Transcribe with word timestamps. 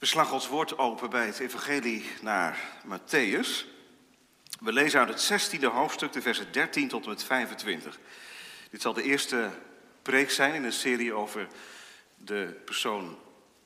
We 0.00 0.06
slaan 0.06 0.26
Gods 0.26 0.48
woord 0.48 0.78
open 0.78 1.10
bij 1.10 1.26
het 1.26 1.38
evangelie 1.38 2.10
naar 2.22 2.58
Matthäus. 2.86 3.66
We 4.60 4.72
lezen 4.72 5.00
uit 5.00 5.28
het 5.28 5.54
16e 5.54 5.64
hoofdstuk, 5.64 6.12
de 6.12 6.22
versen 6.22 6.52
13 6.52 6.88
tot 6.88 7.02
en 7.02 7.08
met 7.08 7.24
25. 7.24 7.98
Dit 8.70 8.82
zal 8.82 8.92
de 8.92 9.02
eerste 9.02 9.50
preek 10.02 10.30
zijn 10.30 10.54
in 10.54 10.64
een 10.64 10.72
serie 10.72 11.12
over 11.12 11.48
de 12.16 12.60
persoon 12.64 13.18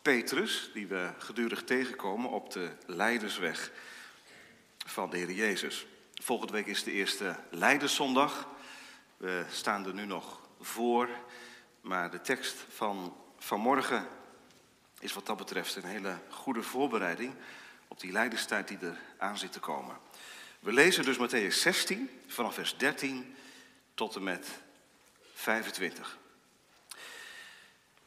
Petrus, 0.02 0.70
die 0.72 0.86
we 0.86 1.10
gedurig 1.18 1.64
tegenkomen 1.64 2.30
op 2.30 2.52
de 2.52 2.70
leidersweg 2.86 3.70
van 4.86 5.10
de 5.10 5.16
Heer 5.16 5.32
Jezus. 5.32 5.86
Volgende 6.22 6.52
week 6.52 6.66
is 6.66 6.84
de 6.84 6.92
eerste 6.92 7.36
Leiderszondag. 7.50 8.48
We 9.16 9.44
staan 9.50 9.86
er 9.86 9.94
nu 9.94 10.04
nog 10.04 10.40
voor, 10.60 11.08
maar 11.80 12.10
de 12.10 12.20
tekst 12.20 12.66
van 12.68 13.16
vanmorgen 13.38 14.08
is 15.04 15.12
wat 15.12 15.26
dat 15.26 15.36
betreft 15.36 15.76
een 15.76 15.84
hele 15.84 16.18
goede 16.28 16.62
voorbereiding 16.62 17.34
op 17.88 18.00
die 18.00 18.12
leiderstijd 18.12 18.68
die 18.68 18.78
er 18.78 18.98
aan 19.18 19.38
zit 19.38 19.52
te 19.52 19.60
komen. 19.60 19.96
We 20.60 20.72
lezen 20.72 21.04
dus 21.04 21.16
Matthäus 21.16 21.54
16 21.54 22.10
vanaf 22.26 22.54
vers 22.54 22.76
13 22.76 23.34
tot 23.94 24.16
en 24.16 24.22
met 24.22 24.48
25. 25.34 26.18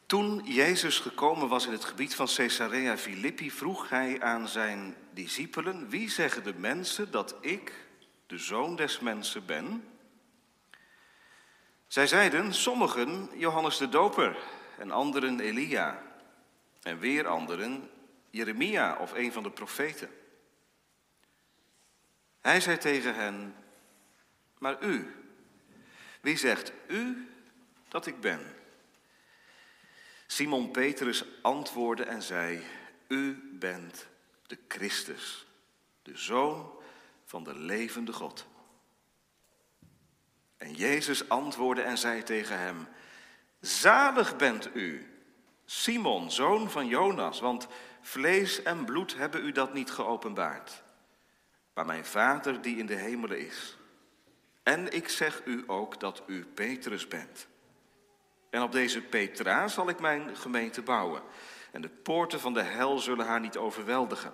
Toen 0.06 0.42
Jezus 0.44 0.98
gekomen 0.98 1.48
was 1.48 1.66
in 1.66 1.72
het 1.72 1.84
gebied 1.84 2.14
van 2.14 2.28
Caesarea 2.34 2.98
Philippi, 2.98 3.50
vroeg 3.50 3.88
hij 3.88 4.20
aan 4.22 4.48
zijn 4.48 4.96
discipelen: 5.10 5.88
Wie 5.88 6.10
zeggen 6.10 6.44
de 6.44 6.54
mensen 6.54 7.10
dat 7.10 7.34
ik 7.40 7.72
de 8.26 8.38
zoon 8.38 8.76
des 8.76 8.98
mensen 8.98 9.46
ben? 9.46 9.88
Zij 11.86 12.06
zeiden: 12.06 12.54
Sommigen 12.54 13.30
Johannes 13.34 13.76
de 13.76 13.88
Doper 13.88 14.36
en 14.78 14.90
anderen 14.90 15.40
Elia 15.40 16.07
en 16.82 16.98
weer 16.98 17.26
anderen 17.26 17.90
Jeremia 18.30 18.96
of 18.96 19.12
een 19.12 19.32
van 19.32 19.42
de 19.42 19.50
profeten. 19.50 20.10
Hij 22.40 22.60
zei 22.60 22.78
tegen 22.78 23.14
hen, 23.14 23.54
maar 24.58 24.82
u, 24.82 25.14
wie 26.20 26.36
zegt 26.36 26.72
u 26.88 27.28
dat 27.88 28.06
ik 28.06 28.20
ben? 28.20 28.56
Simon 30.26 30.70
Petrus 30.70 31.24
antwoordde 31.42 32.04
en 32.04 32.22
zei, 32.22 32.64
u 33.08 33.50
bent 33.52 34.06
de 34.46 34.58
Christus, 34.68 35.46
de 36.02 36.16
Zoon 36.16 36.72
van 37.24 37.44
de 37.44 37.54
levende 37.54 38.12
God. 38.12 38.46
En 40.56 40.74
Jezus 40.74 41.28
antwoordde 41.28 41.82
en 41.82 41.98
zei 41.98 42.22
tegen 42.22 42.58
hem, 42.58 42.88
zalig 43.60 44.36
bent 44.36 44.74
u, 44.74 45.17
Simon, 45.70 46.30
zoon 46.30 46.70
van 46.70 46.86
Jonas, 46.86 47.40
want 47.40 47.66
vlees 48.00 48.62
en 48.62 48.84
bloed 48.84 49.16
hebben 49.16 49.44
u 49.44 49.52
dat 49.52 49.74
niet 49.74 49.90
geopenbaard, 49.90 50.82
maar 51.74 51.86
mijn 51.86 52.04
Vader 52.04 52.62
die 52.62 52.76
in 52.76 52.86
de 52.86 52.94
hemelen 52.94 53.46
is. 53.46 53.76
En 54.62 54.92
ik 54.92 55.08
zeg 55.08 55.42
u 55.44 55.64
ook 55.66 56.00
dat 56.00 56.22
u 56.26 56.44
Petrus 56.44 57.08
bent. 57.08 57.46
En 58.50 58.62
op 58.62 58.72
deze 58.72 59.00
Petra 59.00 59.68
zal 59.68 59.88
ik 59.88 60.00
mijn 60.00 60.36
gemeente 60.36 60.82
bouwen. 60.82 61.22
En 61.72 61.80
de 61.80 61.88
poorten 61.88 62.40
van 62.40 62.54
de 62.54 62.62
hel 62.62 62.98
zullen 62.98 63.26
haar 63.26 63.40
niet 63.40 63.56
overweldigen. 63.56 64.32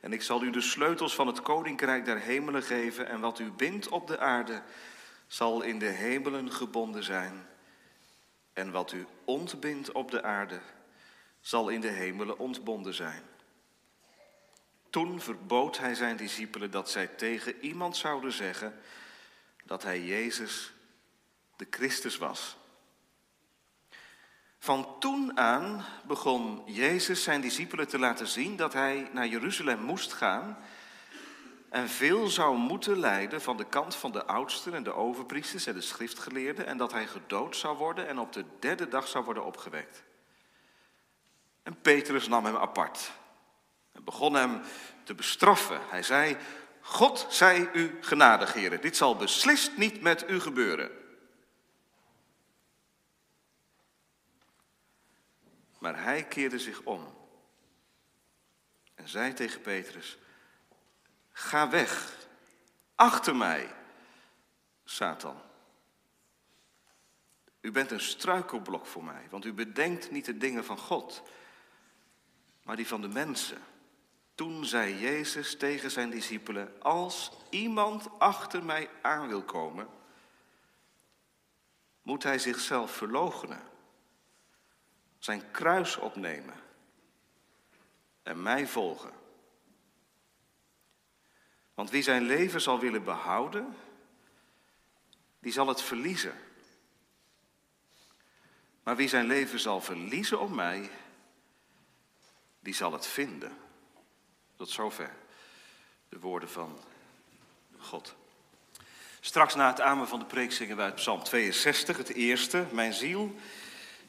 En 0.00 0.12
ik 0.12 0.22
zal 0.22 0.42
u 0.42 0.50
de 0.50 0.60
sleutels 0.60 1.14
van 1.14 1.26
het 1.26 1.42
koninkrijk 1.42 2.04
der 2.04 2.18
hemelen 2.18 2.62
geven. 2.62 3.08
En 3.08 3.20
wat 3.20 3.38
u 3.38 3.50
bindt 3.50 3.88
op 3.88 4.06
de 4.06 4.18
aarde, 4.18 4.62
zal 5.26 5.62
in 5.62 5.78
de 5.78 5.86
hemelen 5.86 6.52
gebonden 6.52 7.04
zijn. 7.04 7.46
En 8.54 8.70
wat 8.70 8.92
u 8.92 9.06
ontbindt 9.24 9.92
op 9.92 10.10
de 10.10 10.22
aarde, 10.22 10.60
zal 11.40 11.68
in 11.68 11.80
de 11.80 11.88
hemelen 11.88 12.38
ontbonden 12.38 12.94
zijn. 12.94 13.22
Toen 14.90 15.20
verbood 15.20 15.78
hij 15.78 15.94
zijn 15.94 16.16
discipelen 16.16 16.70
dat 16.70 16.90
zij 16.90 17.06
tegen 17.06 17.60
iemand 17.60 17.96
zouden 17.96 18.32
zeggen 18.32 18.80
dat 19.64 19.82
hij 19.82 20.04
Jezus 20.04 20.72
de 21.56 21.66
Christus 21.70 22.16
was. 22.16 22.56
Van 24.58 24.98
toen 24.98 25.38
aan 25.38 25.84
begon 26.06 26.62
Jezus 26.66 27.22
zijn 27.22 27.40
discipelen 27.40 27.88
te 27.88 27.98
laten 27.98 28.26
zien 28.26 28.56
dat 28.56 28.72
hij 28.72 29.08
naar 29.12 29.26
Jeruzalem 29.26 29.80
moest 29.80 30.12
gaan 30.12 30.58
en 31.74 31.88
veel 31.88 32.28
zou 32.28 32.56
moeten 32.56 32.98
lijden 32.98 33.40
van 33.40 33.56
de 33.56 33.64
kant 33.64 33.96
van 33.96 34.12
de 34.12 34.24
oudsten 34.24 34.74
en 34.74 34.82
de 34.82 34.92
overpriesters 34.92 35.66
en 35.66 35.74
de 35.74 35.80
schriftgeleerden 35.80 36.66
en 36.66 36.76
dat 36.76 36.92
hij 36.92 37.06
gedood 37.06 37.56
zou 37.56 37.76
worden 37.76 38.08
en 38.08 38.18
op 38.18 38.32
de 38.32 38.44
derde 38.58 38.88
dag 38.88 39.08
zou 39.08 39.24
worden 39.24 39.44
opgewekt. 39.44 40.02
En 41.62 41.80
Petrus 41.80 42.28
nam 42.28 42.44
hem 42.44 42.56
apart 42.56 43.12
en 43.92 44.04
begon 44.04 44.34
hem 44.34 44.60
te 45.04 45.14
bestraffen. 45.14 45.80
Hij 45.88 46.02
zei, 46.02 46.36
God 46.80 47.26
zij 47.28 47.70
u 47.72 47.98
genadig, 48.00 48.52
heren. 48.52 48.80
Dit 48.80 48.96
zal 48.96 49.16
beslist 49.16 49.76
niet 49.76 50.00
met 50.00 50.30
u 50.30 50.40
gebeuren. 50.40 50.90
Maar 55.78 56.02
hij 56.02 56.24
keerde 56.24 56.58
zich 56.58 56.80
om 56.82 57.14
en 58.94 59.08
zei 59.08 59.32
tegen 59.32 59.60
Petrus, 59.60 60.18
Ga 61.36 61.68
weg, 61.68 62.16
achter 62.94 63.36
mij, 63.36 63.74
Satan. 64.84 65.40
U 67.60 67.70
bent 67.70 67.90
een 67.90 68.00
struikelblok 68.00 68.86
voor 68.86 69.04
mij, 69.04 69.26
want 69.30 69.44
u 69.44 69.52
bedenkt 69.52 70.10
niet 70.10 70.24
de 70.24 70.36
dingen 70.36 70.64
van 70.64 70.78
God, 70.78 71.22
maar 72.62 72.76
die 72.76 72.86
van 72.86 73.00
de 73.00 73.08
mensen. 73.08 73.58
Toen 74.34 74.64
zei 74.64 74.98
Jezus 74.98 75.56
tegen 75.56 75.90
zijn 75.90 76.10
discipelen, 76.10 76.82
als 76.82 77.32
iemand 77.50 78.08
achter 78.18 78.64
mij 78.64 78.90
aan 79.02 79.28
wil 79.28 79.42
komen, 79.42 79.88
moet 82.02 82.22
hij 82.22 82.38
zichzelf 82.38 82.90
verloochenen, 82.90 83.62
zijn 85.18 85.50
kruis 85.50 85.96
opnemen 85.96 86.60
en 88.22 88.42
mij 88.42 88.66
volgen. 88.66 89.23
Want 91.74 91.90
wie 91.90 92.02
zijn 92.02 92.22
leven 92.22 92.60
zal 92.60 92.78
willen 92.78 93.04
behouden, 93.04 93.76
die 95.40 95.52
zal 95.52 95.68
het 95.68 95.82
verliezen. 95.82 96.34
Maar 98.82 98.96
wie 98.96 99.08
zijn 99.08 99.26
leven 99.26 99.60
zal 99.60 99.80
verliezen 99.80 100.40
om 100.40 100.54
mij, 100.54 100.90
die 102.60 102.74
zal 102.74 102.92
het 102.92 103.06
vinden. 103.06 103.52
Tot 104.56 104.70
zover 104.70 105.10
de 106.08 106.18
woorden 106.18 106.50
van 106.50 106.78
God. 107.78 108.14
Straks 109.20 109.54
na 109.54 109.70
het 109.70 109.80
amen 109.80 110.08
van 110.08 110.18
de 110.18 110.24
preek 110.24 110.52
zingen 110.52 110.76
wij 110.76 110.84
uit 110.84 110.94
Psalm 110.94 111.22
62, 111.22 111.96
het 111.96 112.12
eerste. 112.12 112.66
Mijn 112.70 112.92
ziel 112.92 113.34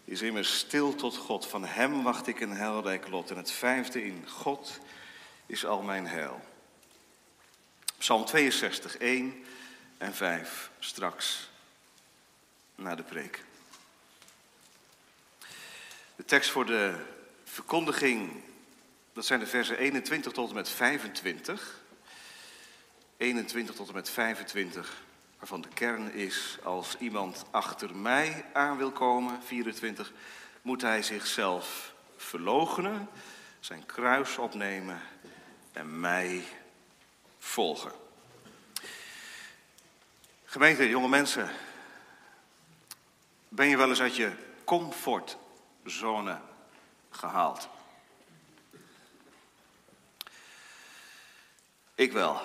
is 0.04 0.22
immers 0.22 0.58
stil 0.58 0.96
tot 0.96 1.18
God. 1.18 1.48
Van 1.48 1.66
hem 1.66 2.04
wacht 2.04 2.28
ik 2.28 2.40
een 2.40 2.52
heilrijk 2.52 3.08
lot. 3.08 3.30
En 3.30 3.38
het 3.38 3.52
vijfde 3.52 4.06
in 4.06 4.30
God 4.30 4.80
is 5.46 5.66
al 5.66 5.81
mijn 5.81 6.08
heil. 6.08 6.42
Psalm 8.06 8.26
62, 8.26 8.98
1 8.98 9.46
en 9.98 10.14
5 10.14 10.72
straks 10.80 11.50
na 12.76 12.96
de 12.96 13.04
preek. 13.04 13.44
De 16.16 16.26
tekst 16.26 16.50
voor 16.50 16.66
de 16.66 16.96
verkondiging, 17.44 18.44
dat 19.14 19.26
zijn 19.26 19.40
de 19.40 19.48
versen 19.48 19.78
21 19.78 20.32
tot 20.32 20.50
en 20.50 20.56
met 20.56 20.70
25. 20.70 21.82
21 23.18 23.76
tot 23.76 23.88
en 23.88 23.94
met 23.94 24.10
25, 24.10 25.04
waarvan 25.40 25.62
de 25.62 25.70
kern 25.74 26.14
is, 26.14 26.58
als 26.64 26.98
iemand 27.00 27.46
achter 27.52 27.96
mij 27.96 28.46
aan 28.54 28.78
wil 28.78 28.92
komen, 28.92 29.44
24, 29.44 30.12
moet 30.62 30.82
hij 30.82 31.04
zichzelf 31.04 31.94
verloochenen, 32.18 33.10
zijn 33.60 33.86
kruis 33.86 34.38
opnemen 34.38 35.01
en 35.72 36.00
mij 36.00 36.44
volgen. 37.45 37.92
Gemeente, 40.45 40.89
jonge 40.89 41.07
mensen, 41.07 41.50
ben 43.50 43.68
je 43.68 43.77
wel 43.77 43.89
eens 43.89 44.01
uit 44.01 44.15
je 44.15 44.31
comfortzone 44.63 46.39
gehaald? 47.09 47.69
Ik 51.95 52.12
wel. 52.12 52.42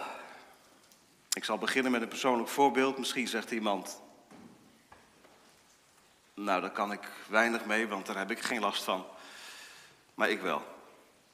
Ik 1.33 1.45
zal 1.45 1.59
beginnen 1.59 1.93
met 1.93 2.03
een 2.03 2.09
persoonlijk 2.09 2.49
voorbeeld. 2.49 2.99
Misschien 2.99 3.29
zegt 3.29 3.51
iemand, 3.51 4.01
nou 6.35 6.61
daar 6.61 6.71
kan 6.71 6.93
ik 6.93 7.09
weinig 7.29 7.65
mee, 7.65 7.89
want 7.89 8.07
daar 8.07 8.19
heb 8.19 8.31
ik 8.31 8.41
geen 8.41 8.61
last 8.61 8.83
van. 8.83 9.07
Maar 10.15 10.31
ik 10.31 10.41
wel. 10.41 10.79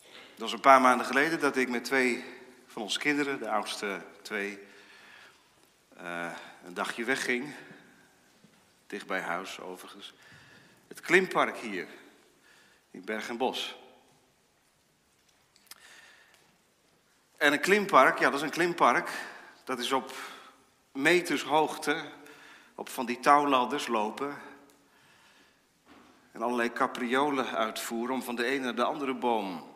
Dat 0.02 0.38
was 0.38 0.52
een 0.52 0.60
paar 0.60 0.80
maanden 0.80 1.06
geleden 1.06 1.40
dat 1.40 1.56
ik 1.56 1.68
met 1.68 1.84
twee 1.84 2.35
van 2.76 2.84
onze 2.84 2.98
kinderen, 2.98 3.38
de 3.38 3.50
oudste 3.50 4.00
twee, 4.22 4.58
uh, 6.00 6.32
een 6.64 6.74
dagje 6.74 7.04
wegging. 7.04 7.54
Dicht 8.86 9.06
bij 9.06 9.20
huis 9.20 9.60
overigens. 9.60 10.14
Het 10.88 11.00
klimpark 11.00 11.56
hier, 11.56 11.86
in 12.90 13.04
Berg 13.04 13.28
en 13.28 13.36
Bos. 13.36 13.76
En 17.36 17.52
een 17.52 17.60
klimpark, 17.60 18.18
ja, 18.18 18.30
dat 18.30 18.38
is 18.38 18.46
een 18.46 18.50
klimpark. 18.50 19.10
Dat 19.64 19.78
is 19.78 19.92
op 19.92 20.12
meters 20.92 21.42
hoogte, 21.42 22.04
op 22.74 22.88
van 22.88 23.06
die 23.06 23.20
touwladders 23.20 23.86
lopen. 23.86 24.38
En 26.32 26.42
allerlei 26.42 26.72
capriolen 26.72 27.56
uitvoeren 27.56 28.14
om 28.14 28.22
van 28.22 28.36
de 28.36 28.44
ene 28.44 28.64
naar 28.64 28.74
de 28.74 28.84
andere 28.84 29.14
boom 29.14 29.74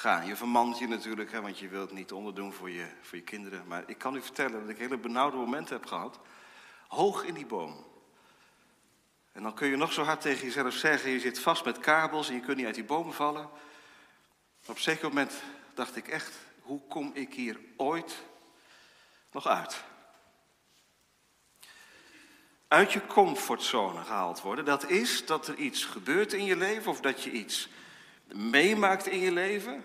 gaan. 0.00 0.26
Je 0.26 0.36
vermant 0.36 0.78
je 0.78 0.88
natuurlijk, 0.88 1.32
hè, 1.32 1.40
want 1.40 1.58
je 1.58 1.68
wilt 1.68 1.92
niet 1.92 2.12
onderdoen 2.12 2.52
voor 2.52 2.70
je, 2.70 2.86
voor 3.02 3.18
je 3.18 3.24
kinderen. 3.24 3.66
Maar 3.66 3.82
ik 3.86 3.98
kan 3.98 4.16
u 4.16 4.22
vertellen 4.22 4.60
dat 4.60 4.68
ik 4.68 4.78
hele 4.78 4.98
benauwde 4.98 5.36
momenten 5.36 5.76
heb 5.76 5.86
gehad. 5.86 6.18
Hoog 6.88 7.24
in 7.24 7.34
die 7.34 7.46
boom. 7.46 7.84
En 9.32 9.42
dan 9.42 9.54
kun 9.54 9.68
je 9.68 9.76
nog 9.76 9.92
zo 9.92 10.02
hard 10.02 10.20
tegen 10.20 10.46
jezelf 10.46 10.74
zeggen, 10.74 11.10
je 11.10 11.20
zit 11.20 11.40
vast 11.40 11.64
met 11.64 11.78
kabels 11.78 12.28
en 12.28 12.34
je 12.34 12.40
kunt 12.40 12.56
niet 12.56 12.66
uit 12.66 12.74
die 12.74 12.84
bomen 12.84 13.14
vallen. 13.14 13.44
op 14.66 14.76
een 14.76 14.82
zeker 14.82 15.08
moment 15.08 15.42
dacht 15.74 15.96
ik 15.96 16.08
echt, 16.08 16.34
hoe 16.60 16.80
kom 16.88 17.10
ik 17.14 17.34
hier 17.34 17.60
ooit 17.76 18.22
nog 19.32 19.46
uit? 19.46 19.84
Uit 22.68 22.92
je 22.92 23.06
comfortzone 23.06 24.04
gehaald 24.04 24.40
worden, 24.40 24.64
dat 24.64 24.88
is 24.88 25.26
dat 25.26 25.48
er 25.48 25.54
iets 25.54 25.84
gebeurt 25.84 26.32
in 26.32 26.44
je 26.44 26.56
leven 26.56 26.90
of 26.90 27.00
dat 27.00 27.22
je 27.22 27.30
iets 27.30 27.68
meemaakt 28.34 29.06
in 29.06 29.18
je 29.18 29.32
leven. 29.32 29.84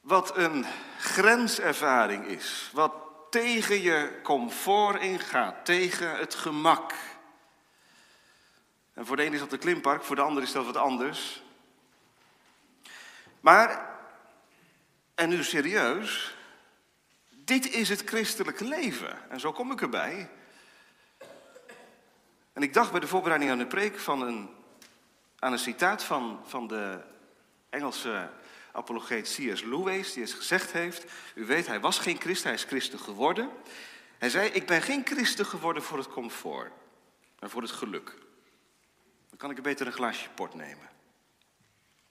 Wat 0.00 0.36
een 0.36 0.64
grenservaring 0.98 2.26
is, 2.26 2.70
wat 2.72 2.92
tegen 3.30 3.82
je 3.82 4.20
comfort 4.22 5.00
ingaat, 5.00 5.64
tegen 5.64 6.16
het 6.16 6.34
gemak. 6.34 6.92
En 8.92 9.06
voor 9.06 9.16
de 9.16 9.24
een 9.24 9.32
is 9.32 9.38
dat 9.38 9.52
een 9.52 9.58
klimpark, 9.58 10.02
voor 10.02 10.16
de 10.16 10.22
ander 10.22 10.42
is 10.42 10.52
dat 10.52 10.64
wat 10.64 10.76
anders. 10.76 11.42
Maar, 13.40 13.96
en 15.14 15.28
nu 15.28 15.44
serieus, 15.44 16.36
dit 17.28 17.70
is 17.70 17.88
het 17.88 18.02
christelijke 18.04 18.64
leven. 18.64 19.30
En 19.30 19.40
zo 19.40 19.52
kom 19.52 19.70
ik 19.70 19.80
erbij. 19.80 20.30
En 22.52 22.62
ik 22.62 22.74
dacht 22.74 22.90
bij 22.90 23.00
de 23.00 23.06
voorbereiding 23.06 23.50
aan 23.50 23.58
de 23.58 23.66
preek 23.66 23.98
van 23.98 24.22
een, 24.22 24.50
aan 25.44 25.52
een 25.52 25.58
citaat 25.58 26.04
van, 26.04 26.40
van 26.44 26.66
de 26.66 27.00
Engelse 27.70 28.30
apologeet 28.72 29.22
C.S. 29.22 29.62
Lewis, 29.62 30.12
die 30.12 30.22
eens 30.22 30.32
gezegd 30.32 30.72
heeft, 30.72 31.12
u 31.34 31.44
weet, 31.44 31.66
hij 31.66 31.80
was 31.80 31.98
geen 31.98 32.20
christen, 32.20 32.46
hij 32.46 32.56
is 32.58 32.64
christen 32.64 32.98
geworden. 32.98 33.50
Hij 34.18 34.30
zei, 34.30 34.48
ik 34.48 34.66
ben 34.66 34.82
geen 34.82 35.06
christen 35.06 35.46
geworden 35.46 35.82
voor 35.82 35.98
het 35.98 36.08
comfort, 36.08 36.72
maar 37.38 37.50
voor 37.50 37.62
het 37.62 37.70
geluk. 37.70 38.14
Dan 39.28 39.38
kan 39.38 39.50
ik 39.50 39.56
er 39.56 39.62
beter 39.62 39.86
een 39.86 39.92
glaasje 39.92 40.30
port 40.30 40.54
nemen. 40.54 40.88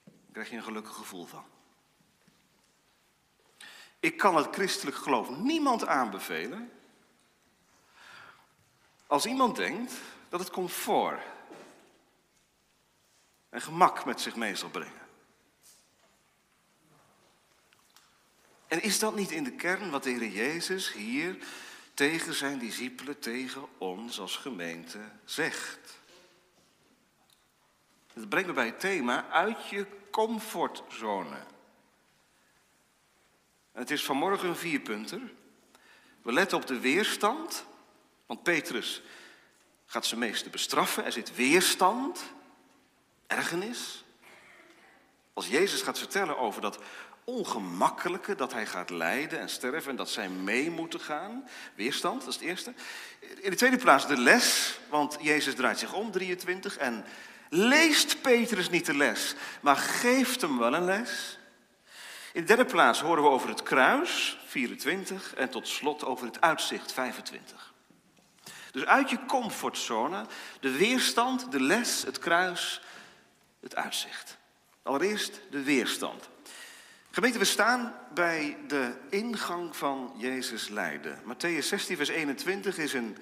Dan 0.04 0.32
krijg 0.32 0.50
je 0.50 0.56
een 0.56 0.62
gelukkig 0.62 0.94
gevoel 0.94 1.26
van. 1.26 1.44
Ik 4.00 4.16
kan 4.16 4.36
het 4.36 4.54
christelijk 4.54 4.96
geloof 4.96 5.30
niemand 5.30 5.86
aanbevelen 5.86 6.72
als 9.06 9.26
iemand 9.26 9.56
denkt 9.56 9.92
dat 10.28 10.40
het 10.40 10.50
comfort 10.50 11.32
en 13.54 13.62
gemak 13.62 14.04
met 14.04 14.20
zich 14.20 14.36
mee 14.36 14.56
zal 14.56 14.68
brengen. 14.68 15.06
En 18.66 18.82
is 18.82 18.98
dat 18.98 19.14
niet 19.14 19.30
in 19.30 19.44
de 19.44 19.52
kern 19.52 19.90
wat 19.90 20.02
de 20.02 20.10
Heer 20.10 20.28
Jezus 20.28 20.92
hier 20.92 21.36
tegen 21.94 22.34
zijn 22.34 22.58
discipelen, 22.58 23.18
tegen 23.18 23.66
ons 23.78 24.20
als 24.20 24.36
gemeente 24.36 24.98
zegt? 25.24 26.00
Dat 28.12 28.28
brengt 28.28 28.48
me 28.48 28.54
bij 28.54 28.66
het 28.66 28.80
thema 28.80 29.28
uit 29.30 29.68
je 29.68 29.86
comfortzone. 30.10 31.38
Het 33.72 33.90
is 33.90 34.04
vanmorgen 34.04 34.48
een 34.48 34.56
vierpunter. 34.56 35.20
We 36.22 36.32
letten 36.32 36.58
op 36.58 36.66
de 36.66 36.80
weerstand, 36.80 37.64
want 38.26 38.42
Petrus 38.42 39.02
gaat 39.86 40.06
zijn 40.06 40.20
meeste 40.20 40.50
bestraffen. 40.50 41.04
Er 41.04 41.12
zit 41.12 41.34
weerstand, 41.34 42.34
ergernis. 43.26 44.04
Als 45.32 45.46
Jezus 45.46 45.82
gaat 45.82 45.98
vertellen 45.98 46.38
over 46.38 46.60
dat 46.60 46.78
ongemakkelijke 47.24 48.34
dat 48.34 48.52
hij 48.52 48.66
gaat 48.66 48.90
lijden 48.90 49.40
en 49.40 49.48
sterven 49.48 49.90
en 49.90 49.96
dat 49.96 50.10
zij 50.10 50.28
mee 50.28 50.70
moeten 50.70 51.00
gaan. 51.00 51.48
Weerstand, 51.74 52.20
dat 52.20 52.28
is 52.28 52.34
het 52.34 52.44
eerste. 52.44 52.74
In 53.40 53.50
de 53.50 53.56
tweede 53.56 53.76
plaats 53.76 54.06
de 54.06 54.18
les, 54.18 54.78
want 54.88 55.16
Jezus 55.20 55.54
draait 55.54 55.78
zich 55.78 55.92
om, 55.92 56.10
23, 56.10 56.76
en 56.76 57.04
leest 57.48 58.22
Petrus 58.22 58.70
niet 58.70 58.86
de 58.86 58.96
les, 58.96 59.34
maar 59.60 59.76
geeft 59.76 60.40
hem 60.40 60.58
wel 60.58 60.74
een 60.74 60.84
les. 60.84 61.38
In 62.32 62.40
de 62.40 62.46
derde 62.46 62.64
plaats 62.64 63.00
horen 63.00 63.22
we 63.22 63.28
over 63.28 63.48
het 63.48 63.62
kruis, 63.62 64.38
24, 64.46 65.34
en 65.34 65.50
tot 65.50 65.68
slot 65.68 66.04
over 66.04 66.26
het 66.26 66.40
uitzicht, 66.40 66.92
25. 66.92 67.72
Dus 68.72 68.84
uit 68.84 69.10
je 69.10 69.18
comfortzone, 69.26 70.26
de 70.60 70.76
weerstand, 70.76 71.52
de 71.52 71.60
les, 71.60 72.02
het 72.02 72.18
kruis, 72.18 72.80
het 73.64 73.76
uitzicht. 73.76 74.36
Allereerst 74.82 75.40
de 75.50 75.62
weerstand. 75.62 76.28
Gemeente, 77.10 77.38
we 77.38 77.44
staan 77.44 77.94
bij 78.14 78.56
de 78.66 78.92
ingang 79.08 79.76
van 79.76 80.12
Jezus 80.16 80.68
lijden. 80.68 81.22
Matthäus 81.22 81.66
16, 81.66 81.96
vers 81.96 82.08
21 82.08 82.78
is 82.78 82.92
een, 82.92 83.16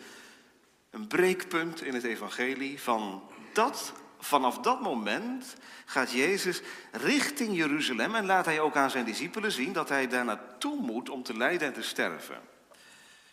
een 0.91 1.07
breekpunt 1.07 1.83
in 1.83 1.95
het 1.95 2.05
evangelie. 2.05 2.81
Van 2.81 3.23
dat, 3.53 3.93
vanaf 4.19 4.59
dat 4.59 4.81
moment 4.81 5.55
gaat 5.85 6.13
Jezus 6.13 6.61
richting 6.93 7.57
Jeruzalem 7.57 8.15
en 8.15 8.27
laat 8.27 8.45
hij 8.45 8.61
ook 8.61 8.77
aan 8.77 8.91
zijn 8.91 9.05
discipelen 9.05 9.53
zien 9.53 9.73
dat 9.73 9.89
hij 9.89 10.09
daar 10.09 10.25
naartoe 10.25 10.77
moet 10.77 11.11
om 11.11 11.23
te 11.23 11.37
lijden 11.37 11.69
en 11.69 11.75
te 11.75 11.83
sterven. 11.83 12.41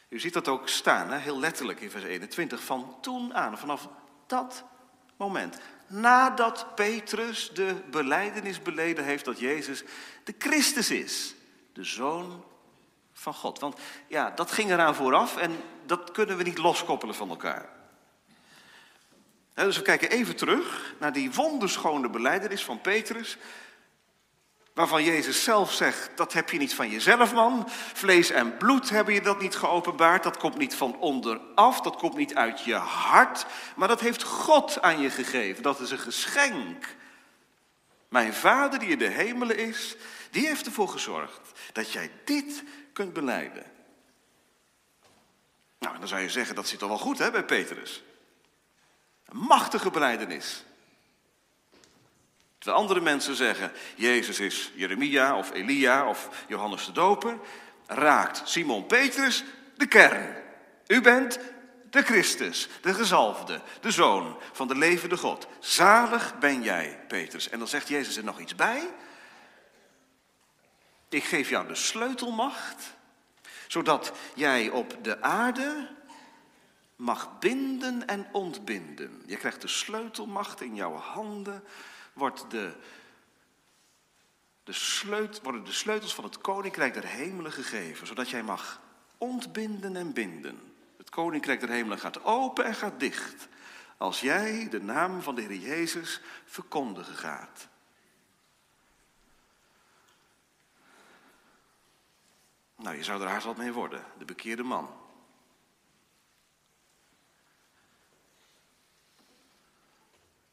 U 0.09 0.19
ziet 0.19 0.33
dat 0.33 0.47
ook 0.47 0.67
staan, 0.69 1.11
heel 1.11 1.39
letterlijk 1.39 1.79
in 1.79 1.91
vers 1.91 2.03
21. 2.03 2.63
Van 2.63 2.97
toen 3.01 3.33
aan, 3.33 3.57
vanaf 3.57 3.89
dat 4.27 4.63
moment. 5.17 5.59
Nadat 5.89 6.75
Petrus 6.75 7.51
de 7.53 7.75
beleidenis 7.91 8.61
beleden 8.61 9.03
heeft 9.03 9.25
dat 9.25 9.39
Jezus 9.39 9.83
de 10.23 10.35
Christus 10.37 10.91
is. 10.91 11.35
De 11.73 11.83
Zoon 11.83 12.43
van 13.13 13.33
God. 13.33 13.59
Want 13.59 13.79
ja, 14.07 14.29
dat 14.29 14.51
ging 14.51 14.71
eraan 14.71 14.95
vooraf 14.95 15.37
en 15.37 15.63
dat 15.85 16.11
kunnen 16.11 16.37
we 16.37 16.43
niet 16.43 16.57
loskoppelen 16.57 17.15
van 17.15 17.29
elkaar. 17.29 17.69
Dus 19.53 19.77
we 19.77 19.83
kijken 19.83 20.09
even 20.09 20.35
terug 20.35 20.95
naar 20.99 21.13
die 21.13 21.31
wonderschone 21.31 22.09
beleidenis 22.09 22.63
van 22.63 22.81
Petrus. 22.81 23.37
Waarvan 24.79 25.03
Jezus 25.03 25.43
zelf 25.43 25.73
zegt, 25.73 26.09
dat 26.15 26.33
heb 26.33 26.49
je 26.49 26.57
niet 26.57 26.73
van 26.73 26.89
jezelf 26.89 27.33
man. 27.33 27.69
Vlees 27.69 28.29
en 28.29 28.57
bloed 28.57 28.89
hebben 28.89 29.13
je 29.13 29.21
dat 29.21 29.41
niet 29.41 29.55
geopenbaard. 29.55 30.23
Dat 30.23 30.37
komt 30.37 30.57
niet 30.57 30.75
van 30.75 30.97
onderaf, 30.99 31.81
dat 31.81 31.95
komt 31.95 32.15
niet 32.15 32.35
uit 32.35 32.63
je 32.63 32.75
hart. 32.75 33.45
Maar 33.75 33.87
dat 33.87 33.99
heeft 33.99 34.23
God 34.23 34.81
aan 34.81 34.99
je 35.01 35.09
gegeven. 35.09 35.63
Dat 35.63 35.79
is 35.79 35.91
een 35.91 35.99
geschenk. 35.99 36.95
Mijn 38.09 38.33
vader 38.33 38.79
die 38.79 38.89
in 38.89 38.97
de 38.97 39.07
hemelen 39.07 39.57
is, 39.57 39.95
die 40.31 40.47
heeft 40.47 40.65
ervoor 40.65 40.89
gezorgd 40.89 41.51
dat 41.73 41.91
jij 41.91 42.11
dit 42.25 42.63
kunt 42.93 43.13
beleiden. 43.13 43.63
Nou, 45.79 45.99
dan 45.99 46.07
zou 46.07 46.21
je 46.21 46.29
zeggen, 46.29 46.55
dat 46.55 46.67
zit 46.67 46.79
toch 46.79 46.89
wel 46.89 46.97
goed 46.97 47.17
hè, 47.17 47.31
bij 47.31 47.45
Petrus. 47.45 48.03
Een 49.25 49.37
machtige 49.37 49.89
beleidenis. 49.89 50.63
Terwijl 52.59 52.81
andere 52.81 53.01
mensen 53.01 53.35
zeggen, 53.35 53.71
Jezus 53.95 54.39
is 54.39 54.71
Jeremia 54.75 55.37
of 55.37 55.51
Elia 55.51 56.09
of 56.09 56.29
Johannes 56.47 56.85
de 56.85 56.91
Doper, 56.91 57.39
raakt 57.87 58.41
Simon 58.45 58.85
Petrus 58.85 59.43
de 59.75 59.87
kern. 59.87 60.35
U 60.87 61.01
bent 61.01 61.39
de 61.89 62.01
Christus, 62.01 62.67
de 62.81 62.93
gezalfde, 62.93 63.61
de 63.81 63.91
zoon 63.91 64.37
van 64.51 64.67
de 64.67 64.75
levende 64.75 65.17
God. 65.17 65.47
Zalig 65.59 66.39
ben 66.39 66.63
jij, 66.63 66.99
Petrus. 67.07 67.49
En 67.49 67.59
dan 67.59 67.67
zegt 67.67 67.87
Jezus 67.87 68.17
er 68.17 68.23
nog 68.23 68.39
iets 68.39 68.55
bij. 68.55 68.89
Ik 71.09 71.23
geef 71.23 71.49
jou 71.49 71.67
de 71.67 71.75
sleutelmacht, 71.75 72.93
zodat 73.67 74.11
jij 74.35 74.69
op 74.69 74.97
de 75.01 75.21
aarde 75.21 75.87
mag 76.95 77.39
binden 77.39 78.07
en 78.07 78.27
ontbinden. 78.31 79.23
Je 79.25 79.37
krijgt 79.37 79.61
de 79.61 79.67
sleutelmacht 79.67 80.61
in 80.61 80.75
jouw 80.75 80.95
handen 80.95 81.63
wordt 82.19 82.51
de, 82.51 82.75
de 84.63 85.39
worden 85.43 85.63
de 85.63 85.71
sleutels 85.71 86.15
van 86.15 86.23
het 86.23 86.37
koninkrijk 86.37 86.93
der 86.93 87.05
hemelen 87.05 87.51
gegeven, 87.51 88.07
zodat 88.07 88.29
jij 88.29 88.43
mag 88.43 88.81
ontbinden 89.17 89.95
en 89.95 90.13
binden. 90.13 90.73
Het 90.97 91.09
koninkrijk 91.09 91.59
der 91.59 91.69
hemelen 91.69 91.99
gaat 91.99 92.23
open 92.23 92.65
en 92.65 92.75
gaat 92.75 92.99
dicht, 92.99 93.47
als 93.97 94.21
jij 94.21 94.69
de 94.69 94.81
naam 94.81 95.21
van 95.21 95.35
de 95.35 95.41
Heer 95.41 95.55
Jezus 95.55 96.21
verkondigen 96.45 97.15
gaat. 97.15 97.67
Nou, 102.75 102.95
je 102.95 103.03
zou 103.03 103.21
er 103.21 103.27
haast 103.27 103.45
wat 103.45 103.57
mee 103.57 103.71
worden, 103.71 104.05
de 104.17 104.25
bekeerde 104.25 104.63
man. 104.63 104.89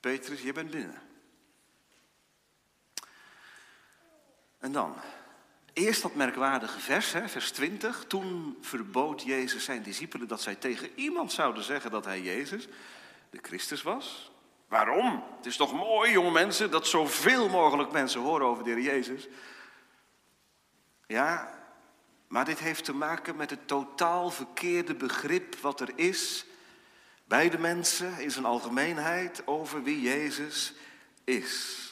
Petrus, 0.00 0.42
je 0.42 0.52
bent 0.52 0.70
binnen. 0.70 1.06
En 4.59 4.73
dan, 4.73 4.95
eerst 5.73 6.03
dat 6.03 6.15
merkwaardige 6.15 6.81
vers, 6.81 7.13
hè, 7.13 7.29
vers 7.29 7.51
20. 7.51 8.05
Toen 8.09 8.59
verbood 8.61 9.23
Jezus 9.23 9.65
zijn 9.65 9.83
discipelen 9.83 10.29
dat 10.29 10.43
zij 10.43 10.55
tegen 10.55 10.91
iemand 10.95 11.33
zouden 11.33 11.63
zeggen 11.65 11.91
dat 11.91 12.05
hij 12.05 12.21
Jezus, 12.21 12.69
de 13.31 13.39
Christus 13.43 13.83
was. 13.83 14.33
Waarom? 14.69 15.25
Het 15.37 15.47
is 15.47 15.57
toch 15.57 15.73
mooi, 15.73 16.11
jonge 16.11 16.31
mensen, 16.31 16.71
dat 16.71 16.87
zoveel 16.87 17.49
mogelijk 17.49 17.93
mensen 17.93 18.21
horen 18.21 18.47
over 18.47 18.65
de 18.65 18.71
Heer 18.71 18.83
Jezus. 18.83 19.29
Ja, 21.07 21.55
maar 22.29 22.45
dit 22.45 22.59
heeft 22.59 22.85
te 22.85 22.95
maken 22.95 23.37
met 23.37 23.51
het 23.51 23.69
totaal 23.69 24.31
verkeerde 24.31 24.95
begrip 24.95 25.57
wat 25.57 25.81
er 25.81 25.93
is 25.95 26.47
bij 27.25 27.51
de 27.51 27.59
mensen 27.59 28.19
in 28.19 28.31
zijn 28.31 28.45
algemeenheid 28.45 29.47
over 29.47 29.83
wie 29.83 30.01
Jezus 30.01 30.75
is. 31.25 31.86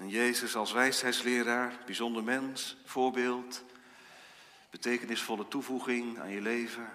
En 0.00 0.08
Jezus 0.08 0.56
als 0.56 0.72
wijsheidsleraar, 0.72 1.78
bijzonder 1.86 2.24
mens, 2.24 2.76
voorbeeld, 2.84 3.64
betekenisvolle 4.70 5.48
toevoeging 5.48 6.18
aan 6.18 6.30
je 6.30 6.40
leven. 6.40 6.90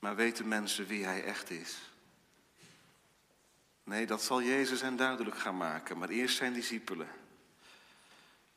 Maar 0.00 0.16
weten 0.16 0.48
mensen 0.48 0.86
wie 0.86 1.04
hij 1.04 1.24
echt 1.24 1.50
is? 1.50 1.76
Nee, 3.84 4.06
dat 4.06 4.22
zal 4.22 4.42
Jezus 4.42 4.80
hen 4.80 4.96
duidelijk 4.96 5.38
gaan 5.38 5.56
maken, 5.56 5.98
maar 5.98 6.08
eerst 6.08 6.36
zijn 6.36 6.52
discipelen. 6.52 7.08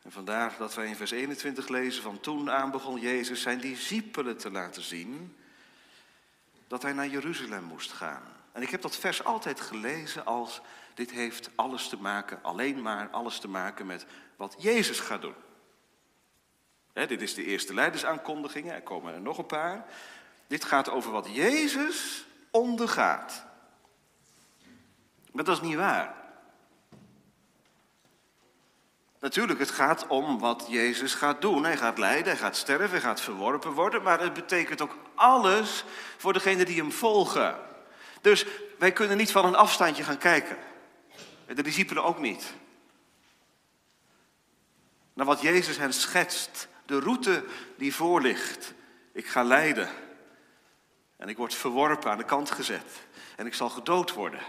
En 0.01 0.11
vandaar 0.11 0.55
dat 0.57 0.73
wij 0.73 0.87
in 0.87 0.95
vers 0.95 1.11
21 1.11 1.67
lezen 1.67 2.03
van 2.03 2.19
toen 2.19 2.51
aan 2.51 2.71
begon 2.71 2.99
Jezus 2.99 3.41
zijn 3.41 3.59
discipelen 3.59 4.37
te 4.37 4.51
laten 4.51 4.81
zien 4.81 5.37
dat 6.67 6.81
hij 6.81 6.93
naar 6.93 7.07
Jeruzalem 7.07 7.63
moest 7.63 7.91
gaan. 7.91 8.42
En 8.53 8.61
ik 8.61 8.69
heb 8.69 8.81
dat 8.81 8.95
vers 8.95 9.23
altijd 9.23 9.61
gelezen 9.61 10.25
als 10.25 10.61
dit 10.93 11.11
heeft 11.11 11.49
alles 11.55 11.87
te 11.87 11.97
maken, 11.97 12.39
alleen 12.41 12.81
maar 12.81 13.09
alles 13.09 13.39
te 13.39 13.47
maken 13.47 13.85
met 13.85 14.05
wat 14.35 14.55
Jezus 14.57 14.99
gaat 14.99 15.21
doen. 15.21 15.35
dit 16.93 17.21
is 17.21 17.33
de 17.33 17.43
eerste 17.43 17.73
leidersaankondiging, 17.73 18.71
er 18.71 18.81
komen 18.81 19.13
er 19.13 19.21
nog 19.21 19.37
een 19.37 19.45
paar. 19.45 19.85
Dit 20.47 20.63
gaat 20.63 20.89
over 20.89 21.11
wat 21.11 21.27
Jezus 21.31 22.25
ondergaat. 22.51 23.45
Maar 25.31 25.43
dat 25.43 25.55
is 25.55 25.67
niet 25.67 25.75
waar. 25.75 26.21
Natuurlijk, 29.19 29.59
het 29.59 29.71
gaat 29.71 30.07
om 30.07 30.39
wat 30.39 30.65
Jezus 30.69 31.13
gaat 31.13 31.41
doen. 31.41 31.63
Hij 31.63 31.77
gaat 31.77 31.97
lijden, 31.97 32.25
hij 32.25 32.37
gaat 32.37 32.55
sterven, 32.55 32.89
hij 32.89 32.99
gaat 32.99 33.21
verworpen 33.21 33.71
worden. 33.71 34.03
Maar 34.03 34.19
het 34.19 34.33
betekent 34.33 34.81
ook 34.81 34.97
alles 35.15 35.85
voor 36.17 36.33
degenen 36.33 36.65
die 36.65 36.77
hem 36.77 36.91
volgen. 36.91 37.72
Dus 38.23 38.45
wij 38.77 38.91
kunnen 38.91 39.17
niet 39.17 39.31
van 39.31 39.45
een 39.45 39.55
afstandje 39.55 40.03
gaan 40.03 40.17
kijken. 40.17 40.57
De 41.47 41.63
discipelen 41.63 42.03
ook 42.03 42.19
niet. 42.19 42.53
Naar 45.13 45.25
wat 45.25 45.41
Jezus 45.41 45.77
hen 45.77 45.93
schetst. 45.93 46.67
De 46.85 46.99
route 46.99 47.45
die 47.77 47.95
voor 47.95 48.21
ligt. 48.21 48.73
Ik 49.11 49.27
ga 49.27 49.43
lijden. 49.43 49.89
En 51.17 51.29
ik 51.29 51.37
word 51.37 51.53
verworpen, 51.55 52.11
aan 52.11 52.17
de 52.17 52.25
kant 52.25 52.51
gezet. 52.51 53.01
En 53.35 53.45
ik 53.45 53.53
zal 53.53 53.69
gedood 53.69 54.13
worden. 54.13 54.41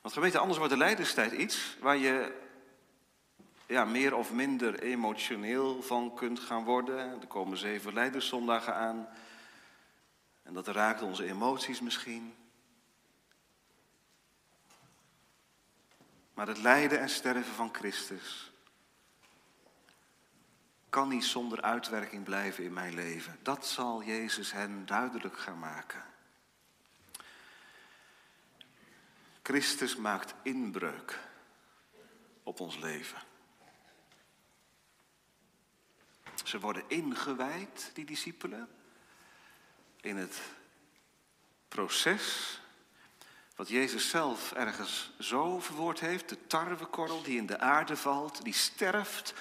Want 0.00 0.14
gemeente, 0.14 0.38
anders 0.38 0.58
wordt 0.58 0.72
de 0.72 0.78
lijdenstijd 0.78 1.32
iets 1.32 1.76
waar 1.80 1.96
je 1.96 2.40
ja, 3.66 3.84
meer 3.84 4.14
of 4.14 4.32
minder 4.32 4.80
emotioneel 4.80 5.82
van 5.82 6.14
kunt 6.14 6.40
gaan 6.40 6.64
worden. 6.64 7.20
Er 7.20 7.26
komen 7.26 7.58
zeven 7.58 7.92
leiderszondagen 7.92 8.74
aan. 8.74 9.08
En 10.44 10.54
dat 10.54 10.68
raakt 10.68 11.02
onze 11.02 11.24
emoties 11.24 11.80
misschien. 11.80 12.36
Maar 16.34 16.46
het 16.46 16.58
lijden 16.58 17.00
en 17.00 17.08
sterven 17.08 17.54
van 17.54 17.74
Christus 17.74 18.52
kan 20.88 21.08
niet 21.08 21.24
zonder 21.24 21.62
uitwerking 21.62 22.24
blijven 22.24 22.64
in 22.64 22.72
mijn 22.72 22.94
leven. 22.94 23.38
Dat 23.42 23.66
zal 23.66 24.02
Jezus 24.02 24.52
hen 24.52 24.86
duidelijk 24.86 25.38
gaan 25.38 25.58
maken. 25.58 26.04
Christus 29.42 29.96
maakt 29.96 30.34
inbreuk 30.42 31.20
op 32.42 32.60
ons 32.60 32.78
leven. 32.78 33.18
Ze 36.44 36.60
worden 36.60 36.84
ingewijd, 36.88 37.90
die 37.94 38.04
discipelen, 38.04 38.68
in 40.04 40.16
het 40.16 40.40
proces 41.68 42.58
wat 43.56 43.68
Jezus 43.68 44.08
zelf 44.08 44.52
ergens 44.52 45.12
zo 45.18 45.60
verwoord 45.60 46.00
heeft. 46.00 46.28
De 46.28 46.46
tarwekorrel 46.46 47.22
die 47.22 47.36
in 47.36 47.46
de 47.46 47.58
aarde 47.58 47.96
valt, 47.96 48.44
die 48.44 48.52
sterft 48.52 49.34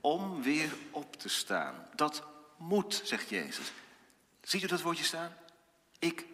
om 0.00 0.42
weer 0.42 0.72
op 0.90 1.16
te 1.16 1.28
staan. 1.28 1.88
Dat 1.94 2.22
moet, 2.56 3.00
zegt 3.04 3.28
Jezus. 3.28 3.72
Ziet 4.42 4.62
u 4.62 4.66
dat 4.66 4.82
woordje 4.82 5.04
staan? 5.04 5.36
Ik 5.98 6.24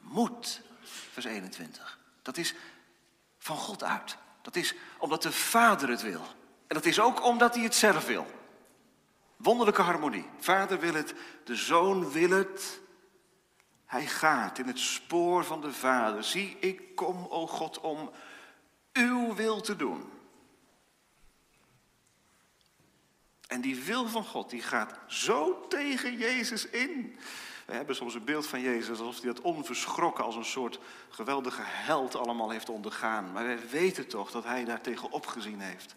moet, 0.00 0.60
vers 1.12 1.24
21. 1.24 1.98
Dat 2.22 2.36
is 2.36 2.54
van 3.38 3.56
God 3.56 3.84
uit. 3.84 4.16
Dat 4.42 4.56
is 4.56 4.74
omdat 4.98 5.22
de 5.22 5.32
Vader 5.32 5.88
het 5.88 6.02
wil. 6.02 6.26
En 6.66 6.74
dat 6.74 6.84
is 6.84 7.00
ook 7.00 7.24
omdat 7.24 7.54
hij 7.54 7.64
het 7.64 7.74
zelf 7.74 8.06
wil. 8.06 8.26
Wonderlijke 9.36 9.82
harmonie. 9.82 10.26
Vader 10.38 10.80
wil 10.80 10.94
het, 10.94 11.14
de 11.44 11.56
Zoon 11.56 12.10
wil 12.10 12.30
het. 12.30 12.80
Hij 13.88 14.06
gaat 14.06 14.58
in 14.58 14.66
het 14.66 14.78
spoor 14.78 15.44
van 15.44 15.60
de 15.60 15.72
Vader. 15.72 16.24
Zie, 16.24 16.56
ik 16.60 16.94
kom, 16.94 17.26
o 17.28 17.46
God, 17.46 17.80
om 17.80 18.10
uw 18.92 19.34
wil 19.34 19.60
te 19.60 19.76
doen. 19.76 20.10
En 23.46 23.60
die 23.60 23.82
wil 23.82 24.08
van 24.08 24.24
God, 24.24 24.50
die 24.50 24.62
gaat 24.62 24.98
zo 25.06 25.66
tegen 25.68 26.16
Jezus 26.16 26.66
in. 26.66 27.18
We 27.66 27.74
hebben 27.74 27.96
soms 27.96 28.14
een 28.14 28.24
beeld 28.24 28.46
van 28.46 28.60
Jezus 28.60 28.88
alsof 28.88 29.20
hij 29.20 29.32
dat 29.32 29.40
onverschrokken 29.40 30.24
als 30.24 30.36
een 30.36 30.44
soort 30.44 30.78
geweldige 31.08 31.62
held 31.64 32.16
allemaal 32.16 32.50
heeft 32.50 32.68
ondergaan. 32.68 33.32
Maar 33.32 33.44
wij 33.44 33.68
weten 33.68 34.06
toch 34.06 34.30
dat 34.30 34.44
hij 34.44 34.64
daar 34.64 34.80
tegen 34.80 35.10
opgezien 35.10 35.60
heeft. 35.60 35.94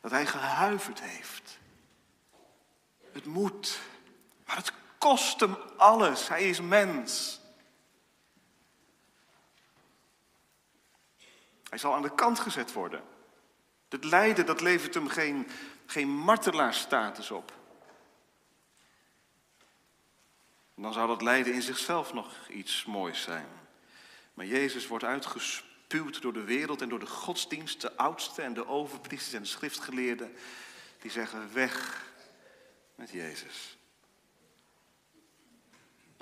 Dat 0.00 0.10
hij 0.10 0.26
gehuiverd 0.26 1.00
heeft. 1.00 1.58
Het 3.12 3.24
moet, 3.24 3.80
maar 4.46 4.56
het 4.56 4.72
kost 5.02 5.40
hem 5.40 5.56
alles. 5.76 6.28
Hij 6.28 6.48
is 6.48 6.60
mens. 6.60 7.40
Hij 11.68 11.78
zal 11.78 11.94
aan 11.94 12.02
de 12.02 12.14
kant 12.14 12.38
gezet 12.38 12.72
worden. 12.72 13.02
Het 13.88 14.04
lijden, 14.04 14.46
dat 14.46 14.60
levert 14.60 14.94
hem 14.94 15.08
geen, 15.08 15.48
geen 15.86 16.08
martelaarstatus 16.08 17.30
op. 17.30 17.52
Dan 20.74 20.92
zou 20.92 21.06
dat 21.08 21.22
lijden 21.22 21.54
in 21.54 21.62
zichzelf 21.62 22.12
nog 22.12 22.48
iets 22.48 22.84
moois 22.84 23.22
zijn. 23.22 23.48
Maar 24.34 24.46
Jezus 24.46 24.86
wordt 24.86 25.04
uitgespuwd 25.04 26.22
door 26.22 26.32
de 26.32 26.44
wereld 26.44 26.82
en 26.82 26.88
door 26.88 26.98
de 26.98 27.06
godsdienst, 27.06 27.80
de 27.80 27.96
oudste 27.96 28.42
en 28.42 28.54
de 28.54 28.66
overpriesters 28.66 29.34
en 29.34 29.42
de 29.42 29.48
schriftgeleerden. 29.48 30.36
Die 31.00 31.10
zeggen 31.10 31.52
weg 31.52 32.04
met 32.94 33.10
Jezus. 33.10 33.76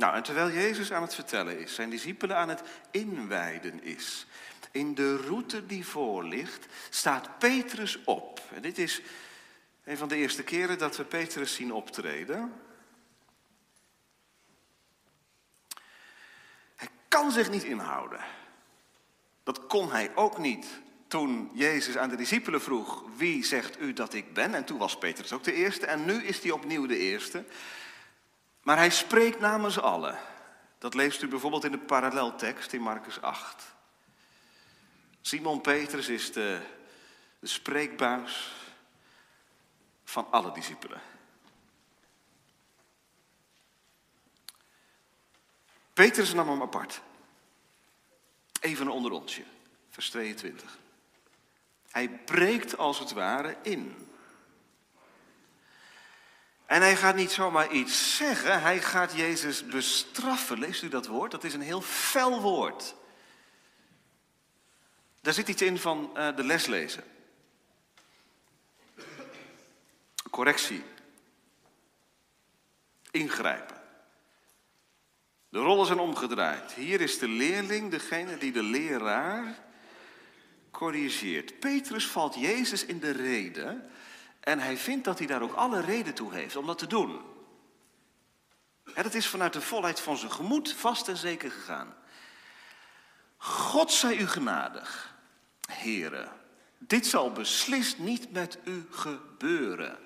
Nou, 0.01 0.15
en 0.15 0.23
terwijl 0.23 0.51
Jezus 0.51 0.93
aan 0.93 1.03
het 1.03 1.15
vertellen 1.15 1.59
is, 1.59 1.75
zijn 1.75 1.91
discipelen 1.91 2.37
aan 2.37 2.49
het 2.49 2.63
inwijden 2.91 3.83
is. 3.83 4.27
In 4.71 4.95
de 4.95 5.17
route 5.17 5.67
die 5.67 5.87
voor 5.87 6.25
ligt, 6.25 6.67
staat 6.91 7.39
Petrus 7.39 8.05
op. 8.05 8.41
En 8.55 8.63
dit 8.63 8.79
is 8.79 9.03
een 9.85 9.97
van 9.97 10.09
de 10.09 10.17
eerste 10.17 10.43
keren 10.43 10.79
dat 10.79 10.97
we 10.97 11.05
Petrus 11.05 11.55
zien 11.55 11.73
optreden. 11.73 12.53
kan 17.09 17.33
zich 17.33 17.51
niet 17.51 17.65
inhouden. 17.65 18.21
Dat 19.43 19.67
kon 19.67 19.91
hij 19.91 20.11
ook 20.15 20.39
niet 20.39 20.67
toen 21.09 21.51
Jezus 21.55 21.97
aan 21.97 22.09
de 22.09 22.17
discipelen 22.17 22.63
vroeg: 22.63 23.05
Wie 23.17 23.45
zegt 23.45 23.81
u 23.81 23.93
dat 23.93 24.15
ik 24.15 24.33
ben? 24.35 24.55
En 24.55 24.65
toen 24.65 24.79
was 24.79 24.99
Petrus 24.99 25.33
ook 25.33 25.45
de 25.45 25.53
eerste 25.53 25.87
en 25.87 26.05
nu 26.05 26.25
is 26.25 26.43
hij 26.43 26.51
opnieuw 26.51 26.87
de 26.87 26.99
eerste. 26.99 27.45
Maar 28.71 28.79
hij 28.79 28.91
spreekt 28.91 29.41
namens 29.41 29.79
allen. 29.81 30.19
Dat 30.79 30.95
leest 30.95 31.23
u 31.23 31.29
bijvoorbeeld 31.29 31.65
in 31.65 31.71
de 31.71 31.79
paralleltekst 31.79 32.73
in 32.73 32.81
Marcus 32.81 33.21
8. 33.21 33.75
Simon 35.21 35.61
Petrus 35.61 36.09
is 36.09 36.33
de, 36.33 36.61
de 37.39 37.47
spreekbuis 37.47 38.55
van 40.05 40.27
alle 40.31 40.53
discipelen. 40.53 41.01
Petrus 45.93 46.33
nam 46.33 46.49
hem 46.49 46.63
apart. 46.63 47.01
Even 48.61 48.89
onder 48.89 49.13
onsje, 49.13 49.45
vers 49.89 50.11
22. 50.11 50.79
Hij 51.91 52.09
breekt 52.09 52.79
als 52.79 52.99
het 52.99 53.13
ware 53.13 53.57
in. 53.63 54.10
En 56.71 56.81
hij 56.81 56.97
gaat 56.97 57.15
niet 57.15 57.31
zomaar 57.31 57.71
iets 57.71 58.17
zeggen, 58.17 58.63
hij 58.63 58.81
gaat 58.81 59.13
Jezus 59.13 59.67
bestraffen. 59.67 60.59
Leest 60.59 60.83
u 60.83 60.89
dat 60.89 61.07
woord? 61.07 61.31
Dat 61.31 61.45
is 61.45 61.55
een 61.55 61.61
heel 61.61 61.81
fel 61.81 62.41
woord. 62.41 62.95
Daar 65.21 65.33
zit 65.33 65.49
iets 65.49 65.63
in 65.63 65.79
van 65.79 66.11
uh, 66.17 66.37
de 66.37 66.45
leslezen. 66.45 67.05
Correctie. 70.31 70.85
Ingrijpen. 73.11 73.81
De 75.49 75.59
rollen 75.59 75.87
zijn 75.87 75.99
omgedraaid. 75.99 76.73
Hier 76.73 77.01
is 77.01 77.19
de 77.19 77.29
leerling, 77.29 77.91
degene 77.91 78.39
die 78.39 78.53
de 78.53 78.63
leraar 78.63 79.59
corrigeert. 80.71 81.61
Petrus 81.61 82.07
valt 82.07 82.35
Jezus 82.35 82.85
in 82.85 83.01
de 83.01 83.11
rede 83.11 83.89
en 84.41 84.59
hij 84.59 84.77
vindt 84.77 85.05
dat 85.05 85.19
hij 85.19 85.27
daar 85.27 85.43
ook 85.43 85.55
alle 85.55 85.81
reden 85.81 86.15
toe 86.15 86.35
heeft 86.35 86.57
om 86.57 86.67
dat 86.67 86.79
te 86.79 86.87
doen. 86.87 87.21
En 88.95 89.03
dat 89.03 89.15
is 89.15 89.27
vanuit 89.27 89.53
de 89.53 89.61
volheid 89.61 90.01
van 90.01 90.17
zijn 90.17 90.33
gemoed 90.33 90.73
vast 90.73 91.09
en 91.09 91.17
zeker 91.17 91.51
gegaan. 91.51 91.95
God 93.37 93.93
zij 93.93 94.17
u 94.17 94.27
genadig, 94.27 95.15
heren. 95.73 96.33
Dit 96.79 97.07
zal 97.07 97.33
beslist 97.33 97.99
niet 97.99 98.33
met 98.33 98.59
u 98.65 98.87
gebeuren. 98.91 99.99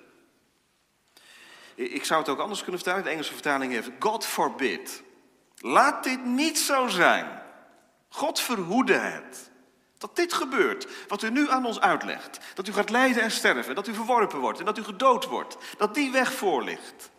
Ik 1.75 2.05
zou 2.05 2.19
het 2.19 2.29
ook 2.29 2.39
anders 2.39 2.61
kunnen 2.61 2.81
vertalen. 2.81 3.03
De 3.03 3.09
Engelse 3.09 3.33
vertaling 3.33 3.71
heeft 3.71 3.89
God 3.99 4.25
forbid. 4.25 5.03
Laat 5.57 6.03
dit 6.03 6.25
niet 6.25 6.59
zo 6.59 6.87
zijn. 6.87 7.41
God 8.09 8.39
verhoede 8.39 8.93
het. 8.93 9.51
Dat 10.05 10.15
dit 10.15 10.33
gebeurt, 10.33 11.07
wat 11.07 11.21
u 11.21 11.29
nu 11.29 11.49
aan 11.49 11.65
ons 11.65 11.79
uitlegt. 11.79 12.39
Dat 12.55 12.67
u 12.67 12.73
gaat 12.73 12.89
lijden 12.89 13.23
en 13.23 13.31
sterven, 13.31 13.75
dat 13.75 13.87
u 13.87 13.93
verworpen 13.93 14.39
wordt 14.39 14.59
en 14.59 14.65
dat 14.65 14.77
u 14.77 14.83
gedood 14.83 15.25
wordt. 15.25 15.57
Dat 15.77 15.93
die 15.93 16.11
weg 16.11 16.33
voor 16.33 16.63
ligt. 16.63 17.09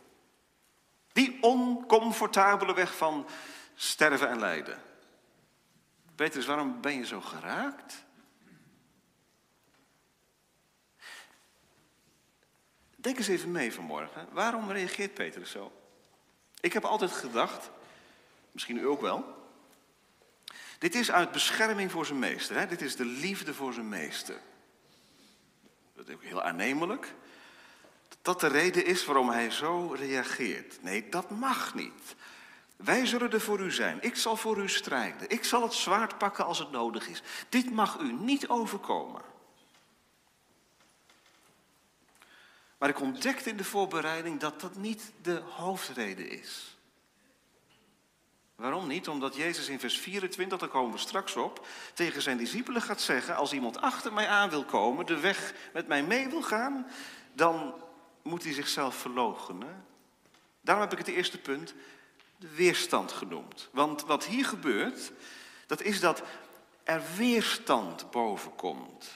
Die 1.12 1.42
oncomfortabele 1.42 2.74
weg 2.74 2.96
van 2.96 3.26
sterven 3.74 4.28
en 4.28 4.38
lijden. 4.38 4.82
Petrus, 6.14 6.46
waarom 6.46 6.80
ben 6.80 6.96
je 6.96 7.06
zo 7.06 7.20
geraakt? 7.20 8.04
Denk 12.96 13.18
eens 13.18 13.28
even 13.28 13.50
mee 13.50 13.74
vanmorgen. 13.74 14.28
Waarom 14.32 14.70
reageert 14.70 15.14
Petrus 15.14 15.50
zo? 15.50 15.72
Ik 16.60 16.72
heb 16.72 16.84
altijd 16.84 17.12
gedacht, 17.12 17.70
misschien 18.50 18.78
u 18.78 18.86
ook 18.86 19.00
wel, 19.00 19.35
dit 20.78 20.94
is 20.94 21.10
uit 21.10 21.32
bescherming 21.32 21.90
voor 21.90 22.06
zijn 22.06 22.18
meester. 22.18 22.56
Hè? 22.56 22.66
Dit 22.66 22.82
is 22.82 22.96
de 22.96 23.04
liefde 23.04 23.54
voor 23.54 23.72
zijn 23.72 23.88
meester. 23.88 24.40
Dat 25.94 26.08
is 26.08 26.14
ook 26.14 26.22
heel 26.22 26.42
aannemelijk. 26.42 27.14
Dat 28.22 28.40
de 28.40 28.46
reden 28.46 28.86
is 28.86 29.04
waarom 29.04 29.30
hij 29.30 29.50
zo 29.50 29.94
reageert. 29.98 30.82
Nee, 30.82 31.08
dat 31.08 31.30
mag 31.30 31.74
niet. 31.74 32.14
Wij 32.76 33.06
zullen 33.06 33.32
er 33.32 33.40
voor 33.40 33.60
u 33.60 33.70
zijn. 33.70 33.98
Ik 34.00 34.16
zal 34.16 34.36
voor 34.36 34.58
u 34.58 34.68
strijden. 34.68 35.30
Ik 35.30 35.44
zal 35.44 35.62
het 35.62 35.72
zwaard 35.72 36.18
pakken 36.18 36.44
als 36.44 36.58
het 36.58 36.70
nodig 36.70 37.08
is. 37.08 37.22
Dit 37.48 37.70
mag 37.70 37.98
u 37.98 38.12
niet 38.12 38.48
overkomen. 38.48 39.22
Maar 42.78 42.88
ik 42.88 43.00
ontdekte 43.00 43.50
in 43.50 43.56
de 43.56 43.64
voorbereiding 43.64 44.40
dat 44.40 44.60
dat 44.60 44.76
niet 44.76 45.12
de 45.22 45.38
hoofdreden 45.38 46.30
is. 46.30 46.75
Waarom 48.56 48.86
niet? 48.86 49.08
Omdat 49.08 49.36
Jezus 49.36 49.68
in 49.68 49.80
vers 49.80 49.98
24, 49.98 50.58
daar 50.58 50.68
komen 50.68 50.92
we 50.92 50.98
straks 50.98 51.36
op, 51.36 51.66
tegen 51.94 52.22
zijn 52.22 52.36
discipelen 52.36 52.82
gaat 52.82 53.00
zeggen, 53.00 53.36
als 53.36 53.52
iemand 53.52 53.80
achter 53.80 54.12
mij 54.12 54.28
aan 54.28 54.50
wil 54.50 54.64
komen, 54.64 55.06
de 55.06 55.20
weg 55.20 55.54
met 55.72 55.86
mij 55.88 56.02
mee 56.02 56.28
wil 56.28 56.42
gaan, 56.42 56.86
dan 57.32 57.74
moet 58.22 58.42
hij 58.42 58.52
zichzelf 58.52 58.96
verloochenen. 58.96 59.84
Daarom 60.60 60.84
heb 60.84 60.98
ik 60.98 61.06
het 61.06 61.16
eerste 61.16 61.38
punt, 61.38 61.74
de 62.36 62.54
weerstand 62.54 63.12
genoemd. 63.12 63.68
Want 63.72 64.04
wat 64.04 64.24
hier 64.24 64.44
gebeurt, 64.44 65.12
dat 65.66 65.82
is 65.82 66.00
dat 66.00 66.22
er 66.84 67.02
weerstand 67.16 68.10
boven 68.10 68.54
komt. 68.54 69.08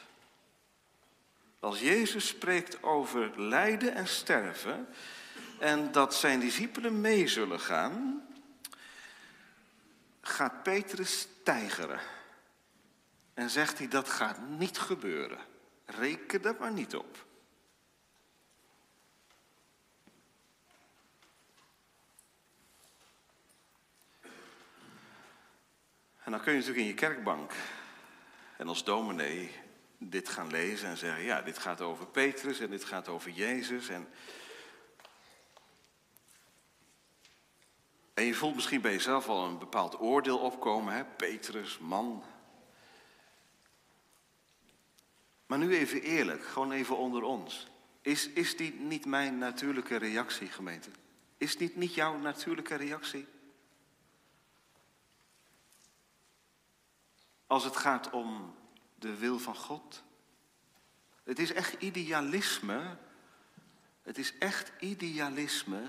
Als 1.60 1.80
Jezus 1.80 2.26
spreekt 2.26 2.82
over 2.82 3.40
lijden 3.40 3.94
en 3.94 4.08
sterven 4.08 4.88
en 5.58 5.92
dat 5.92 6.14
zijn 6.14 6.40
discipelen 6.40 7.00
mee 7.00 7.28
zullen 7.28 7.60
gaan, 7.60 8.24
gaat 10.30 10.62
Petrus 10.62 11.28
tijgeren. 11.44 12.00
En 13.34 13.50
zegt 13.50 13.78
hij, 13.78 13.88
dat 13.88 14.08
gaat 14.08 14.38
niet 14.48 14.78
gebeuren. 14.78 15.38
Reken 15.84 16.44
er 16.44 16.56
maar 16.58 16.72
niet 16.72 16.96
op. 16.96 17.24
En 26.24 26.36
dan 26.36 26.40
kun 26.40 26.52
je 26.52 26.58
natuurlijk 26.58 26.86
in 26.86 26.92
je 26.92 27.00
kerkbank 27.00 27.52
en 28.56 28.68
als 28.68 28.84
dominee 28.84 29.50
dit 29.98 30.28
gaan 30.28 30.50
lezen 30.50 30.88
en 30.88 30.96
zeggen, 30.96 31.22
ja, 31.22 31.42
dit 31.42 31.58
gaat 31.58 31.80
over 31.80 32.06
Petrus 32.06 32.60
en 32.60 32.70
dit 32.70 32.84
gaat 32.84 33.08
over 33.08 33.30
Jezus. 33.30 33.88
En 33.88 34.08
En 38.20 38.26
je 38.26 38.34
voelt 38.34 38.54
misschien 38.54 38.80
bij 38.80 38.92
jezelf 38.92 39.28
al 39.28 39.44
een 39.46 39.58
bepaald 39.58 40.00
oordeel 40.00 40.38
opkomen, 40.38 40.94
hè? 40.94 41.04
Petrus, 41.04 41.78
man. 41.78 42.24
Maar 45.46 45.58
nu 45.58 45.76
even 45.76 46.02
eerlijk, 46.02 46.44
gewoon 46.44 46.72
even 46.72 46.96
onder 46.96 47.22
ons. 47.22 47.66
Is, 48.02 48.28
is 48.28 48.56
die 48.56 48.74
niet 48.74 49.06
mijn 49.06 49.38
natuurlijke 49.38 49.96
reactie, 49.96 50.48
gemeente? 50.48 50.90
Is 51.36 51.56
dit 51.56 51.76
niet 51.76 51.94
jouw 51.94 52.18
natuurlijke 52.18 52.74
reactie? 52.74 53.26
Als 57.46 57.64
het 57.64 57.76
gaat 57.76 58.10
om 58.10 58.54
de 58.98 59.16
wil 59.16 59.38
van 59.38 59.56
God. 59.56 60.02
Het 61.24 61.38
is 61.38 61.52
echt 61.52 61.82
idealisme. 61.82 62.96
Het 64.02 64.18
is 64.18 64.38
echt 64.38 64.72
idealisme 64.78 65.82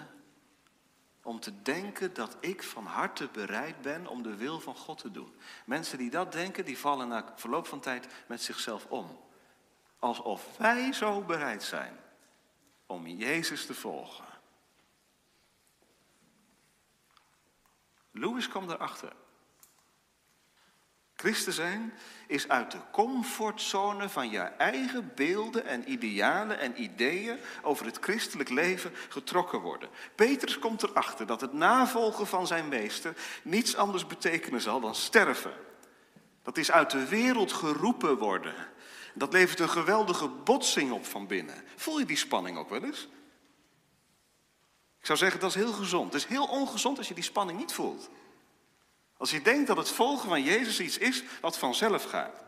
om 1.23 1.39
te 1.39 1.61
denken 1.61 2.13
dat 2.13 2.37
ik 2.39 2.63
van 2.63 2.85
harte 2.85 3.29
bereid 3.31 3.81
ben 3.81 4.07
om 4.07 4.23
de 4.23 4.35
wil 4.35 4.59
van 4.59 4.75
God 4.75 4.97
te 4.97 5.11
doen. 5.11 5.35
Mensen 5.65 5.97
die 5.97 6.09
dat 6.09 6.31
denken, 6.31 6.65
die 6.65 6.77
vallen 6.77 7.07
na 7.07 7.33
verloop 7.35 7.67
van 7.67 7.79
tijd 7.79 8.07
met 8.27 8.41
zichzelf 8.41 8.85
om. 8.85 9.19
Alsof 9.99 10.57
wij 10.57 10.93
zo 10.93 11.21
bereid 11.21 11.63
zijn 11.63 11.99
om 12.85 13.07
Jezus 13.07 13.65
te 13.65 13.73
volgen. 13.73 14.25
Louis 18.11 18.47
kwam 18.47 18.69
erachter. 18.69 19.13
Christen 21.21 21.53
zijn 21.53 21.93
is 22.27 22.47
uit 22.47 22.71
de 22.71 22.77
comfortzone 22.91 24.09
van 24.09 24.29
je 24.29 24.39
eigen 24.39 25.11
beelden 25.15 25.65
en 25.65 25.91
idealen 25.91 26.59
en 26.59 26.81
ideeën 26.81 27.37
over 27.61 27.85
het 27.85 27.97
christelijk 28.01 28.49
leven 28.49 28.91
getrokken 29.09 29.59
worden. 29.59 29.89
Petrus 30.15 30.59
komt 30.59 30.83
erachter 30.83 31.25
dat 31.25 31.41
het 31.41 31.53
navolgen 31.53 32.27
van 32.27 32.47
zijn 32.47 32.67
meester 32.67 33.15
niets 33.43 33.75
anders 33.75 34.07
betekenen 34.07 34.61
zal 34.61 34.79
dan 34.79 34.95
sterven. 34.95 35.53
Dat 36.43 36.57
is 36.57 36.71
uit 36.71 36.89
de 36.89 37.07
wereld 37.07 37.53
geroepen 37.53 38.17
worden. 38.17 38.55
Dat 39.13 39.33
levert 39.33 39.59
een 39.59 39.69
geweldige 39.69 40.27
botsing 40.27 40.91
op 40.91 41.05
van 41.05 41.27
binnen. 41.27 41.63
Voel 41.75 41.99
je 41.99 42.05
die 42.05 42.17
spanning 42.17 42.57
ook 42.57 42.69
wel 42.69 42.83
eens? 42.83 43.07
Ik 44.99 45.05
zou 45.05 45.17
zeggen, 45.17 45.39
dat 45.39 45.49
is 45.49 45.55
heel 45.55 45.73
gezond. 45.73 46.13
Het 46.13 46.21
is 46.21 46.27
heel 46.27 46.45
ongezond 46.45 46.97
als 46.97 47.07
je 47.07 47.13
die 47.13 47.23
spanning 47.23 47.59
niet 47.59 47.73
voelt. 47.73 48.09
Als 49.21 49.31
je 49.31 49.41
denkt 49.41 49.67
dat 49.67 49.77
het 49.77 49.89
volgen 49.89 50.29
van 50.29 50.43
Jezus 50.43 50.79
iets 50.79 50.97
is 50.97 51.23
wat 51.41 51.57
vanzelf 51.57 52.03
gaat. 52.03 52.43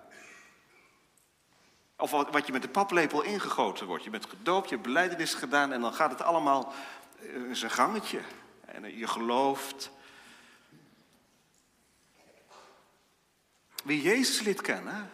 Of 1.97 2.11
wat 2.11 2.45
je 2.45 2.51
met 2.51 2.61
de 2.61 2.69
paplepel 2.69 3.21
ingegoten 3.21 3.87
wordt. 3.87 4.03
Je 4.03 4.09
bent 4.09 4.25
gedoopt, 4.25 4.69
je 4.69 4.77
beleidenis 4.77 5.33
gedaan 5.33 5.73
en 5.73 5.81
dan 5.81 5.93
gaat 5.93 6.11
het 6.11 6.21
allemaal 6.21 6.73
eh, 7.19 7.25
zijn 7.51 7.71
gangetje. 7.71 8.21
En 8.65 8.97
je 8.97 9.07
gelooft. 9.07 9.91
Wie 13.83 14.01
Jezus 14.01 14.39
liet 14.39 14.61
kennen, 14.61 15.11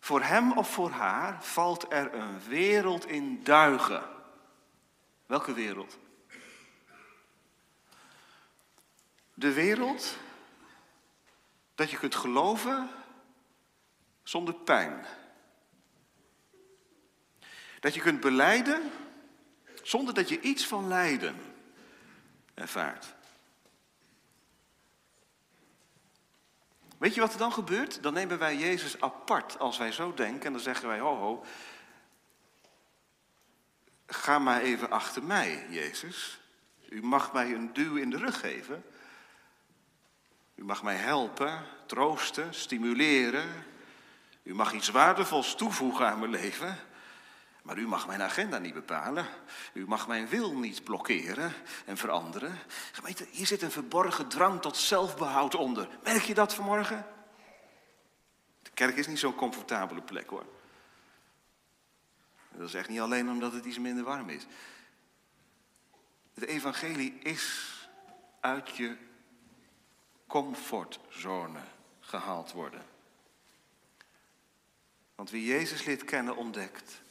voor 0.00 0.22
hem 0.22 0.52
of 0.52 0.70
voor 0.70 0.90
haar 0.90 1.44
valt 1.44 1.92
er 1.92 2.14
een 2.14 2.40
wereld 2.48 3.06
in 3.06 3.44
duigen. 3.44 4.02
Welke 5.26 5.52
wereld? 5.52 5.98
De 9.40 9.52
wereld 9.52 10.16
dat 11.74 11.90
je 11.90 11.96
kunt 11.96 12.14
geloven 12.14 12.90
zonder 14.22 14.54
pijn. 14.54 15.04
Dat 17.80 17.94
je 17.94 18.00
kunt 18.00 18.20
beleiden 18.20 18.90
zonder 19.82 20.14
dat 20.14 20.28
je 20.28 20.40
iets 20.40 20.66
van 20.66 20.88
lijden 20.88 21.36
ervaart. 22.54 23.14
Weet 26.98 27.14
je 27.14 27.20
wat 27.20 27.32
er 27.32 27.38
dan 27.38 27.52
gebeurt? 27.52 28.02
Dan 28.02 28.12
nemen 28.12 28.38
wij 28.38 28.56
Jezus 28.56 29.00
apart 29.00 29.58
als 29.58 29.78
wij 29.78 29.92
zo 29.92 30.14
denken 30.14 30.46
en 30.46 30.52
dan 30.52 30.62
zeggen 30.62 30.88
wij, 30.88 30.98
ho 30.98 31.16
ho, 31.16 31.44
ga 34.06 34.38
maar 34.38 34.60
even 34.60 34.90
achter 34.90 35.22
mij, 35.22 35.66
Jezus. 35.70 36.40
U 36.88 37.02
mag 37.02 37.32
mij 37.32 37.52
een 37.54 37.72
duw 37.72 37.96
in 37.96 38.10
de 38.10 38.16
rug 38.16 38.40
geven. 38.40 38.84
U 40.60 40.64
mag 40.64 40.82
mij 40.82 40.96
helpen, 40.96 41.66
troosten, 41.86 42.54
stimuleren. 42.54 43.48
U 44.42 44.54
mag 44.54 44.72
iets 44.72 44.88
waardevols 44.88 45.54
toevoegen 45.54 46.06
aan 46.06 46.18
mijn 46.18 46.30
leven. 46.30 46.78
Maar 47.62 47.78
u 47.78 47.86
mag 47.86 48.06
mijn 48.06 48.22
agenda 48.22 48.58
niet 48.58 48.74
bepalen. 48.74 49.26
U 49.72 49.86
mag 49.86 50.08
mijn 50.08 50.28
wil 50.28 50.56
niet 50.56 50.84
blokkeren 50.84 51.52
en 51.86 51.96
veranderen. 51.96 52.58
Gemeente, 52.92 53.26
hier 53.30 53.46
zit 53.46 53.62
een 53.62 53.70
verborgen 53.70 54.28
drang 54.28 54.60
tot 54.60 54.76
zelfbehoud 54.76 55.54
onder. 55.54 55.88
Merk 56.02 56.22
je 56.22 56.34
dat 56.34 56.54
vanmorgen? 56.54 57.06
De 58.62 58.70
kerk 58.74 58.96
is 58.96 59.06
niet 59.06 59.18
zo'n 59.18 59.34
comfortabele 59.34 60.02
plek 60.02 60.28
hoor. 60.28 60.46
Dat 62.52 62.68
is 62.68 62.74
echt 62.74 62.88
niet 62.88 63.00
alleen 63.00 63.30
omdat 63.30 63.52
het 63.52 63.64
iets 63.64 63.78
minder 63.78 64.04
warm 64.04 64.28
is. 64.28 64.46
Het 66.34 66.44
evangelie 66.44 67.18
is 67.22 67.74
uit 68.40 68.76
je 68.76 69.08
comfortzone 70.30 71.60
gehaald 72.00 72.52
worden. 72.52 72.82
Want 75.14 75.30
wie 75.30 75.44
Jezus 75.44 75.84
leert 75.84 76.04
kennen 76.04 76.36
ontdekt, 76.36 77.02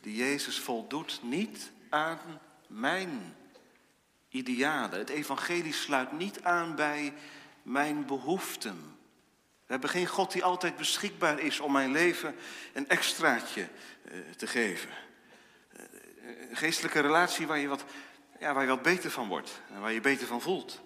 die 0.00 0.16
Jezus 0.16 0.58
voldoet 0.60 1.20
niet 1.22 1.70
aan 1.88 2.18
mijn 2.66 3.36
idealen. 4.28 4.98
Het 4.98 5.08
evangelie 5.08 5.72
sluit 5.72 6.12
niet 6.12 6.42
aan 6.42 6.74
bij 6.74 7.14
mijn 7.62 8.06
behoeften. 8.06 8.98
We 9.66 9.72
hebben 9.72 9.90
geen 9.90 10.06
God 10.06 10.32
die 10.32 10.44
altijd 10.44 10.76
beschikbaar 10.76 11.38
is 11.38 11.60
om 11.60 11.72
mijn 11.72 11.92
leven 11.92 12.34
een 12.72 12.88
extraatje 12.88 13.68
eh, 14.04 14.18
te 14.36 14.46
geven. 14.46 14.90
Eh, 15.72 15.84
een 16.50 16.56
geestelijke 16.56 17.00
relatie 17.00 17.46
waar 17.46 17.58
je, 17.58 17.68
wat, 17.68 17.84
ja, 18.38 18.54
waar 18.54 18.62
je 18.62 18.68
wat 18.68 18.82
beter 18.82 19.10
van 19.10 19.28
wordt 19.28 19.60
en 19.74 19.80
waar 19.80 19.92
je 19.92 20.00
beter 20.00 20.26
van 20.26 20.40
voelt. 20.40 20.80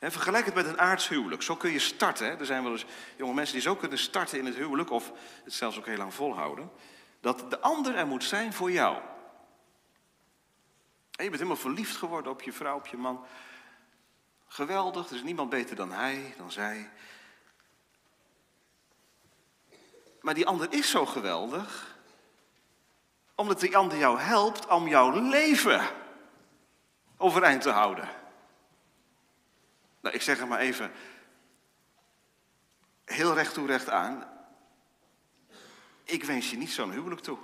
Vergelijk 0.00 0.44
het 0.44 0.54
met 0.54 0.66
een 0.66 0.80
aardshuwelijk. 0.80 1.42
Zo 1.42 1.56
kun 1.56 1.70
je 1.70 1.78
starten. 1.78 2.38
Er 2.38 2.46
zijn 2.46 2.62
wel 2.62 2.72
eens 2.72 2.84
jonge 3.16 3.34
mensen 3.34 3.54
die 3.54 3.62
zo 3.62 3.76
kunnen 3.76 3.98
starten 3.98 4.38
in 4.38 4.46
het 4.46 4.54
huwelijk 4.54 4.90
of 4.90 5.12
het 5.44 5.52
zelfs 5.52 5.78
ook 5.78 5.86
heel 5.86 5.96
lang 5.96 6.14
volhouden. 6.14 6.70
Dat 7.20 7.50
de 7.50 7.60
ander 7.60 7.94
er 7.94 8.06
moet 8.06 8.24
zijn 8.24 8.52
voor 8.52 8.70
jou. 8.70 8.96
En 11.20 11.24
je 11.24 11.30
bent 11.30 11.42
helemaal 11.42 11.56
verliefd 11.56 11.96
geworden 11.96 12.32
op 12.32 12.42
je 12.42 12.52
vrouw, 12.52 12.76
op 12.76 12.86
je 12.86 12.96
man. 12.96 13.24
Geweldig, 14.46 15.08
er 15.08 15.16
is 15.16 15.22
niemand 15.22 15.50
beter 15.50 15.76
dan 15.76 15.92
hij, 15.92 16.34
dan 16.36 16.52
zij. 16.52 16.90
Maar 20.20 20.34
die 20.34 20.46
ander 20.46 20.72
is 20.72 20.90
zo 20.90 21.06
geweldig, 21.06 21.98
omdat 23.34 23.60
die 23.60 23.76
ander 23.76 23.98
jou 23.98 24.18
helpt 24.18 24.66
om 24.66 24.88
jouw 24.88 25.10
leven 25.10 25.88
overeind 27.16 27.62
te 27.62 27.70
houden. 27.70 28.19
Nou, 30.00 30.14
ik 30.14 30.22
zeg 30.22 30.38
het 30.38 30.48
maar 30.48 30.58
even 30.58 30.92
heel 33.04 33.34
recht 33.34 33.54
toe 33.54 33.66
recht 33.66 33.88
aan. 33.88 34.28
Ik 36.04 36.24
wens 36.24 36.50
je 36.50 36.56
niet 36.56 36.70
zo'n 36.70 36.92
huwelijk 36.92 37.20
toe. 37.20 37.38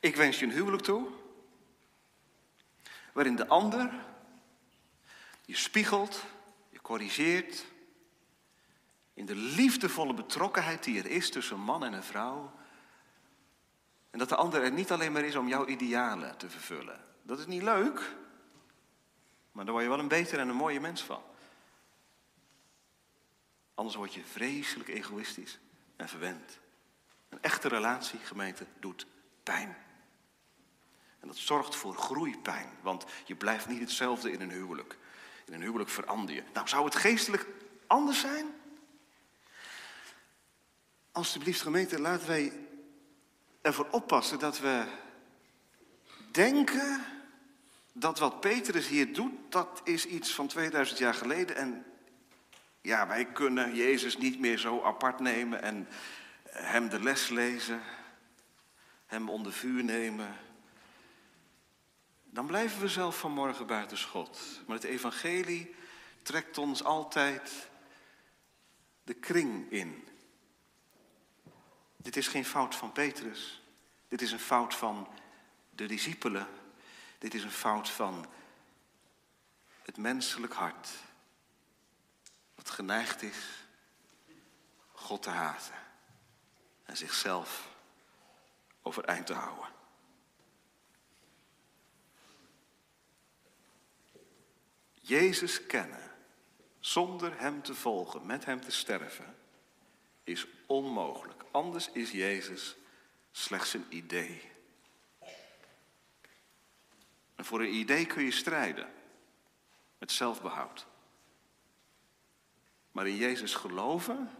Ik 0.00 0.16
wens 0.16 0.38
je 0.38 0.44
een 0.44 0.52
huwelijk 0.52 0.82
toe 0.82 1.08
waarin 3.12 3.36
de 3.36 3.46
ander 3.46 3.92
je 5.44 5.56
spiegelt, 5.56 6.24
je 6.70 6.80
corrigeert, 6.80 7.64
in 9.14 9.26
de 9.26 9.34
liefdevolle 9.34 10.14
betrokkenheid 10.14 10.84
die 10.84 10.98
er 10.98 11.06
is 11.06 11.30
tussen 11.30 11.60
man 11.60 11.84
en 11.84 11.92
een 11.92 12.02
vrouw. 12.02 12.52
En 14.10 14.18
dat 14.18 14.28
de 14.28 14.36
ander 14.36 14.62
er 14.62 14.72
niet 14.72 14.92
alleen 14.92 15.12
maar 15.12 15.24
is 15.24 15.36
om 15.36 15.48
jouw 15.48 15.66
idealen 15.66 16.36
te 16.36 16.50
vervullen. 16.50 17.04
Dat 17.26 17.38
is 17.38 17.46
niet 17.46 17.62
leuk, 17.62 18.14
maar 19.52 19.64
daar 19.64 19.72
word 19.72 19.84
je 19.84 19.90
wel 19.90 19.98
een 19.98 20.08
beter 20.08 20.38
en 20.38 20.48
een 20.48 20.56
mooie 20.56 20.80
mens 20.80 21.02
van. 21.02 21.22
Anders 23.74 23.96
word 23.96 24.14
je 24.14 24.24
vreselijk 24.24 24.88
egoïstisch 24.88 25.58
en 25.96 26.08
verwend. 26.08 26.58
Een 27.28 27.42
echte 27.42 27.68
relatie, 27.68 28.18
gemeente, 28.18 28.66
doet 28.80 29.06
pijn. 29.42 29.76
En 31.20 31.26
dat 31.26 31.36
zorgt 31.36 31.74
voor 31.74 31.94
groeipijn, 31.94 32.70
want 32.82 33.04
je 33.24 33.34
blijft 33.34 33.68
niet 33.68 33.80
hetzelfde 33.80 34.32
in 34.32 34.40
een 34.40 34.50
huwelijk. 34.50 34.98
In 35.44 35.52
een 35.52 35.62
huwelijk 35.62 35.90
verander 35.90 36.34
je. 36.34 36.42
Nou, 36.52 36.68
zou 36.68 36.84
het 36.84 36.94
geestelijk 36.94 37.46
anders 37.86 38.20
zijn? 38.20 38.46
Alsjeblieft, 41.12 41.60
gemeente, 41.60 42.00
laten 42.00 42.26
wij 42.26 42.52
ervoor 43.60 43.88
oppassen 43.90 44.38
dat 44.38 44.58
we 44.58 44.84
denken 46.30 47.14
dat 47.98 48.18
wat 48.18 48.40
Petrus 48.40 48.88
hier 48.88 49.12
doet, 49.12 49.32
dat 49.48 49.80
is 49.84 50.06
iets 50.06 50.34
van 50.34 50.46
2000 50.46 50.98
jaar 50.98 51.14
geleden 51.14 51.56
en 51.56 51.84
ja, 52.80 53.06
wij 53.06 53.24
kunnen 53.24 53.74
Jezus 53.74 54.16
niet 54.16 54.38
meer 54.40 54.58
zo 54.58 54.82
apart 54.82 55.20
nemen 55.20 55.62
en 55.62 55.88
hem 56.50 56.88
de 56.88 57.00
les 57.00 57.28
lezen, 57.28 57.80
hem 59.06 59.28
onder 59.28 59.52
vuur 59.52 59.84
nemen. 59.84 60.36
Dan 62.24 62.46
blijven 62.46 62.80
we 62.80 62.88
zelf 62.88 63.18
vanmorgen 63.18 63.66
buiten 63.66 63.98
schot. 63.98 64.40
Maar 64.66 64.76
het 64.76 64.84
evangelie 64.84 65.74
trekt 66.22 66.58
ons 66.58 66.84
altijd 66.84 67.68
de 69.02 69.14
kring 69.14 69.70
in. 69.70 70.08
Dit 71.96 72.16
is 72.16 72.28
geen 72.28 72.44
fout 72.44 72.74
van 72.74 72.92
Petrus. 72.92 73.62
Dit 74.08 74.22
is 74.22 74.32
een 74.32 74.38
fout 74.38 74.74
van 74.74 75.08
de 75.70 75.86
discipelen. 75.86 76.46
Dit 77.18 77.34
is 77.34 77.42
een 77.42 77.50
fout 77.50 77.88
van 77.88 78.26
het 79.82 79.96
menselijk 79.96 80.52
hart 80.52 80.88
dat 82.54 82.70
geneigd 82.70 83.22
is 83.22 83.66
God 84.92 85.22
te 85.22 85.30
haten 85.30 85.74
en 86.84 86.96
zichzelf 86.96 87.68
overeind 88.82 89.26
te 89.26 89.34
houden. 89.34 89.74
Jezus 95.00 95.66
kennen 95.66 96.12
zonder 96.78 97.40
Hem 97.40 97.62
te 97.62 97.74
volgen, 97.74 98.26
met 98.26 98.44
Hem 98.44 98.60
te 98.60 98.70
sterven, 98.70 99.36
is 100.24 100.46
onmogelijk. 100.66 101.44
Anders 101.50 101.90
is 101.90 102.10
Jezus 102.10 102.76
slechts 103.32 103.74
een 103.74 103.86
idee. 103.88 104.55
Voor 107.46 107.60
een 107.60 107.74
idee 107.74 108.06
kun 108.06 108.24
je 108.24 108.30
strijden 108.30 108.92
met 109.98 110.12
zelfbehoud. 110.12 110.86
Maar 112.92 113.06
in 113.06 113.16
Jezus 113.16 113.54
geloven 113.54 114.30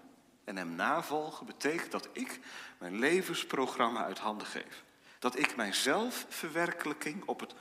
en 0.44 0.56
Hem 0.56 0.74
navolgen 0.74 1.46
betekent 1.46 1.90
dat 1.90 2.08
ik 2.12 2.40
mijn 2.78 2.98
levensprogramma 2.98 4.04
uit 4.04 4.18
handen 4.18 4.46
geef. 4.46 4.84
Dat 5.18 5.38
ik 5.38 5.56
mijn 5.56 5.74
zelfverwerkelijking 5.74 7.24
op 7.24 7.40
het 7.40 7.54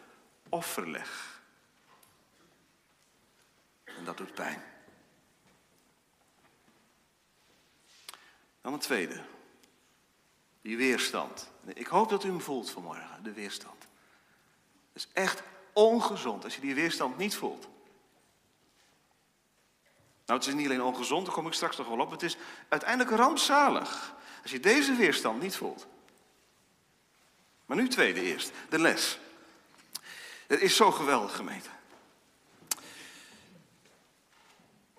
offer 0.50 0.90
leg. 0.90 1.42
En 3.84 4.06
dat 4.06 4.18
doet 4.18 4.34
pijn. 4.34 4.64
Dan 8.62 8.74
een 8.74 8.80
tweede. 8.80 9.24
Die 10.62 10.78
weerstand. 10.78 11.52
Ik 11.74 11.88
hoop 11.88 12.10
dat 12.10 12.24
u 12.24 12.28
hem 12.28 12.42
voelt 12.42 12.70
vanmorgen, 12.70 13.24
de 13.24 13.34
weerstand. 13.34 13.88
Is 14.96 15.08
echt 15.14 15.44
ongezond 15.74 16.44
als 16.44 16.56
je 16.56 16.62
die 16.62 16.76
weerstand 16.76 17.18
niet 17.18 17.36
voelt. 17.36 17.68
Nou, 20.26 20.40
het 20.40 20.48
is 20.48 20.54
niet 20.54 20.66
alleen 20.66 20.82
ongezond, 20.82 21.26
daar 21.26 21.36
kom 21.36 21.48
ik 21.48 21.54
straks 21.54 21.78
nog 21.78 21.88
wel 21.88 22.00
op. 22.00 22.12
Het 22.12 22.24
is 22.24 22.38
uiteindelijk 22.70 23.18
rampzalig 23.18 24.14
als 24.42 24.52
je 24.52 24.60
deze 24.60 24.96
weerstand 24.96 25.42
niet 25.42 25.56
voelt. 25.56 25.88
Maar 27.66 27.78
nu 27.78 27.88
tweede 27.88 28.22
eerst, 28.22 28.52
de 28.70 28.80
les. 28.80 29.20
Het 30.48 30.62
is 30.62 30.76
zo 30.76 30.92
geweldig, 30.92 31.36
gemeente. 31.36 31.70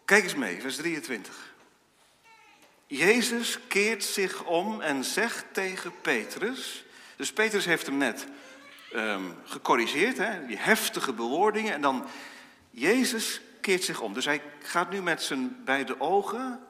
Kijk 0.04 0.22
eens 0.22 0.35
mee, 0.35 0.61
vers 0.61 0.76
23. 0.76 1.54
Jezus 2.87 3.59
keert 3.68 4.04
zich 4.04 4.44
om 4.44 4.80
en 4.80 5.04
zegt 5.04 5.44
tegen 5.52 6.00
Petrus. 6.00 6.85
Dus 7.16 7.32
Petrus 7.32 7.64
heeft 7.64 7.87
hem 7.87 7.96
net 7.96 8.26
um, 8.94 9.37
gecorrigeerd, 9.44 10.18
hè, 10.18 10.46
die 10.46 10.59
heftige 10.59 11.12
bewoordingen. 11.12 11.72
En 11.72 11.81
dan 11.81 12.07
Jezus 12.70 13.40
keert 13.61 13.85
zich 13.85 14.01
om. 14.01 14.12
Dus 14.12 14.25
hij 14.25 14.42
gaat 14.59 14.90
nu 14.90 15.03
met 15.03 15.22
zijn 15.22 15.64
beide 15.64 16.01
ogen, 16.01 16.66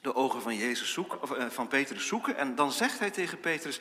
de 0.00 0.14
ogen 0.14 0.42
van, 0.42 0.56
Jezus 0.56 0.92
zoeken, 0.92 1.22
of, 1.22 1.30
eh, 1.30 1.46
van 1.48 1.68
Petrus 1.68 2.06
zoeken. 2.06 2.36
En 2.36 2.54
dan 2.54 2.72
zegt 2.72 2.98
hij 2.98 3.10
tegen 3.10 3.40
Petrus, 3.40 3.80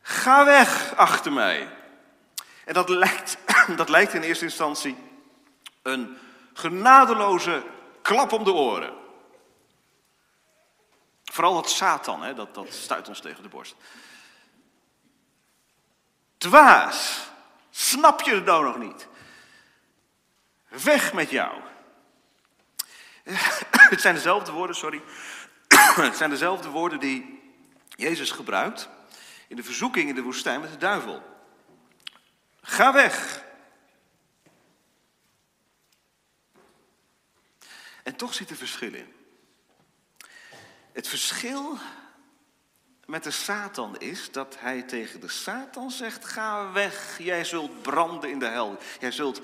ga 0.00 0.44
weg 0.44 0.96
achter 0.96 1.32
mij. 1.32 1.68
En 2.64 2.74
dat 2.74 2.88
lijkt, 2.88 3.38
dat 3.76 3.88
lijkt 3.88 4.14
in 4.14 4.22
eerste 4.22 4.44
instantie 4.44 4.96
een 5.82 6.16
genadeloze 6.52 7.62
klap 8.02 8.32
om 8.32 8.44
de 8.44 8.52
oren. 8.52 8.92
Vooral 11.24 11.54
dat 11.54 11.70
Satan, 11.70 12.22
hè, 12.22 12.34
dat, 12.34 12.54
dat 12.54 12.72
stuit 12.72 13.08
ons 13.08 13.20
tegen 13.20 13.42
de 13.42 13.48
borst. 13.48 13.74
Dwaas, 16.44 17.28
snap 17.70 18.20
je 18.20 18.34
het 18.34 18.44
nou 18.44 18.64
nog 18.64 18.78
niet? 18.78 19.08
Weg 20.68 21.12
met 21.12 21.30
jou. 21.30 21.60
Het 23.92 24.00
zijn 24.00 24.14
dezelfde 24.14 24.52
woorden, 24.52 24.76
sorry. 24.76 25.02
Het 26.08 26.16
zijn 26.16 26.30
dezelfde 26.30 26.68
woorden 26.68 27.00
die 27.00 27.42
Jezus 27.88 28.30
gebruikt 28.30 28.88
in 29.48 29.56
de 29.56 29.62
verzoeking 29.62 30.08
in 30.08 30.14
de 30.14 30.22
woestijn 30.22 30.60
met 30.60 30.70
de 30.70 30.76
duivel. 30.76 31.22
Ga 32.62 32.92
weg. 32.92 33.44
En 38.02 38.16
toch 38.16 38.34
zit 38.34 38.50
er 38.50 38.56
verschil 38.56 38.94
in. 38.94 39.14
Het 40.92 41.08
verschil 41.08 41.78
met 43.06 43.22
de 43.22 43.30
Satan 43.30 43.98
is 43.98 44.32
dat 44.32 44.56
hij 44.58 44.82
tegen 44.82 45.20
de 45.20 45.28
Satan 45.28 45.90
zegt: 45.90 46.24
Ga 46.24 46.72
weg, 46.72 47.18
jij 47.18 47.44
zult 47.44 47.82
branden 47.82 48.30
in 48.30 48.38
de 48.38 48.46
hel. 48.46 48.78
Jij 49.00 49.10
zult 49.10 49.40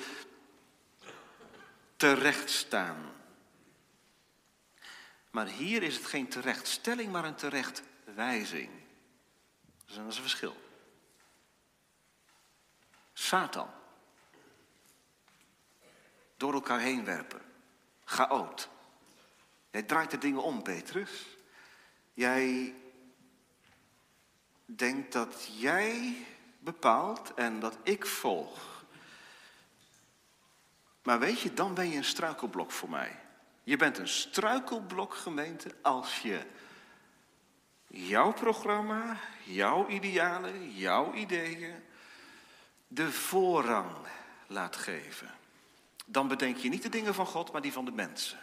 terecht 1.96 2.50
staan. 2.50 3.12
Maar 5.30 5.46
hier 5.46 5.82
is 5.82 5.96
het 5.96 6.06
geen 6.06 6.28
terechtstelling, 6.28 7.12
maar 7.12 7.24
een 7.24 7.34
terechtwijzing. 7.34 8.70
Dat 9.86 10.06
is 10.08 10.16
een 10.16 10.22
verschil. 10.22 10.56
Satan. 13.12 13.70
Door 16.36 16.52
elkaar 16.52 16.80
heen 16.80 17.04
werpen. 17.04 17.40
Chaot. 18.04 18.68
Jij 19.70 19.82
draait 19.82 20.10
de 20.10 20.18
dingen 20.18 20.42
om, 20.42 20.62
Petrus. 20.62 21.26
Jij 22.14 22.74
denkt 24.76 25.12
dat 25.12 25.48
jij 25.58 26.16
bepaalt 26.58 27.34
en 27.34 27.60
dat 27.60 27.76
ik 27.82 28.06
volg. 28.06 28.84
Maar 31.02 31.18
weet 31.18 31.40
je, 31.40 31.54
dan 31.54 31.74
ben 31.74 31.90
je 31.90 31.96
een 31.96 32.04
struikelblok 32.04 32.72
voor 32.72 32.90
mij. 32.90 33.18
Je 33.62 33.76
bent 33.76 33.98
een 33.98 34.08
struikelblok 34.08 35.14
gemeente 35.14 35.74
als 35.82 36.18
je 36.18 36.46
jouw 37.86 38.32
programma, 38.32 39.16
jouw 39.44 39.88
idealen, 39.88 40.70
jouw 40.72 41.12
ideeën 41.14 41.74
de 42.88 43.12
voorrang 43.12 43.96
laat 44.46 44.76
geven. 44.76 45.30
Dan 46.06 46.28
bedenk 46.28 46.56
je 46.56 46.68
niet 46.68 46.82
de 46.82 46.88
dingen 46.88 47.14
van 47.14 47.26
God, 47.26 47.52
maar 47.52 47.62
die 47.62 47.72
van 47.72 47.84
de 47.84 47.90
mensen. 47.90 48.38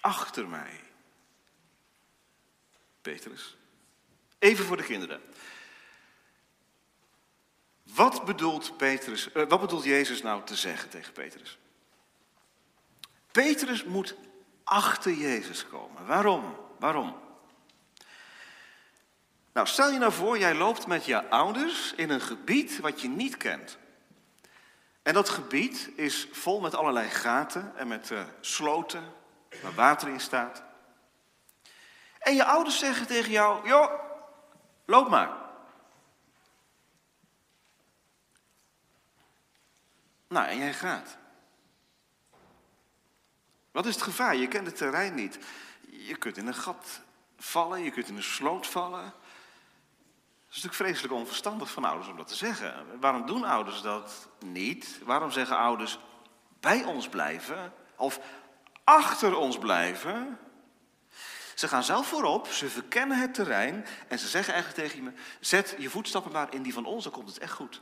Achter 0.00 0.48
mij. 0.48 0.83
Petrus. 3.04 3.56
Even 4.38 4.64
voor 4.64 4.76
de 4.76 4.82
kinderen. 4.82 5.20
Wat 7.82 8.24
bedoelt, 8.24 8.76
Petrus, 8.76 9.28
uh, 9.34 9.48
wat 9.48 9.60
bedoelt 9.60 9.84
Jezus 9.84 10.22
nou 10.22 10.44
te 10.44 10.56
zeggen 10.56 10.88
tegen 10.88 11.12
Petrus? 11.12 11.58
Petrus 13.32 13.84
moet 13.84 14.14
achter 14.64 15.12
Jezus 15.12 15.66
komen. 15.66 16.06
Waarom? 16.06 16.56
Waarom? 16.78 17.16
Nou, 19.52 19.66
stel 19.66 19.90
je 19.90 19.98
nou 19.98 20.12
voor, 20.12 20.38
jij 20.38 20.54
loopt 20.54 20.86
met 20.86 21.04
je 21.04 21.28
ouders 21.28 21.92
in 21.96 22.10
een 22.10 22.20
gebied 22.20 22.80
wat 22.80 23.00
je 23.00 23.08
niet 23.08 23.36
kent. 23.36 23.78
En 25.02 25.14
dat 25.14 25.28
gebied 25.28 25.90
is 25.96 26.28
vol 26.32 26.60
met 26.60 26.74
allerlei 26.74 27.08
gaten 27.08 27.76
en 27.76 27.88
met 27.88 28.10
uh, 28.10 28.22
sloten 28.40 29.12
waar 29.62 29.74
water 29.74 30.08
in 30.08 30.20
staat. 30.20 30.62
En 32.24 32.34
je 32.34 32.44
ouders 32.44 32.78
zeggen 32.78 33.06
tegen 33.06 33.30
jou, 33.30 33.68
joh, 33.68 33.92
loop 34.84 35.08
maar. 35.08 35.30
Nou, 40.28 40.46
en 40.46 40.58
jij 40.58 40.74
gaat. 40.74 41.16
Wat 43.70 43.86
is 43.86 43.94
het 43.94 44.04
gevaar? 44.04 44.36
Je 44.36 44.48
kent 44.48 44.66
het 44.66 44.76
terrein 44.76 45.14
niet. 45.14 45.38
Je 45.90 46.16
kunt 46.16 46.36
in 46.36 46.46
een 46.46 46.54
gat 46.54 47.00
vallen, 47.38 47.82
je 47.82 47.90
kunt 47.90 48.08
in 48.08 48.16
een 48.16 48.22
sloot 48.22 48.66
vallen. 48.66 49.04
Het 49.04 49.12
is 50.50 50.62
natuurlijk 50.62 50.74
vreselijk 50.74 51.14
onverstandig 51.14 51.70
van 51.70 51.84
ouders 51.84 52.08
om 52.08 52.16
dat 52.16 52.28
te 52.28 52.34
zeggen. 52.34 53.00
Waarom 53.00 53.26
doen 53.26 53.44
ouders 53.44 53.80
dat 53.82 54.28
niet? 54.38 55.00
Waarom 55.02 55.30
zeggen 55.30 55.56
ouders 55.56 55.98
bij 56.60 56.84
ons 56.84 57.08
blijven 57.08 57.72
of 57.96 58.20
achter 58.84 59.36
ons 59.36 59.58
blijven? 59.58 60.38
Ze 61.54 61.68
gaan 61.68 61.84
zelf 61.84 62.06
voorop, 62.06 62.46
ze 62.46 62.68
verkennen 62.68 63.20
het 63.20 63.34
terrein 63.34 63.86
en 64.08 64.18
ze 64.18 64.28
zeggen 64.28 64.54
eigenlijk 64.54 64.88
tegen 64.88 65.04
je: 65.04 65.12
zet 65.40 65.74
je 65.78 65.90
voetstappen 65.90 66.32
maar 66.32 66.54
in 66.54 66.62
die 66.62 66.72
van 66.72 66.84
ons, 66.84 67.04
dan 67.04 67.12
komt 67.12 67.28
het 67.28 67.38
echt 67.38 67.52
goed. 67.52 67.80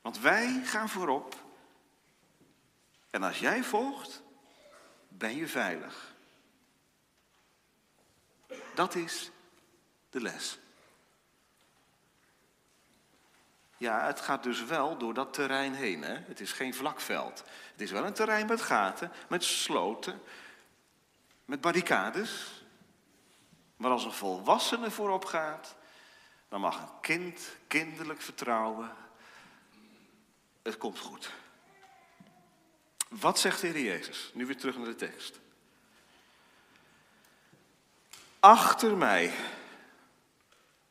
Want 0.00 0.18
wij 0.18 0.60
gaan 0.64 0.88
voorop. 0.88 1.34
En 3.10 3.22
als 3.22 3.38
jij 3.38 3.64
volgt, 3.64 4.22
ben 5.08 5.36
je 5.36 5.48
veilig. 5.48 6.14
Dat 8.74 8.94
is 8.94 9.30
de 10.10 10.20
les. 10.20 10.58
Ja, 13.76 14.06
het 14.06 14.20
gaat 14.20 14.42
dus 14.42 14.64
wel 14.64 14.98
door 14.98 15.14
dat 15.14 15.32
terrein 15.32 15.74
heen. 15.74 16.02
Hè? 16.02 16.14
Het 16.14 16.40
is 16.40 16.52
geen 16.52 16.74
vlakveld. 16.74 17.44
Het 17.72 17.80
is 17.80 17.90
wel 17.90 18.04
een 18.04 18.12
terrein 18.12 18.46
met 18.46 18.62
gaten, 18.62 19.12
met 19.28 19.44
sloten, 19.44 20.22
met 21.44 21.60
barricades. 21.60 22.55
Maar 23.76 23.90
als 23.90 24.04
een 24.04 24.12
volwassene 24.12 24.90
voorop 24.90 25.24
gaat, 25.24 25.74
dan 26.48 26.60
mag 26.60 26.80
een 26.80 27.00
kind 27.00 27.56
kinderlijk 27.66 28.22
vertrouwen. 28.22 28.90
Het 30.62 30.76
komt 30.76 30.98
goed. 30.98 31.32
Wat 33.08 33.38
zegt 33.38 33.60
de 33.60 33.66
Heer 33.66 33.84
Jezus? 33.84 34.30
Nu 34.34 34.46
weer 34.46 34.56
terug 34.56 34.76
naar 34.76 34.86
de 34.86 34.94
tekst. 34.94 35.40
Achter 38.40 38.96
mij 38.96 39.32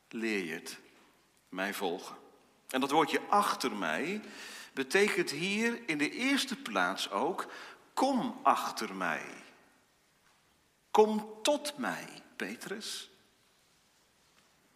leer 0.10 0.44
je 0.44 0.54
het, 0.54 0.78
mij 1.50 1.74
volgen. 1.74 2.16
En 2.70 2.80
dat 2.80 2.92
woordje 2.92 3.22
achter 3.30 3.72
mij 3.72 4.22
betekent 4.74 5.30
hier 5.30 5.90
in 5.90 5.98
de 5.98 6.10
eerste 6.10 6.56
plaats 6.56 7.10
ook, 7.10 7.46
kom 7.94 8.40
achter 8.44 8.96
mij. 8.96 9.26
Kom 10.92 11.40
tot 11.42 11.78
mij, 11.78 12.08
Petrus. 12.36 13.10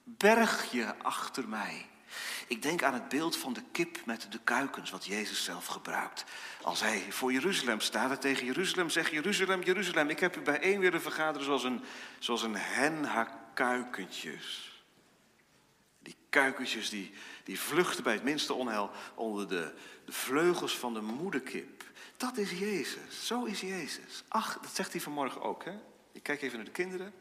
Berg 0.04 0.72
je 0.72 0.98
achter 0.98 1.48
mij. 1.48 1.90
Ik 2.48 2.62
denk 2.62 2.84
aan 2.84 2.94
het 2.94 3.10
beeld 3.10 3.38
van 3.38 3.54
de 3.54 3.64
kip 3.72 4.06
met 4.06 4.28
de 4.32 4.40
kuikens, 4.44 4.90
wat 4.90 5.06
Jezus 5.06 5.44
zelf 5.44 5.66
gebruikt. 5.66 6.26
Als 6.62 6.80
hij 6.80 7.12
voor 7.12 7.32
Jeruzalem 7.32 7.80
staat 7.80 8.12
en 8.12 8.20
tegen 8.20 8.46
Jeruzalem 8.46 8.90
zegt: 8.90 9.12
Jeruzalem, 9.12 9.64
Jeruzalem, 9.64 10.10
ik 10.10 10.20
heb 10.20 10.38
u 10.38 10.42
bijeen 10.42 10.80
willen 10.80 11.02
vergaderen 11.02 11.46
zoals 11.46 11.64
een, 11.64 11.84
zoals 12.20 12.44
een 12.44 12.56
hen 12.56 13.04
haar 13.04 13.40
kuikentjes. 13.54 14.68
Die 16.00 16.16
kuikentjes 16.30 16.90
die, 16.90 17.14
die 17.44 17.60
vluchten 17.60 18.04
bij 18.04 18.14
het 18.14 18.24
minste 18.24 18.54
onheil 18.54 18.92
onder 19.16 19.48
de, 19.48 19.74
de 20.06 20.12
vleugels 20.12 20.78
van 20.78 20.94
de 20.94 21.02
moederkip. 21.02 21.84
Dat 22.18 22.38
is 22.38 22.52
Jezus, 22.52 23.26
zo 23.26 23.44
is 23.44 23.62
Jezus. 23.62 24.24
Ach, 24.28 24.60
dat 24.62 24.76
zegt 24.76 24.92
hij 24.92 25.02
vanmorgen 25.02 25.42
ook. 25.42 25.64
Hè? 25.64 25.78
Ik 26.12 26.24
kijk 26.24 26.42
even 26.42 26.56
naar 26.56 26.66
de 26.66 26.72
kinderen. 26.72 27.14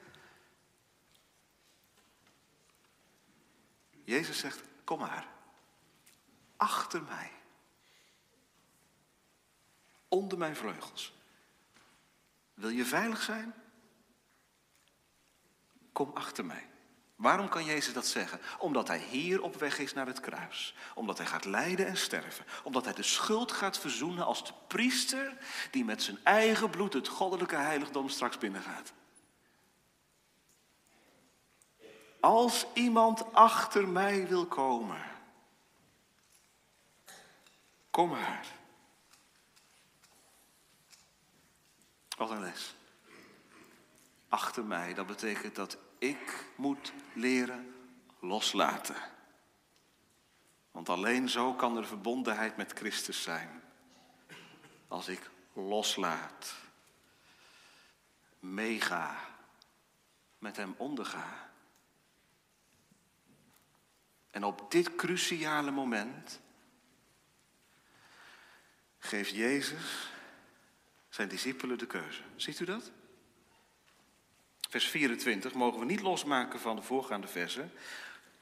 Jezus 4.09 4.39
zegt, 4.39 4.63
kom 4.85 4.99
maar. 4.99 5.27
Achter 6.57 7.03
mij. 7.03 7.31
Onder 10.09 10.39
mijn 10.39 10.57
vleugels. 10.57 11.15
Wil 12.55 12.69
je 12.69 12.85
veilig 12.85 13.23
zijn? 13.23 13.55
Kom 15.93 16.11
achter 16.15 16.45
mij. 16.45 16.69
Waarom 17.17 17.49
kan 17.49 17.65
Jezus 17.65 17.93
dat 17.93 18.07
zeggen? 18.07 18.41
Omdat 18.59 18.89
hij 18.89 18.99
hier 18.99 19.43
op 19.43 19.57
weg 19.57 19.79
is 19.79 19.93
naar 19.93 20.07
het 20.07 20.21
kruis. 20.21 20.75
Omdat 20.95 21.19
hij 21.19 21.27
gaat 21.27 21.45
lijden 21.45 21.87
en 21.87 21.97
sterven. 21.97 22.45
Omdat 22.63 22.85
hij 22.85 22.95
de 22.95 23.03
schuld 23.03 23.53
gaat 23.53 23.79
verzoenen 23.79 24.25
als 24.25 24.45
de 24.45 24.53
priester 24.67 25.37
die 25.71 25.85
met 25.85 26.03
zijn 26.03 26.19
eigen 26.23 26.71
bloed 26.71 26.93
het 26.93 27.09
goddelijke 27.09 27.57
heiligdom 27.57 28.09
straks 28.09 28.39
binnengaat. 28.39 28.93
Als 32.21 32.67
iemand 32.75 33.33
achter 33.33 33.89
mij 33.89 34.27
wil 34.27 34.47
komen, 34.47 35.03
kom 37.91 38.09
maar. 38.09 38.47
Wat 42.17 42.31
een 42.31 42.41
les. 42.41 42.75
Achter 44.29 44.65
mij, 44.65 44.95
dat 44.95 45.07
betekent 45.07 45.55
dat 45.55 45.79
ik 45.99 46.45
moet 46.57 46.93
leren 47.13 47.75
loslaten. 48.21 48.97
Want 50.71 50.89
alleen 50.89 51.29
zo 51.29 51.55
kan 51.55 51.77
er 51.77 51.87
verbondenheid 51.87 52.57
met 52.57 52.73
Christus 52.73 53.23
zijn. 53.23 53.63
Als 54.89 55.09
ik 55.09 55.31
loslaat. 55.53 56.55
meega, 58.41 59.17
met 60.39 60.57
hem 60.57 60.75
onderga. 60.77 61.48
En 64.31 64.45
op 64.45 64.71
dit 64.71 64.95
cruciale 64.95 65.71
moment 65.71 66.41
geeft 68.99 69.31
Jezus 69.31 70.11
zijn 71.09 71.29
discipelen 71.29 71.79
de 71.79 71.87
keuze. 71.87 72.21
Ziet 72.37 72.61
u 72.61 72.65
dat? 72.65 72.91
Vers 74.69 74.89
24 74.89 75.53
mogen 75.53 75.79
we 75.79 75.85
niet 75.85 76.01
losmaken 76.01 76.61
van 76.61 76.77
de 76.77 76.83
voorgaande 76.83 77.27
versen. 77.27 77.73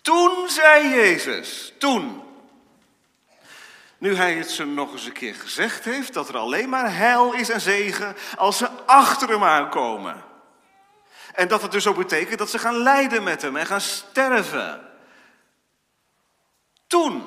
Toen 0.03 0.49
zei 0.49 0.89
Jezus, 0.89 1.73
toen. 1.79 2.23
Nu 3.99 4.15
hij 4.15 4.35
het 4.35 4.51
ze 4.51 4.65
nog 4.65 4.93
eens 4.93 5.05
een 5.07 5.13
keer 5.13 5.35
gezegd 5.35 5.85
heeft 5.85 6.13
dat 6.13 6.29
er 6.29 6.37
alleen 6.37 6.69
maar 6.69 6.97
heil 6.97 7.33
is 7.33 7.49
en 7.49 7.61
zegen 7.61 8.17
als 8.37 8.57
ze 8.57 8.69
achter 8.87 9.29
hem 9.29 9.45
aankomen. 9.45 10.25
En 11.35 11.49
dat 11.49 11.63
het 11.63 11.73
dus 11.73 11.87
ook 11.87 11.97
betekent 11.97 12.39
dat 12.39 12.51
ze 12.51 12.59
gaan 12.59 12.77
lijden 12.77 13.23
met 13.23 13.43
hem 13.43 13.57
en 13.57 13.67
gaan 13.67 13.81
sterven. 13.81 14.96
Toen. 16.87 17.23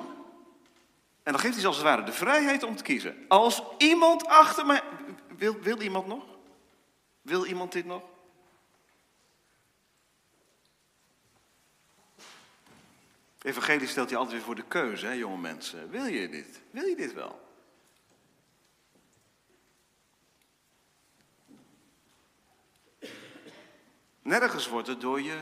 En 1.24 1.32
dan 1.32 1.40
geeft 1.40 1.56
hij 1.56 1.66
als 1.66 1.76
het 1.76 1.86
ware 1.86 2.04
de 2.04 2.12
vrijheid 2.12 2.64
om 2.64 2.76
te 2.76 2.84
kiezen. 2.84 3.26
Als 3.28 3.64
iemand 3.78 4.26
achter 4.26 4.66
mij. 4.66 4.82
Wil, 5.38 5.60
wil 5.60 5.82
iemand 5.82 6.08
nog? 6.08 6.24
Wil 7.22 7.46
iemand 7.46 7.72
dit 7.72 7.86
nog? 7.86 8.04
Evangelie 13.42 13.88
stelt 13.88 14.10
je 14.10 14.16
altijd 14.16 14.36
weer 14.36 14.46
voor 14.46 14.56
de 14.56 14.68
keuze, 14.68 15.06
hè, 15.06 15.12
jonge 15.12 15.38
mensen. 15.38 15.90
Wil 15.90 16.06
je 16.06 16.30
dit? 16.30 16.62
Wil 16.72 16.86
je 16.86 16.96
dit 16.96 17.14
wel? 17.14 17.48
Nergens 24.22 24.68
wordt 24.68 24.88
het 24.88 25.02
door 25.02 25.22
je 25.22 25.38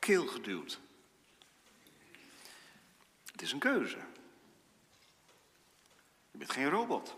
keel 0.00 0.26
geduwd. 0.26 0.80
Het 3.32 3.42
is 3.42 3.52
een 3.52 3.58
keuze. 3.58 3.98
Je 6.30 6.38
bent 6.38 6.52
geen 6.52 6.68
robot. 6.68 7.16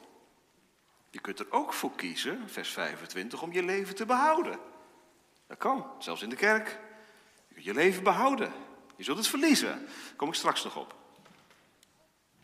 Je 1.11 1.21
kunt 1.21 1.39
er 1.39 1.51
ook 1.51 1.73
voor 1.73 1.95
kiezen, 1.95 2.49
vers 2.49 2.71
25, 2.71 3.43
om 3.43 3.53
je 3.53 3.63
leven 3.63 3.95
te 3.95 4.07
behouden. 4.07 4.59
Dat 5.47 5.59
kan, 5.59 5.87
zelfs 5.99 6.23
in 6.23 6.31
de 6.31 6.37
kerk. 6.37 6.69
Je 7.49 7.55
kunt 7.55 7.67
je 7.67 7.75
leven 7.75 8.03
behouden. 8.03 8.53
Je 8.97 9.05
zult 9.05 9.19
het 9.19 9.27
verliezen. 9.27 9.69
Daar 9.69 10.17
kom 10.17 10.29
ik 10.29 10.35
straks 10.35 10.65
nog 10.65 10.77
op. 10.77 10.97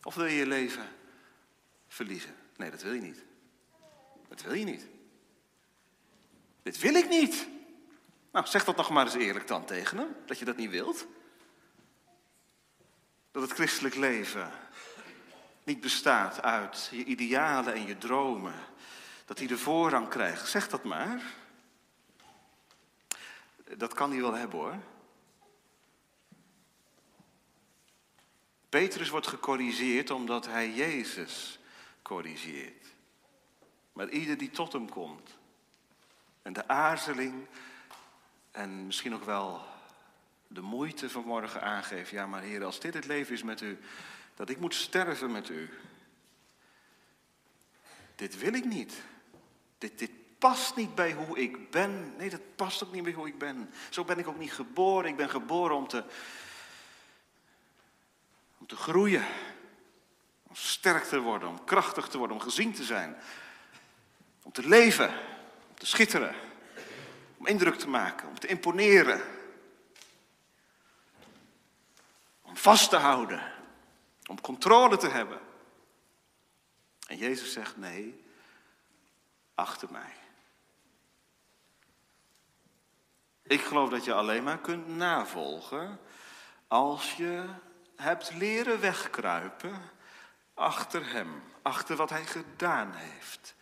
Of 0.02 0.14
wil 0.14 0.24
je 0.24 0.36
je 0.36 0.46
leven 0.46 0.88
verliezen? 1.88 2.36
Nee, 2.56 2.70
dat 2.70 2.82
wil 2.82 2.92
je 2.92 3.00
niet. 3.00 3.24
Dat 4.28 4.42
wil 4.42 4.54
je 4.54 4.64
niet. 4.64 4.86
Dit 6.62 6.78
wil 6.78 6.94
ik 6.94 7.08
niet. 7.08 7.48
Nou, 8.32 8.46
zeg 8.46 8.64
dat 8.64 8.76
nog 8.76 8.90
maar 8.90 9.04
eens 9.04 9.14
eerlijk 9.14 9.46
dan 9.46 9.64
tegen 9.64 9.98
hem, 9.98 10.16
dat 10.26 10.38
je 10.38 10.44
dat 10.44 10.56
niet 10.56 10.70
wilt. 10.70 11.06
Dat 13.30 13.42
het 13.42 13.52
christelijk 13.52 13.94
leven 13.94 14.52
niet 15.64 15.80
bestaat 15.80 16.42
uit 16.42 16.88
je 16.90 17.04
idealen 17.04 17.74
en 17.74 17.86
je 17.86 17.98
dromen. 17.98 18.54
Dat 19.24 19.38
hij 19.38 19.46
de 19.46 19.58
voorrang 19.58 20.08
krijgt. 20.08 20.48
Zeg 20.48 20.68
dat 20.68 20.84
maar. 20.84 21.22
Dat 23.76 23.94
kan 23.94 24.10
hij 24.10 24.20
wel 24.20 24.34
hebben 24.34 24.58
hoor. 24.58 24.78
Petrus 28.68 29.08
wordt 29.08 29.26
gecorrigeerd 29.26 30.10
omdat 30.10 30.46
hij 30.46 30.72
Jezus 30.72 31.58
corrigeert. 32.02 32.86
Maar 33.92 34.08
ieder 34.08 34.38
die 34.38 34.50
tot 34.50 34.72
hem 34.72 34.90
komt 34.90 35.38
en 36.42 36.52
de 36.52 36.68
aarzeling 36.68 37.46
en 38.58 38.86
misschien 38.86 39.14
ook 39.14 39.24
wel 39.24 39.62
de 40.46 40.60
moeite 40.60 41.10
vanmorgen 41.10 41.62
aangeeft. 41.62 42.10
Ja, 42.10 42.26
maar 42.26 42.42
Heer, 42.42 42.64
als 42.64 42.80
dit 42.80 42.94
het 42.94 43.06
leven 43.06 43.34
is 43.34 43.42
met 43.42 43.60
u, 43.60 43.78
dat 44.34 44.48
ik 44.48 44.60
moet 44.60 44.74
sterven 44.74 45.32
met 45.32 45.48
u. 45.48 45.70
Dit 48.14 48.38
wil 48.38 48.52
ik 48.52 48.64
niet. 48.64 49.02
Dit, 49.78 49.98
dit 49.98 50.10
past 50.38 50.76
niet 50.76 50.94
bij 50.94 51.12
hoe 51.12 51.38
ik 51.38 51.70
ben. 51.70 52.16
Nee, 52.16 52.30
dat 52.30 52.56
past 52.56 52.84
ook 52.84 52.92
niet 52.92 53.02
bij 53.02 53.12
hoe 53.12 53.26
ik 53.26 53.38
ben. 53.38 53.70
Zo 53.90 54.04
ben 54.04 54.18
ik 54.18 54.28
ook 54.28 54.38
niet 54.38 54.52
geboren. 54.52 55.10
Ik 55.10 55.16
ben 55.16 55.30
geboren 55.30 55.76
om 55.76 55.88
te, 55.88 56.04
om 58.58 58.66
te 58.66 58.76
groeien. 58.76 59.26
Om 60.42 60.54
sterk 60.54 61.04
te 61.04 61.20
worden, 61.20 61.48
om 61.48 61.64
krachtig 61.64 62.08
te 62.08 62.18
worden, 62.18 62.36
om 62.36 62.42
gezien 62.42 62.72
te 62.72 62.84
zijn. 62.84 63.16
Om 64.42 64.52
te 64.52 64.68
leven, 64.68 65.08
om 65.68 65.74
te 65.74 65.86
schitteren. 65.86 66.47
Om 67.38 67.46
indruk 67.46 67.74
te 67.74 67.88
maken, 67.88 68.28
om 68.28 68.38
te 68.38 68.46
imponeren. 68.46 69.22
Om 72.42 72.56
vast 72.56 72.90
te 72.90 72.96
houden. 72.96 73.52
Om 74.26 74.40
controle 74.40 74.96
te 74.96 75.08
hebben. 75.08 75.40
En 77.06 77.16
Jezus 77.16 77.52
zegt 77.52 77.76
nee, 77.76 78.24
achter 79.54 79.88
mij. 79.90 80.14
Ik 83.42 83.60
geloof 83.60 83.90
dat 83.90 84.04
je 84.04 84.14
alleen 84.14 84.44
maar 84.44 84.58
kunt 84.58 84.88
navolgen 84.88 86.00
als 86.66 87.14
je 87.14 87.44
hebt 87.96 88.34
leren 88.34 88.80
wegkruipen 88.80 89.90
achter 90.54 91.10
Hem, 91.10 91.42
achter 91.62 91.96
wat 91.96 92.10
Hij 92.10 92.26
gedaan 92.26 92.92
heeft. 92.94 93.54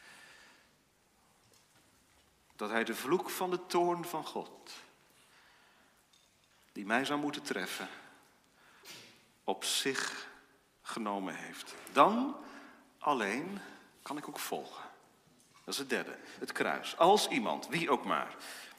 Dat 2.56 2.70
Hij 2.70 2.84
de 2.84 2.94
vloek 2.94 3.30
van 3.30 3.50
de 3.50 3.66
toorn 3.66 4.04
van 4.04 4.24
God, 4.24 4.72
die 6.72 6.86
mij 6.86 7.04
zou 7.04 7.20
moeten 7.20 7.42
treffen, 7.42 7.88
op 9.44 9.64
zich 9.64 10.28
genomen 10.82 11.34
heeft. 11.34 11.74
Dan 11.92 12.36
alleen 12.98 13.58
kan 14.02 14.16
ik 14.16 14.28
ook 14.28 14.38
volgen. 14.38 14.84
Dat 15.64 15.74
is 15.74 15.80
het 15.80 15.90
derde, 15.90 16.16
het 16.38 16.52
kruis. 16.52 16.96
Als 16.96 17.28
iemand, 17.28 17.68
wie 17.68 17.90
ook 17.90 18.04
maar, 18.04 18.36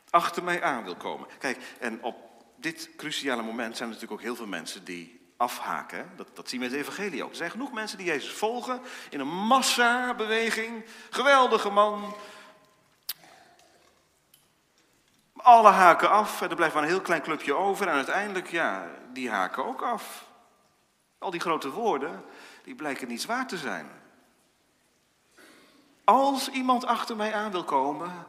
achter 0.09 0.43
mij 0.43 0.63
aan 0.63 0.83
wil 0.83 0.95
komen. 0.95 1.27
Kijk, 1.39 1.75
en 1.79 2.03
op 2.03 2.15
dit 2.55 2.89
cruciale 2.95 3.41
moment 3.41 3.77
zijn 3.77 3.89
er 3.89 3.95
natuurlijk 3.95 4.21
ook 4.21 4.27
heel 4.27 4.35
veel 4.35 4.47
mensen 4.47 4.83
die 4.83 5.19
afhaken. 5.37 6.11
Dat, 6.15 6.35
dat 6.35 6.49
zien 6.49 6.59
we 6.59 6.65
in 6.65 6.71
het 6.71 6.81
evangelie 6.81 7.23
ook. 7.23 7.29
Er 7.29 7.35
zijn 7.35 7.51
genoeg 7.51 7.71
mensen 7.71 7.97
die 7.97 8.07
Jezus 8.07 8.31
volgen 8.31 8.81
in 9.09 9.19
een 9.19 9.27
massabeweging. 9.27 10.85
Geweldige 11.09 11.69
man. 11.69 12.15
Alle 15.47 15.69
haken 15.69 16.10
af 16.10 16.41
en 16.41 16.49
er 16.49 16.55
blijft 16.55 16.73
maar 16.73 16.83
een 16.83 16.89
heel 16.89 17.01
klein 17.01 17.21
clubje 17.21 17.55
over. 17.55 17.88
En 17.88 17.93
uiteindelijk, 17.93 18.47
ja, 18.47 18.88
die 19.13 19.29
haken 19.29 19.65
ook 19.65 19.81
af. 19.81 20.25
Al 21.17 21.31
die 21.31 21.39
grote 21.39 21.69
woorden, 21.69 22.23
die 22.63 22.75
blijken 22.75 23.07
niet 23.07 23.21
zwaar 23.21 23.47
te 23.47 23.57
zijn. 23.57 23.89
Als 26.03 26.49
iemand 26.49 26.86
achter 26.86 27.15
mij 27.15 27.33
aan 27.33 27.51
wil 27.51 27.63
komen, 27.63 28.27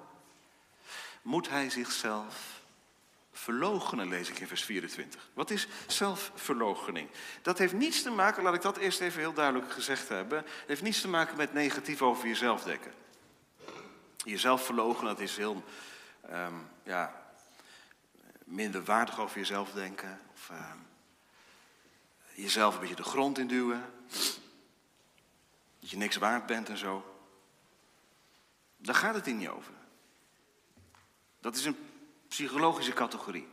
moet 1.22 1.48
hij 1.48 1.70
zichzelf 1.70 2.60
verloochenen, 3.32 4.08
lees 4.08 4.28
ik 4.28 4.38
in 4.38 4.48
vers 4.48 4.64
24. 4.64 5.28
Wat 5.34 5.50
is 5.50 5.68
zelfverloochening? 5.86 7.08
Dat 7.42 7.58
heeft 7.58 7.72
niets 7.72 8.02
te 8.02 8.10
maken, 8.10 8.42
laat 8.42 8.54
ik 8.54 8.62
dat 8.62 8.76
eerst 8.76 9.00
even 9.00 9.20
heel 9.20 9.32
duidelijk 9.32 9.72
gezegd 9.72 10.08
hebben, 10.08 10.38
het 10.38 10.66
heeft 10.66 10.82
niets 10.82 11.00
te 11.00 11.08
maken 11.08 11.36
met 11.36 11.52
negatief 11.52 12.02
over 12.02 12.28
jezelf 12.28 12.62
denken. 12.62 12.92
Jezelf 14.16 14.64
verloochenen, 14.64 15.14
dat 15.14 15.22
is 15.22 15.36
heel, 15.36 15.64
um, 16.30 16.68
ja, 16.82 17.32
minder 18.44 18.84
waardig 18.84 19.20
over 19.20 19.38
jezelf 19.38 19.72
denken. 19.72 20.20
Of 20.32 20.50
um, 20.50 20.86
jezelf 22.34 22.74
een 22.74 22.80
beetje 22.80 22.94
de 22.94 23.02
grond 23.02 23.38
induwen. 23.38 23.84
Dat 25.80 25.90
je 25.90 25.96
niks 25.96 26.16
waard 26.16 26.46
bent 26.46 26.68
en 26.68 26.76
zo. 26.76 27.14
Daar 28.76 28.94
gaat 28.94 29.14
het 29.14 29.26
hier 29.26 29.34
niet 29.34 29.48
over. 29.48 29.72
Dat 31.40 31.56
is 31.56 31.64
een 31.64 31.76
psychologische 32.28 32.92
categorie. 32.92 33.48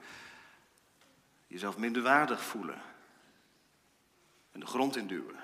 Jezelf 1.47 1.77
minderwaardig 1.77 2.43
voelen. 2.43 2.81
En 4.51 4.59
de 4.59 4.65
grond 4.65 4.95
induwen. 4.95 5.39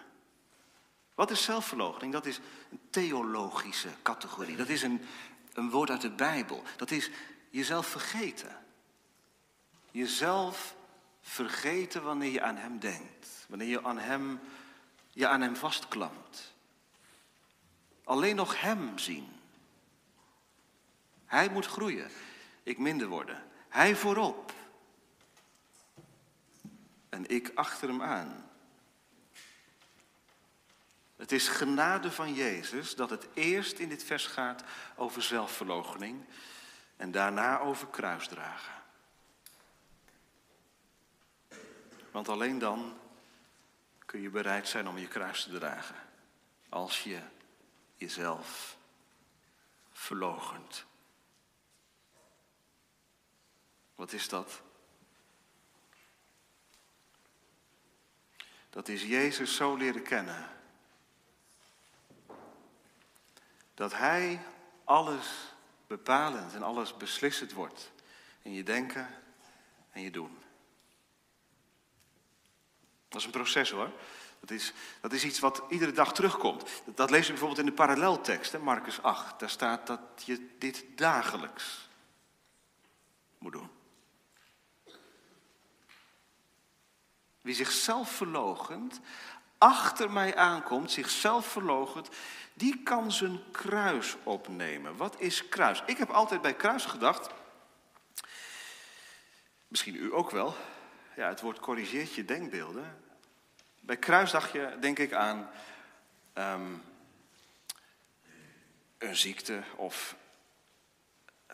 Wat 1.16 1.32
is 1.32 1.43
zelfverloochening? 1.43 2.14
Dat 2.14 2.26
is 2.26 2.39
een 2.72 2.80
theologische 2.89 3.89
categorie. 4.02 4.56
Dat 4.56 4.70
is 4.70 4.82
een, 4.82 5.02
een 5.54 5.70
woord 5.70 5.89
uit 5.89 6.02
de 6.02 6.12
Bijbel. 6.12 6.64
Dat 6.78 6.91
is 6.91 7.10
jezelf 7.49 7.88
vergeten. 7.88 8.58
Jezelf 9.91 10.76
vergeten 11.22 12.04
wanneer 12.04 12.32
je 12.32 12.41
aan 12.41 12.58
Hem 12.58 12.80
denkt. 12.80 13.45
Wanneer 13.47 13.68
je 13.68 13.84
aan 13.84 13.97
Hem, 13.97 14.39
je 15.10 15.28
aan 15.28 15.41
Hem 15.41 15.56
vastklampt. 15.56 16.54
Alleen 18.04 18.36
nog 18.36 18.62
Hem 18.62 18.97
zien. 18.97 19.28
Hij 21.26 21.49
moet 21.49 21.66
groeien, 21.66 22.10
ik 22.64 22.78
minder 22.78 23.08
worden. 23.08 23.43
Hij 23.70 23.95
voorop. 23.95 24.54
En 27.10 27.30
ik 27.30 27.52
achter 27.56 27.88
hem 27.88 28.02
aan. 28.02 28.51
Het 31.22 31.32
is 31.32 31.48
genade 31.48 32.12
van 32.12 32.34
Jezus 32.34 32.96
dat 32.96 33.10
het 33.10 33.28
eerst 33.34 33.80
in 33.80 33.90
dit 33.90 34.04
vers 34.04 34.28
gaat 34.28 34.64
over 34.96 35.22
zelfverloochening 35.22 36.26
en 36.98 37.12
daarna 37.12 37.60
over 37.60 37.88
kruisdragen. 37.88 38.74
Want 42.12 42.30
alleen 42.30 42.60
dan 42.60 42.98
kun 44.06 44.22
je 44.22 44.30
bereid 44.30 44.68
zijn 44.68 44.88
om 44.88 44.98
je 44.98 45.08
kruis 45.08 45.44
te 45.44 45.58
dragen. 45.58 45.96
Als 46.70 47.04
je 47.04 47.20
jezelf 47.96 48.78
verloochent. 49.92 50.86
Wat 53.96 54.12
is 54.12 54.30
dat? 54.30 54.62
Dat 58.70 58.88
is 58.88 59.04
Jezus 59.04 59.56
zo 59.56 59.76
leren 59.76 60.04
kennen. 60.04 60.60
Dat 63.74 63.94
Hij 63.94 64.40
alles 64.84 65.54
bepalend 65.88 66.54
en 66.54 66.64
alles 66.64 66.98
beslissend 66.98 67.52
wordt 67.52 67.92
in 68.42 68.54
je 68.54 68.64
denken 68.64 69.08
en 69.92 70.02
je 70.02 70.12
doen. 70.12 70.38
Dat 73.08 73.20
is 73.20 73.26
een 73.26 73.32
proces 73.32 73.70
hoor. 73.70 73.92
Dat 74.40 74.52
is, 74.52 74.74
dat 75.02 75.14
is 75.14 75.24
iets 75.24 75.40
wat 75.40 75.64
iedere 75.70 75.92
dag 75.92 76.14
terugkomt. 76.14 76.70
Dat, 76.96 77.10
lees 77.10 77.26
je 77.26 77.32
bijvoorbeeld 77.32 77.60
in 77.60 77.66
de 77.66 77.72
paralleltekst, 77.72 78.52
hè, 78.52 78.60
Marcus 78.60 79.02
8. 79.02 79.40
Daar 79.40 79.50
staat 79.50 79.88
dat 79.88 80.00
je 80.26 80.56
dit 80.58 80.86
dagelijks 80.96 81.90
moet 83.38 83.52
doen. 83.52 83.70
Wie 87.42 87.56
zichzelf 87.56 88.12
verlogent, 88.12 89.00
achter 89.58 90.12
mij 90.12 90.36
aankomt, 90.36 90.92
zichzelf 90.92 91.46
verlogent, 91.46 92.10
die 92.54 92.84
kan 92.84 93.12
zijn 93.12 93.39
kruis 93.52 94.16
opnemen. 94.24 94.97
Wat 94.97 95.20
is 95.20 95.49
kruis? 95.49 95.84
Ik 95.86 95.97
heb 95.97 96.10
altijd 96.10 96.41
bij 96.41 96.54
kruis 96.54 96.86
gedacht, 96.86 97.30
misschien 99.68 99.95
u 99.95 100.14
ook 100.14 100.32
wel, 100.32 100.56
ja, 101.16 101.28
het 101.28 101.41
woord 101.41 101.60
corrigeert 101.60 102.16
je 102.16 102.26
denkbeelden. 102.26 103.04
Bij 103.80 103.97
kruis 103.97 104.32
dacht 104.32 104.52
je, 104.52 104.78
denk 104.80 104.99
ik, 104.99 105.14
aan 105.14 105.49
ehm, 106.34 106.74
een 108.97 109.16
ziekte 109.16 109.64
of 109.76 110.16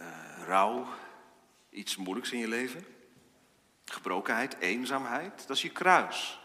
uh, 0.02 0.44
rouw, 0.46 0.88
iets 1.70 1.96
moeilijks 1.96 2.32
in 2.32 2.40
je 2.40 2.48
leven. 2.48 2.86
Gebrokenheid, 3.86 4.58
eenzaamheid, 4.60 5.48
dat 5.48 5.56
is 5.56 5.62
je 5.62 5.70
kruis. 5.70 6.40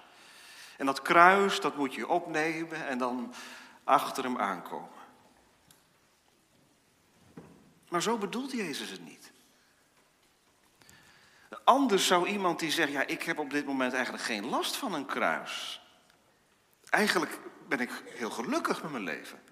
En 0.77 0.87
dat 0.87 1.03
kruis, 1.03 1.61
dat 1.61 1.77
moet 1.77 1.95
je 1.95 2.09
opnemen 2.09 2.87
en 2.87 2.99
dan 2.99 3.35
achter 3.85 4.25
hem 4.25 4.39
aankomen. 4.39 5.01
Maar 7.89 8.03
zo 8.03 8.19
bedoelt 8.19 8.53
Jezus 8.53 8.91
het 8.91 9.05
niet. 9.05 9.33
Anders 11.65 12.07
zou 12.07 12.29
iemand 12.29 12.59
die 12.59 12.71
zegt, 12.71 12.93
ja, 12.93 13.07
ik 13.07 13.23
heb 13.23 13.39
op 13.39 13.51
dit 13.51 13.67
moment 13.67 13.93
eigenlijk 13.93 14.25
geen 14.25 14.49
last 14.49 14.77
van 14.77 14.95
een 14.95 15.07
kruis. 15.07 15.81
Eigenlijk 16.89 17.39
ben 17.69 17.81
ik 17.81 17.91
heel 18.07 18.31
gelukkig 18.31 18.83
met 18.83 18.91
mijn 18.91 19.05
leven. 19.05 19.43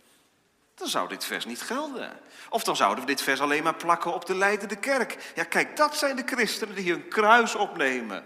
Dan 0.75 0.89
zou 0.89 1.09
dit 1.09 1.25
vers 1.25 1.45
niet 1.45 1.61
gelden. 1.61 2.21
Of 2.49 2.65
dan 2.65 2.77
zouden 2.77 3.05
we 3.05 3.11
dit 3.11 3.23
vers 3.23 3.41
alleen 3.41 3.63
maar 3.63 3.75
plakken 3.75 4.15
op 4.15 4.27
de 4.27 4.35
leidende 4.35 4.77
kerk. 4.77 5.33
Ja, 5.35 5.45
kijk, 5.45 5.77
dat 5.77 5.97
zijn 5.97 6.17
de 6.17 6.23
christenen 6.27 6.75
die 6.75 6.93
hun 6.93 7.09
kruis 7.09 7.55
opnemen. 7.55 8.25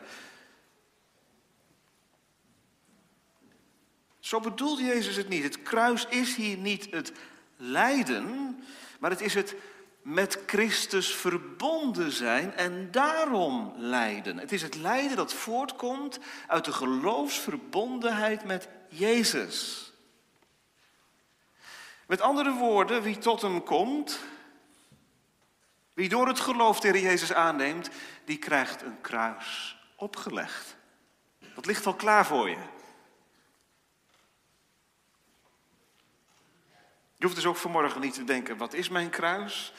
Zo 4.25 4.41
bedoelt 4.41 4.79
Jezus 4.79 5.17
het 5.17 5.29
niet. 5.29 5.43
Het 5.43 5.63
kruis 5.63 6.07
is 6.07 6.37
hier 6.37 6.57
niet 6.57 6.91
het 6.91 7.13
lijden, 7.57 8.59
maar 8.99 9.11
het 9.11 9.21
is 9.21 9.35
het 9.35 9.55
met 10.03 10.39
Christus 10.47 11.15
verbonden 11.15 12.13
zijn 12.13 12.55
en 12.55 12.91
daarom 12.91 13.75
lijden. 13.77 14.39
Het 14.39 14.53
is 14.53 14.63
het 14.63 14.75
lijden 14.75 15.17
dat 15.17 15.33
voortkomt 15.33 16.19
uit 16.47 16.65
de 16.65 16.73
geloofsverbondenheid 16.73 18.45
met 18.45 18.69
Jezus. 18.89 19.93
Met 22.07 22.21
andere 22.21 22.53
woorden, 22.53 23.03
wie 23.03 23.19
tot 23.19 23.43
hem 23.43 23.63
komt, 23.63 24.19
wie 25.95 26.09
door 26.09 26.29
het 26.29 26.41
geloof 26.41 26.81
tegen 26.81 27.01
Jezus 27.01 27.33
aanneemt, 27.33 27.91
die 28.25 28.39
krijgt 28.39 28.83
een 28.83 29.01
kruis 29.01 29.77
opgelegd. 29.97 30.77
Dat 31.55 31.67
ligt 31.67 31.87
al 31.87 31.95
klaar 31.95 32.27
voor 32.27 32.49
je. 32.51 32.74
Je 37.25 37.31
hoeft 37.31 37.43
dus 37.43 37.51
ook 37.51 37.61
vanmorgen 37.61 38.01
niet 38.01 38.15
te 38.15 38.25
denken, 38.25 38.57
wat 38.57 38.73
is 38.75 38.89
mijn 38.89 39.11
kruis? 39.11 39.73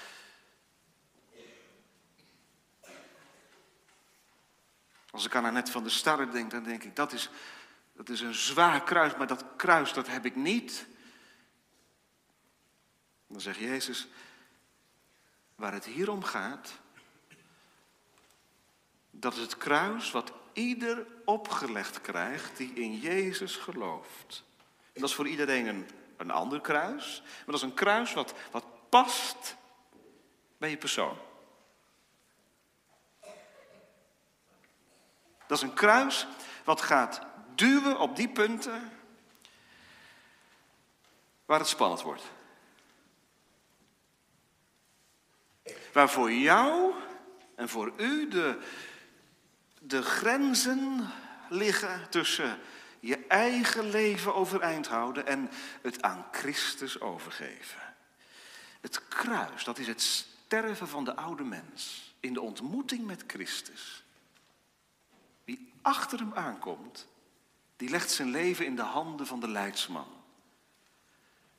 Als 5.12 5.26
ik 5.26 5.36
aan 5.36 5.54
net 5.54 5.70
van 5.70 5.84
de 5.84 5.90
Starre 5.90 6.30
denk, 6.30 6.52
dan 6.52 6.64
denk 6.64 6.84
ik, 6.84 6.96
dat 6.96 7.14
is, 7.14 7.30
dat 7.94 8.10
is 8.10 8.22
een 8.22 8.34
zwaar 8.34 8.84
kruis, 8.84 9.16
maar 9.16 9.28
dat 9.28 9.46
kruis, 9.56 9.94
dat 9.94 10.08
heb 10.08 10.26
ik 10.26 10.36
niet. 10.36 10.86
Dan 13.28 13.42
zegt 13.42 13.60
Jezus, 13.60 14.08
waar 15.56 15.74
het 15.74 15.86
hier 15.86 16.12
om 16.12 16.24
gaat, 16.24 16.72
dat 19.12 19.34
is 19.34 19.42
het 19.42 19.58
kruis 19.58 20.12
wat 20.12 20.32
ieder 20.54 21.08
opgelegd 21.26 22.02
krijgt 22.02 22.58
die 22.58 22.74
in 22.74 23.00
Jezus 23.00 23.56
gelooft. 23.56 24.44
En 24.94 25.02
dat 25.02 25.10
is 25.10 25.16
voor 25.16 25.28
iedereen 25.28 25.68
een, 25.68 25.88
een 26.18 26.32
ander 26.32 26.62
kruis, 26.62 27.22
maar 27.26 27.46
dat 27.46 27.56
is 27.56 27.62
een 27.62 27.74
kruis 27.74 28.14
wat, 28.14 28.34
wat 28.52 28.66
past 28.90 29.56
bij 30.58 30.70
je 30.70 30.78
persoon. 30.78 31.18
Dat 35.48 35.58
is 35.58 35.62
een 35.62 35.74
kruis 35.74 36.28
wat 36.64 36.82
gaat 36.82 37.22
duwen 37.56 38.00
op 38.00 38.16
die 38.16 38.30
punten 38.30 38.92
waar 41.46 41.60
het 41.60 41.68
spannend 41.68 42.02
wordt. 42.02 42.24
Waar 45.94 46.10
voor 46.10 46.32
jou 46.32 46.94
en 47.56 47.70
voor 47.70 47.94
u 47.98 48.28
de, 48.28 48.60
de 49.80 50.02
grenzen 50.02 51.10
liggen 51.50 52.10
tussen 52.10 52.60
je 53.08 53.26
eigen 53.28 53.90
leven 53.90 54.36
overeind 54.36 54.88
houden 54.88 55.28
en 55.28 55.50
het 55.82 56.02
aan 56.02 56.26
Christus 56.32 57.00
overgeven. 57.00 57.80
Het 58.82 59.08
kruis, 59.08 59.64
dat 59.64 59.78
is 59.78 59.88
het 59.88 60.02
sterven 60.02 60.88
van 60.88 61.04
de 61.04 61.16
oude 61.16 61.44
mens 61.44 62.14
in 62.20 62.34
de 62.34 62.42
ontmoeting 62.42 63.06
met 63.06 63.24
Christus 63.28 64.06
achter 65.86 66.20
hem 66.20 66.34
aankomt, 66.34 67.08
die 67.78 67.90
legt 67.90 68.12
zijn 68.12 68.30
leven 68.30 68.66
in 68.66 68.76
de 68.76 68.82
handen 68.82 69.28
van 69.28 69.40
de 69.40 69.48
leidsman. 69.48 70.08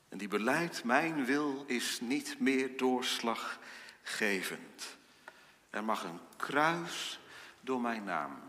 En 0.09 0.19
die 0.19 0.29
beleidt, 0.29 0.85
mijn 0.85 1.25
wil 1.25 1.65
is 1.67 2.01
niet 2.01 2.41
meer 2.41 2.77
doorslaggevend. 2.77 4.97
Er 5.71 5.85
mag 5.85 6.05
een 6.05 6.21
kruis 6.37 7.21
door 7.61 7.81
mijn 7.81 8.05
naam. 8.05 8.46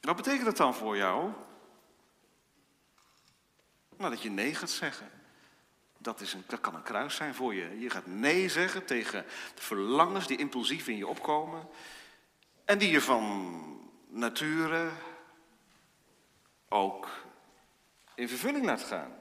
Wat 0.00 0.16
betekent 0.16 0.44
dat 0.44 0.56
dan 0.56 0.74
voor 0.74 0.96
jou? 0.96 1.32
Nou, 3.96 4.10
dat 4.10 4.22
je 4.22 4.30
nee 4.30 4.54
gaat 4.54 4.70
zeggen. 4.70 5.10
Dat, 5.98 6.20
is 6.20 6.32
een, 6.32 6.44
dat 6.46 6.60
kan 6.60 6.74
een 6.74 6.82
kruis 6.82 7.14
zijn 7.14 7.34
voor 7.34 7.54
je. 7.54 7.80
Je 7.80 7.90
gaat 7.90 8.06
nee 8.06 8.48
zeggen 8.48 8.84
tegen 8.84 9.24
de 9.54 9.62
verlangens 9.62 10.26
die 10.26 10.38
impulsief 10.38 10.88
in 10.88 10.96
je 10.96 11.06
opkomen. 11.06 11.68
En 12.64 12.78
die 12.78 12.90
je 12.90 13.00
van 13.00 13.90
nature 14.08 14.90
ook 16.68 17.08
in 18.14 18.28
vervulling 18.28 18.64
laat 18.64 18.82
gaan. 18.82 19.16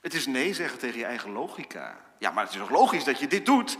Het 0.00 0.14
is 0.14 0.26
nee 0.26 0.54
zeggen 0.54 0.78
tegen 0.78 0.98
je 0.98 1.04
eigen 1.04 1.30
logica. 1.30 2.04
Ja, 2.18 2.30
maar 2.30 2.44
het 2.44 2.52
is 2.52 2.60
toch 2.60 2.70
logisch 2.70 3.04
dat 3.04 3.18
je 3.18 3.26
dit 3.26 3.46
doet? 3.46 3.78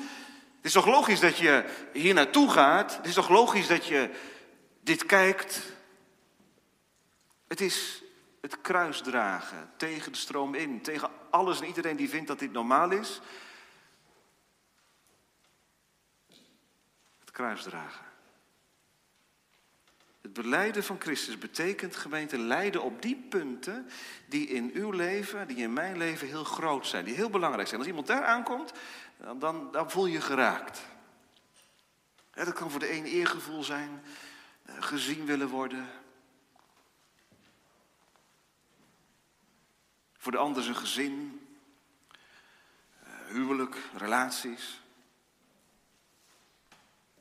Het 0.61 0.69
is 0.69 0.73
toch 0.73 0.87
logisch 0.87 1.21
dat 1.21 1.37
je 1.37 1.65
hier 1.93 2.15
naartoe 2.15 2.51
gaat? 2.51 2.97
Het 2.97 3.07
is 3.07 3.15
toch 3.15 3.29
logisch 3.29 3.67
dat 3.67 3.87
je 3.87 4.11
dit 4.81 5.07
kijkt? 5.07 5.63
Het 7.49 7.61
is 7.61 8.03
het 8.41 8.61
kruis 8.61 9.01
dragen 9.01 9.71
tegen 9.77 10.13
de 10.13 10.19
stroom 10.19 10.55
in, 10.55 10.83
tegen 10.83 11.11
alles 11.31 11.61
en 11.61 11.67
iedereen 11.67 11.97
die 11.97 12.09
vindt 12.09 12.29
dat 12.29 12.39
dit 12.39 12.53
normaal 12.53 12.91
is. 12.91 13.21
Het 17.19 17.31
kruis 17.31 17.63
dragen. 17.63 18.05
Het 20.21 20.33
beleiden 20.33 20.85
van 20.85 21.01
Christus 21.01 21.39
betekent, 21.39 21.97
gemeente, 21.97 22.39
lijden 22.39 22.83
op 22.83 23.03
die 23.03 23.27
punten 23.29 23.89
die 24.27 24.49
in 24.49 24.71
uw 24.75 24.91
leven, 24.91 25.49
die 25.49 25.57
in 25.57 25.73
mijn 25.73 25.97
leven 25.97 26.27
heel 26.27 26.45
groot 26.45 26.87
zijn, 26.87 27.05
die 27.05 27.15
heel 27.15 27.31
belangrijk 27.31 27.69
zijn. 27.69 27.81
Als 27.81 27.89
iemand 27.89 28.07
daar 28.07 28.25
aankomt, 28.25 28.73
dan, 29.21 29.71
dan, 29.73 29.91
voel 29.91 30.07
je 30.07 30.21
geraakt. 30.21 30.81
dat 32.31 32.53
kan 32.53 32.71
voor 32.71 32.81
de 32.81 32.93
een 32.93 33.05
eergevoel 33.05 33.63
zijn, 33.63 34.05
eh, 34.63 34.75
gezien 34.83 35.27
willen 35.27 35.49
worden. 35.49 35.89
Voor 40.17 40.33
de 40.33 40.39
ander 40.39 40.63
zijn 40.63 40.77
gezin, 40.77 41.47
eh, 43.03 43.11
huwelijk, 43.27 43.77
relaties. 43.97 44.81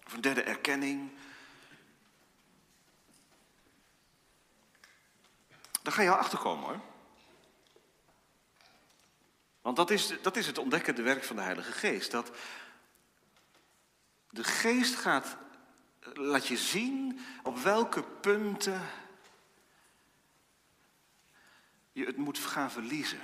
Of 0.06 0.14
een 0.14 0.22
derde 0.22 0.44
erkenning. 0.44 1.12
Daar 5.82 5.94
ga 5.94 6.02
je 6.02 6.10
al 6.10 6.18
achterkomen 6.18 6.66
hoor. 6.66 6.89
Want 9.70 9.82
dat 9.90 9.90
is, 10.00 10.22
dat 10.22 10.38
is 10.38 10.48
het 10.48 10.58
ontdekkende 10.58 11.02
werk 11.02 11.24
van 11.24 11.36
de 11.36 11.42
Heilige 11.42 11.72
Geest. 11.72 12.12
Dat 12.12 12.32
de 14.30 14.44
Geest 14.44 14.96
gaat, 14.96 15.38
laat 16.14 16.48
je 16.48 16.58
zien 16.58 17.20
op 17.44 17.58
welke 17.58 18.04
punten 18.04 18.82
je 21.92 22.06
het 22.06 22.18
moet 22.18 22.38
gaan 22.38 22.72
verliezen. 22.72 23.20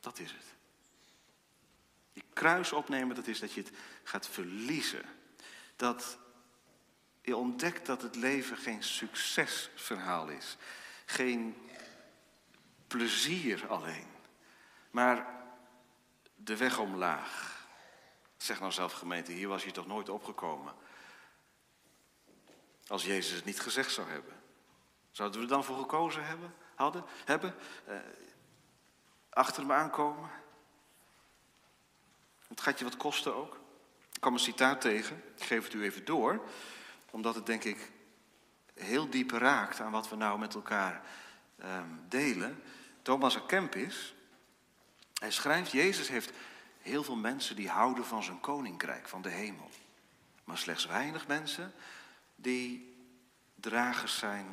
Dat 0.00 0.18
is 0.18 0.32
het. 0.32 0.44
Die 2.12 2.24
kruis 2.32 2.72
opnemen, 2.72 3.16
dat 3.16 3.26
is 3.26 3.38
dat 3.38 3.52
je 3.52 3.60
het 3.60 3.72
gaat 4.02 4.28
verliezen. 4.28 5.02
Dat 5.76 6.18
je 7.22 7.36
ontdekt 7.36 7.86
dat 7.86 8.02
het 8.02 8.14
leven 8.14 8.56
geen 8.56 8.82
succesverhaal 8.82 10.28
is. 10.28 10.56
Geen 11.06 11.56
plezier 12.86 13.66
alleen. 13.66 14.14
Maar 14.96 15.26
de 16.34 16.56
weg 16.56 16.78
omlaag. 16.78 17.60
Zeg 18.36 18.60
nou 18.60 18.72
zelf 18.72 18.92
gemeente, 18.92 19.32
hier 19.32 19.48
was 19.48 19.64
je 19.64 19.70
toch 19.70 19.86
nooit 19.86 20.08
opgekomen. 20.08 20.74
Als 22.86 23.04
Jezus 23.04 23.36
het 23.36 23.44
niet 23.44 23.60
gezegd 23.60 23.92
zou 23.92 24.08
hebben. 24.08 24.32
Zouden 25.10 25.38
we 25.38 25.46
er 25.46 25.52
dan 25.52 25.64
voor 25.64 25.78
gekozen 25.78 26.26
hebben? 26.26 26.54
Hadden, 26.74 27.04
hebben? 27.24 27.54
Eh, 27.84 27.96
achter 29.30 29.66
me 29.66 29.72
aankomen? 29.72 30.30
Het 32.48 32.60
gaat 32.60 32.78
je 32.78 32.84
wat 32.84 32.96
kosten 32.96 33.34
ook. 33.34 33.54
Ik 34.12 34.20
kwam 34.20 34.32
een 34.32 34.38
citaat 34.38 34.80
tegen, 34.80 35.22
ik 35.36 35.44
geef 35.44 35.64
het 35.64 35.74
u 35.74 35.82
even 35.82 36.04
door, 36.04 36.48
omdat 37.10 37.34
het 37.34 37.46
denk 37.46 37.64
ik 37.64 37.90
heel 38.74 39.10
diep 39.10 39.30
raakt 39.30 39.80
aan 39.80 39.92
wat 39.92 40.08
we 40.08 40.16
nou 40.16 40.38
met 40.38 40.54
elkaar 40.54 41.02
ehm, 41.58 41.90
delen. 42.08 42.62
Thomas 43.02 43.36
A. 43.36 43.40
Kempis, 43.46 44.15
hij 45.20 45.30
schrijft, 45.30 45.72
Jezus 45.72 46.08
heeft 46.08 46.32
heel 46.80 47.04
veel 47.04 47.16
mensen 47.16 47.56
die 47.56 47.68
houden 47.68 48.04
van 48.04 48.22
zijn 48.22 48.40
koninkrijk, 48.40 49.08
van 49.08 49.22
de 49.22 49.28
hemel. 49.28 49.70
Maar 50.44 50.58
slechts 50.58 50.86
weinig 50.86 51.26
mensen 51.26 51.72
die 52.36 52.96
dragers 53.54 54.18
zijn 54.18 54.46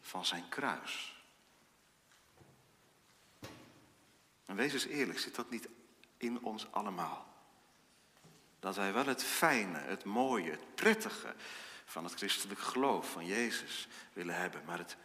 van 0.00 0.24
zijn 0.24 0.48
kruis. 0.48 1.22
En 4.46 4.56
wees 4.56 4.72
eens 4.72 4.86
eerlijk, 4.86 5.18
zit 5.18 5.34
dat 5.34 5.50
niet 5.50 5.68
in 6.16 6.42
ons 6.42 6.72
allemaal? 6.72 7.26
Dat 8.60 8.76
wij 8.76 8.92
wel 8.92 9.06
het 9.06 9.24
fijne, 9.24 9.78
het 9.78 10.04
mooie, 10.04 10.50
het 10.50 10.74
prettige 10.74 11.34
van 11.84 12.04
het 12.04 12.14
christelijk 12.14 12.60
geloof 12.60 13.10
van 13.10 13.26
Jezus 13.26 13.88
willen 14.12 14.34
hebben, 14.34 14.62
maar 14.64 14.78
het, 14.78 14.96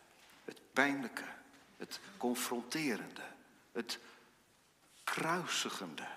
het 0.46 0.60
pijnlijke, 0.74 1.26
het 1.78 2.00
confronterende, 2.18 3.22
het 3.72 4.00
kruisigende. 5.14 6.08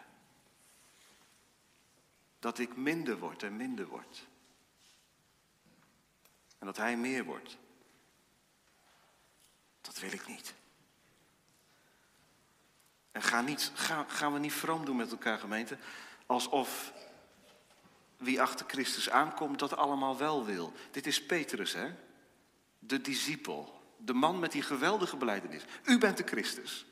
Dat 2.38 2.58
ik 2.58 2.76
minder 2.76 3.18
word 3.18 3.42
en 3.42 3.56
minder 3.56 3.86
word. 3.86 4.26
En 6.58 6.66
dat 6.66 6.76
hij 6.76 6.96
meer 6.96 7.24
wordt. 7.24 7.56
Dat 9.80 9.98
wil 9.98 10.12
ik 10.12 10.26
niet. 10.26 10.54
En 13.12 13.22
ga 13.22 13.40
niet, 13.40 13.72
ga, 13.74 14.04
gaan 14.08 14.32
we 14.32 14.38
niet 14.38 14.52
vroom 14.52 14.84
doen 14.84 14.96
met 14.96 15.10
elkaar, 15.10 15.38
gemeente, 15.38 15.78
alsof 16.26 16.92
wie 18.16 18.42
achter 18.42 18.66
Christus 18.68 19.10
aankomt 19.10 19.58
dat 19.58 19.76
allemaal 19.76 20.18
wel 20.18 20.44
wil. 20.44 20.72
Dit 20.90 21.06
is 21.06 21.26
Petrus, 21.26 21.72
hè? 21.72 21.94
De 22.78 23.00
discipel. 23.00 23.80
De 23.96 24.14
man 24.14 24.38
met 24.38 24.52
die 24.52 24.62
geweldige 24.62 25.16
beleidenis. 25.16 25.64
U 25.84 25.98
bent 25.98 26.16
de 26.16 26.24
Christus. 26.26 26.86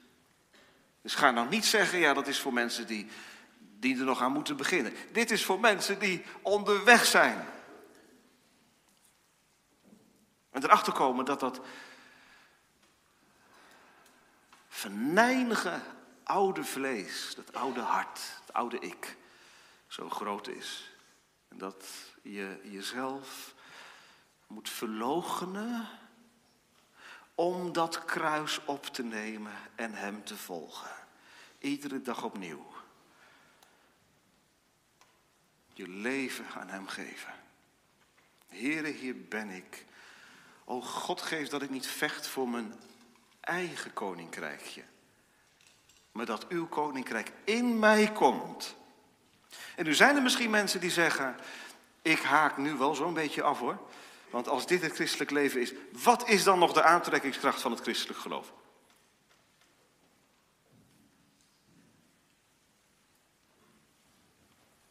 Dus 1.05 1.15
ga 1.15 1.31
nou 1.31 1.49
niet 1.49 1.65
zeggen, 1.65 1.99
ja, 1.99 2.15
dat 2.15 2.27
is 2.27 2.41
voor 2.41 2.53
mensen 2.53 2.87
die, 2.87 3.11
die 3.59 3.99
er 3.99 4.05
nog 4.05 4.21
aan 4.21 4.33
moeten 4.33 4.57
beginnen. 4.57 4.93
Dit 5.13 5.31
is 5.31 5.45
voor 5.45 5.61
mensen 5.61 5.99
die 5.99 6.25
onderweg 6.43 7.05
zijn. 7.05 7.47
En 10.51 10.65
erachter 10.65 10.93
komen 10.93 11.25
dat 11.25 11.41
dat 11.41 11.61
venijnige 14.69 15.81
oude 16.23 16.65
vlees, 16.65 17.35
dat 17.37 17.55
oude 17.55 17.81
hart, 17.81 18.21
het 18.41 18.53
oude 18.53 18.79
ik, 18.79 19.17
zo 19.87 20.11
groot 20.11 20.49
is. 20.49 20.91
En 21.49 21.59
dat 21.59 21.87
je 22.23 22.61
jezelf 22.63 23.55
moet 24.47 24.71
verloochenen 24.71 25.89
om 27.35 27.73
dat 27.73 28.05
kruis 28.05 28.65
op 28.65 28.87
te 28.87 29.03
nemen 29.03 29.53
en 29.75 29.95
Hem 29.95 30.25
te 30.25 30.37
volgen. 30.37 30.91
Iedere 31.59 32.03
dag 32.03 32.25
opnieuw. 32.25 32.67
Je 35.73 35.89
leven 35.89 36.47
aan 36.55 36.69
Hem 36.69 36.87
geven. 36.87 37.33
Heere, 38.49 38.89
hier 38.89 39.29
ben 39.29 39.51
ik. 39.51 39.85
O 40.65 40.81
God, 40.81 41.23
geef 41.23 41.49
dat 41.49 41.63
ik 41.63 41.71
niet 41.71 41.87
vecht 41.87 42.27
voor 42.27 42.49
mijn 42.49 42.75
eigen 43.41 43.93
koninkrijkje. 43.93 44.83
Maar 46.13 46.27
dat 46.27 46.49
uw 46.49 46.67
koninkrijk 46.67 47.33
in 47.45 47.79
mij 47.79 48.13
komt. 48.13 48.77
En 49.77 49.85
nu 49.85 49.95
zijn 49.95 50.17
er 50.17 50.23
misschien 50.23 50.51
mensen 50.51 50.81
die 50.81 50.91
zeggen, 50.91 51.37
ik 52.03 52.19
haak 52.19 52.57
nu 52.57 52.75
wel 52.75 52.95
zo'n 52.95 53.15
beetje 53.15 53.43
af 53.43 53.59
hoor. 53.59 53.79
Want 54.35 54.49
als 54.49 54.67
dit 54.67 54.83
het 54.83 54.95
christelijk 54.95 55.31
leven 55.31 55.61
is, 55.61 55.73
wat 55.93 56.29
is 56.29 56.45
dan 56.45 56.59
nog 56.59 56.73
de 56.73 56.83
aantrekkingskracht 56.83 57.61
van 57.61 57.71
het 57.71 57.81
christelijk 57.81 58.19
geloof? 58.19 58.53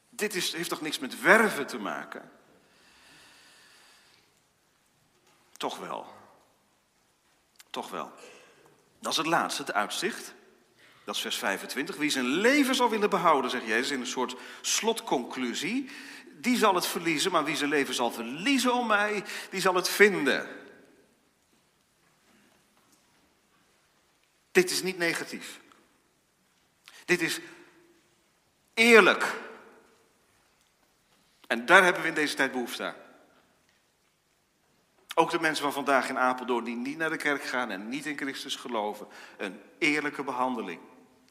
Dit 0.10 0.36
is, 0.36 0.54
heeft 0.54 0.70
toch 0.70 0.82
niks 0.82 1.00
met 1.00 1.22
werven 1.22 1.68
te 1.68 1.78
maken? 1.78 2.32
Toch 5.58 5.78
wel. 5.78 6.14
Toch 7.70 7.90
wel. 7.90 8.12
Dat 9.00 9.12
is 9.12 9.18
het 9.18 9.28
laatste, 9.28 9.62
het 9.62 9.74
uitzicht. 9.74 10.34
Dat 11.04 11.16
is 11.16 11.22
vers 11.22 11.38
25. 11.38 11.96
Wie 11.96 12.10
zijn 12.10 12.26
leven 12.26 12.76
zal 12.76 12.90
willen 12.90 13.10
behouden, 13.10 13.52
zegt 13.52 13.66
Jezus 13.66 13.92
in 13.92 14.00
een 14.00 14.08
soort 14.08 14.36
slotconclusie, 14.62 15.90
die 16.36 16.58
zal 16.58 16.76
het 16.76 16.86
verliezen, 16.86 17.32
maar 17.32 17.44
wie 17.44 17.56
zijn 17.56 17.70
leven 17.70 17.94
zal 17.94 18.12
verliezen 18.12 18.74
om 18.74 18.88
mij, 18.88 19.24
die 19.50 19.62
zal 19.62 19.76
het 19.76 19.90
vinden. 19.90 20.48
Dit 24.52 24.72
is 24.72 24.84
niet 24.84 24.98
negatief. 24.98 25.60
Dit 27.06 27.22
is 27.22 27.40
eerlijk. 28.74 29.34
En 31.48 31.66
daar 31.66 31.84
hebben 31.84 32.02
we 32.02 32.08
in 32.08 32.14
deze 32.14 32.36
tijd 32.36 32.52
behoefte 32.52 32.84
aan. 32.84 32.96
Ook 35.16 35.32
de 35.32 35.40
mensen 35.40 35.64
van 35.64 35.74
vandaag 35.74 36.10
in 36.10 36.18
Apeldoorn 36.18 36.64
die 36.64 36.76
niet 36.76 36.98
naar 36.98 37.10
de 37.10 37.18
kerk 37.18 37.44
gaan 37.44 37.72
en 37.72 37.90
niet 37.90 38.06
in 38.06 38.18
Christus 38.18 38.56
geloven. 38.56 39.08
Een 39.38 39.62
eerlijke 39.78 40.24
behandeling. 40.24 40.80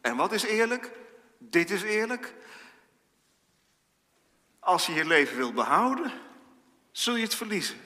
En 0.01 0.17
wat 0.17 0.33
is 0.33 0.43
eerlijk? 0.43 0.91
Dit 1.39 1.71
is 1.71 1.83
eerlijk. 1.83 2.35
Als 4.65 4.87
je 4.87 4.93
je 4.93 5.05
leven 5.05 5.37
wilt 5.37 5.55
behouden, 5.55 6.13
zul 6.93 7.15
je 7.15 7.23
het 7.23 7.35
verliezen. 7.35 7.81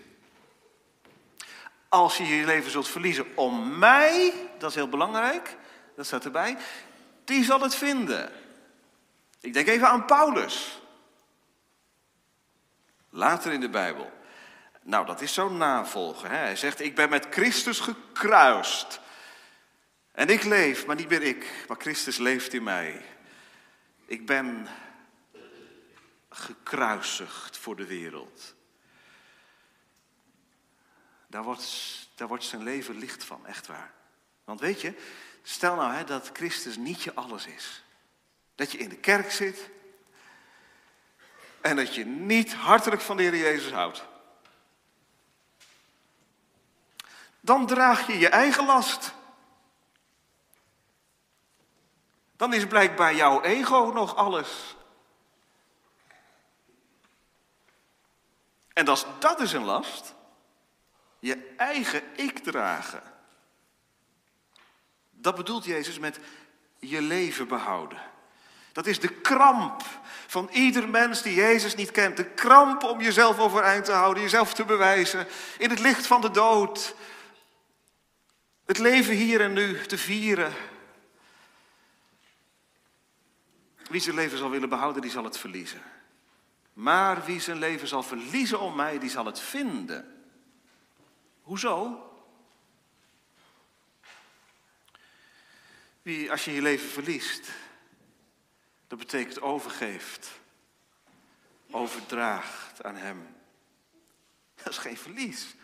Als 1.88 2.16
je 2.16 2.24
je 2.24 2.44
leven 2.44 2.70
zult 2.70 2.88
verliezen 2.88 3.36
om 3.36 3.78
mij, 3.78 4.32
dat 4.58 4.70
is 4.70 4.76
heel 4.76 4.88
belangrijk, 4.88 5.56
dat 5.94 6.06
staat 6.06 6.24
erbij, 6.24 6.56
die 7.24 7.44
zal 7.44 7.60
het 7.60 7.74
vinden. 7.74 8.32
Ik 9.40 9.52
denk 9.52 9.66
even 9.66 9.88
aan 9.88 10.04
Paulus. 10.04 10.80
Later 13.10 13.52
in 13.52 13.60
de 13.60 13.70
Bijbel. 13.70 14.12
Nou, 14.82 15.06
dat 15.06 15.20
is 15.20 15.34
zo'n 15.34 15.56
navolger. 15.56 16.30
Hè? 16.30 16.36
Hij 16.36 16.56
zegt, 16.56 16.80
ik 16.80 16.94
ben 16.94 17.08
met 17.08 17.26
Christus 17.30 17.80
gekruist. 17.80 19.00
En 20.12 20.28
ik 20.28 20.44
leef, 20.44 20.86
maar 20.86 20.96
niet 20.96 21.08
meer 21.08 21.22
ik, 21.22 21.64
maar 21.68 21.76
Christus 21.80 22.16
leeft 22.16 22.52
in 22.52 22.62
mij. 22.62 23.04
Ik 24.06 24.26
ben 24.26 24.68
gekruisigd 26.36 27.56
voor 27.56 27.76
de 27.76 27.86
wereld. 27.86 28.54
Daar 31.26 31.42
wordt, 31.42 32.08
daar 32.14 32.28
wordt 32.28 32.44
zijn 32.44 32.62
leven 32.62 32.98
licht 32.98 33.24
van, 33.24 33.46
echt 33.46 33.66
waar. 33.66 33.92
Want 34.44 34.60
weet 34.60 34.80
je, 34.80 34.94
stel 35.42 35.74
nou 35.74 35.92
hè, 35.92 36.04
dat 36.04 36.30
Christus 36.32 36.76
niet 36.76 37.02
je 37.02 37.14
alles 37.14 37.46
is. 37.46 37.82
Dat 38.54 38.72
je 38.72 38.78
in 38.78 38.88
de 38.88 38.96
kerk 38.96 39.30
zit 39.30 39.70
en 41.60 41.76
dat 41.76 41.94
je 41.94 42.04
niet 42.04 42.54
hartelijk 42.54 43.02
van 43.02 43.16
de 43.16 43.22
Heer 43.22 43.36
Jezus 43.36 43.72
houdt. 43.72 44.04
Dan 47.40 47.66
draag 47.66 48.06
je 48.06 48.18
je 48.18 48.28
eigen 48.28 48.66
last. 48.66 49.14
Dan 52.36 52.52
is 52.52 52.66
blijkbaar 52.66 53.14
jouw 53.14 53.42
ego 53.42 53.90
nog 53.94 54.16
alles. 54.16 54.76
En 58.76 58.88
als 58.88 59.06
dat 59.18 59.40
is 59.40 59.52
een 59.52 59.64
last, 59.64 60.14
je 61.18 61.54
eigen 61.56 62.02
ik 62.16 62.38
dragen. 62.38 63.02
Dat 65.10 65.34
bedoelt 65.34 65.64
Jezus 65.64 65.98
met 65.98 66.18
je 66.78 67.02
leven 67.02 67.48
behouden. 67.48 68.00
Dat 68.72 68.86
is 68.86 69.00
de 69.00 69.08
kramp 69.08 69.82
van 70.26 70.48
ieder 70.52 70.88
mens 70.88 71.22
die 71.22 71.34
Jezus 71.34 71.74
niet 71.74 71.90
kent. 71.90 72.16
De 72.16 72.24
kramp 72.24 72.82
om 72.82 73.00
jezelf 73.00 73.38
overeind 73.38 73.84
te 73.84 73.92
houden, 73.92 74.22
jezelf 74.22 74.54
te 74.54 74.64
bewijzen 74.64 75.26
in 75.58 75.70
het 75.70 75.78
licht 75.78 76.06
van 76.06 76.20
de 76.20 76.30
dood. 76.30 76.94
Het 78.66 78.78
leven 78.78 79.14
hier 79.14 79.40
en 79.40 79.52
nu 79.52 79.86
te 79.86 79.98
vieren. 79.98 80.52
Wie 83.90 84.00
zijn 84.00 84.14
leven 84.14 84.38
zal 84.38 84.50
willen 84.50 84.68
behouden, 84.68 85.02
die 85.02 85.10
zal 85.10 85.24
het 85.24 85.38
verliezen. 85.38 85.82
Maar 86.76 87.24
wie 87.24 87.40
zijn 87.40 87.58
leven 87.58 87.88
zal 87.88 88.02
verliezen 88.02 88.60
om 88.60 88.76
mij, 88.76 88.98
die 88.98 89.10
zal 89.10 89.26
het 89.26 89.40
vinden. 89.40 90.24
Hoezo? 91.42 92.04
Wie, 96.02 96.30
als 96.30 96.44
je 96.44 96.52
je 96.52 96.62
leven 96.62 96.88
verliest, 96.88 97.48
dat 98.86 98.98
betekent 98.98 99.40
overgeeft, 99.40 100.30
overdraagt 101.70 102.82
aan 102.82 102.96
Hem. 102.96 103.36
Dat 104.54 104.68
is 104.68 104.78
geen 104.78 104.98
verlies, 104.98 105.54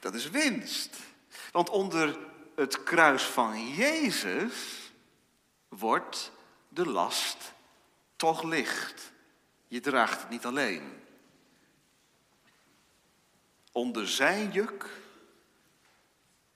dat 0.00 0.14
is 0.14 0.30
winst. 0.30 0.96
Want 1.52 1.70
onder 1.70 2.18
het 2.54 2.82
kruis 2.82 3.22
van 3.22 3.68
Jezus 3.74 4.92
wordt 5.68 6.32
de 6.68 6.86
last 6.86 7.52
toch 8.16 8.42
licht. 8.42 9.12
Je 9.68 9.80
draagt 9.80 10.20
het 10.20 10.30
niet 10.30 10.44
alleen. 10.44 11.02
Onder 13.72 14.08
zijn 14.08 14.50
juk 14.50 14.86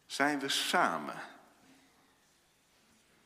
zijn 0.06 0.38
we 0.38 0.48
samen. 0.48 1.20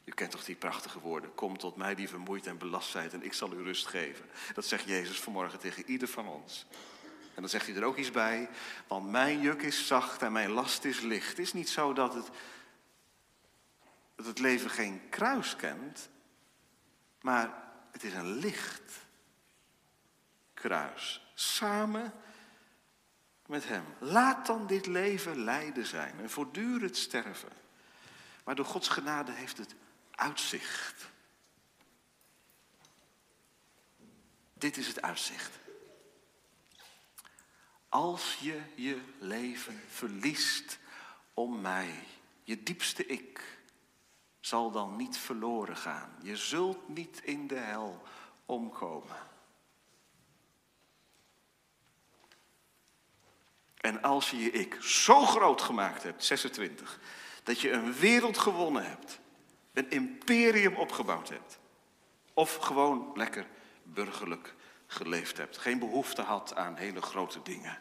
U 0.05 0.13
kent 0.13 0.31
toch 0.31 0.45
die 0.45 0.57
prachtige 0.57 1.01
woorden? 1.01 1.35
Kom 1.35 1.59
tot 1.59 1.77
mij 1.77 1.95
die 1.95 2.09
vermoeid 2.09 2.47
en 2.47 2.59
belast 2.59 2.91
zijt 2.91 3.13
en 3.13 3.23
ik 3.23 3.33
zal 3.33 3.53
u 3.53 3.63
rust 3.63 3.87
geven. 3.87 4.27
Dat 4.55 4.65
zegt 4.65 4.85
Jezus 4.85 5.21
vanmorgen 5.21 5.59
tegen 5.59 5.91
ieder 5.91 6.09
van 6.09 6.29
ons. 6.29 6.67
En 7.35 7.43
dan 7.43 7.51
zegt 7.51 7.67
hij 7.67 7.77
er 7.77 7.85
ook 7.85 7.97
iets 7.97 8.11
bij, 8.11 8.49
want 8.87 9.11
mijn 9.11 9.41
juk 9.41 9.63
is 9.63 9.87
zacht 9.87 10.23
en 10.23 10.33
mijn 10.33 10.51
last 10.51 10.85
is 10.85 11.01
licht. 11.01 11.29
Het 11.29 11.39
is 11.39 11.53
niet 11.53 11.69
zo 11.69 11.93
dat 11.93 12.15
het, 12.15 12.29
dat 14.15 14.27
het 14.27 14.39
leven 14.39 14.71
geen 14.71 15.09
kruis 15.09 15.57
kent, 15.57 16.09
maar 17.21 17.63
het 17.93 18.05
is 18.05 18.13
een 18.13 18.33
licht 18.33 19.06
Samen 21.35 22.13
met 23.47 23.69
Hem. 23.69 23.85
Laat 23.99 24.47
dan 24.47 24.67
dit 24.67 24.87
leven 24.87 25.45
lijden 25.45 25.87
zijn 25.87 26.21
en 26.21 26.31
voortdurend 26.31 26.97
sterven. 26.97 27.53
Maar 28.45 28.55
door 28.55 28.65
Gods 28.65 28.89
genade 28.89 29.33
heeft 29.33 29.59
het 29.59 29.75
uitzicht. 30.11 31.11
Dit 34.55 34.77
is 34.77 34.87
het 34.87 35.03
uitzicht. 35.03 35.59
Als 37.89 38.39
je 38.41 38.63
je 38.75 39.01
leven 39.19 39.81
verliest 39.89 40.79
om 41.35 41.61
mij, 41.61 42.05
je 42.43 42.63
diepste 42.63 43.07
ik, 43.07 43.59
zal 44.41 44.71
dan 44.71 44.97
niet 44.97 45.19
verloren 45.19 45.77
gaan. 45.77 46.17
Je 46.23 46.37
zult 46.37 46.89
niet 46.89 47.21
in 47.23 47.47
de 47.47 47.59
hel 47.59 48.03
omkomen. 48.47 49.17
En 53.87 54.03
als 54.03 54.31
je 54.31 54.39
je 54.39 54.51
ik 54.51 54.77
zo 54.81 55.27
groot 55.27 55.63
gemaakt 55.63 56.03
hebt, 56.03 56.25
26, 56.25 57.01
dat 57.43 57.61
je 57.61 57.71
een 57.71 57.93
wereld 57.93 58.39
gewonnen 58.39 58.87
hebt, 58.89 59.19
een 59.73 59.91
imperium 59.91 60.75
opgebouwd 60.75 61.29
hebt, 61.29 61.59
of 62.35 62.55
gewoon 62.55 63.11
lekker 63.15 63.47
burgerlijk 63.83 64.55
geleefd 64.87 65.37
hebt, 65.37 65.59
geen 65.59 65.79
behoefte 65.79 66.23
had 66.23 66.55
aan 66.55 66.77
hele 66.77 67.03
grote 67.03 67.43
dingen 67.43 67.79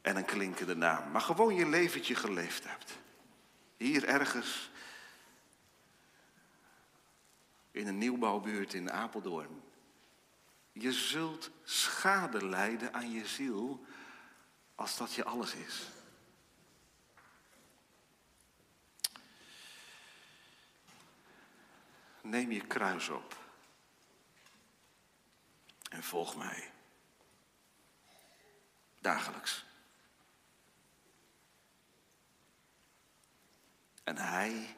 en 0.00 0.16
een 0.16 0.24
klinkende 0.24 0.76
naam, 0.76 1.10
maar 1.10 1.20
gewoon 1.20 1.54
je 1.54 1.68
leventje 1.68 2.14
geleefd 2.14 2.64
hebt. 2.64 2.98
Hier 3.76 4.04
ergens 4.04 4.70
in 7.70 7.86
een 7.86 7.98
nieuwbouwbuurt 7.98 8.74
in 8.74 8.92
Apeldoorn. 8.92 9.62
Je 10.72 10.92
zult 10.92 11.50
schade 11.64 12.46
lijden 12.46 12.94
aan 12.94 13.10
je 13.10 13.26
ziel 13.26 13.84
als 14.80 14.96
dat 14.96 15.14
je 15.14 15.24
alles 15.24 15.54
is. 15.54 15.88
Neem 22.20 22.50
je 22.50 22.66
kruis 22.66 23.08
op 23.08 23.36
en 25.90 26.02
volg 26.02 26.36
mij. 26.36 26.72
Dagelijks. 28.98 29.64
En 34.04 34.16
hij 34.16 34.76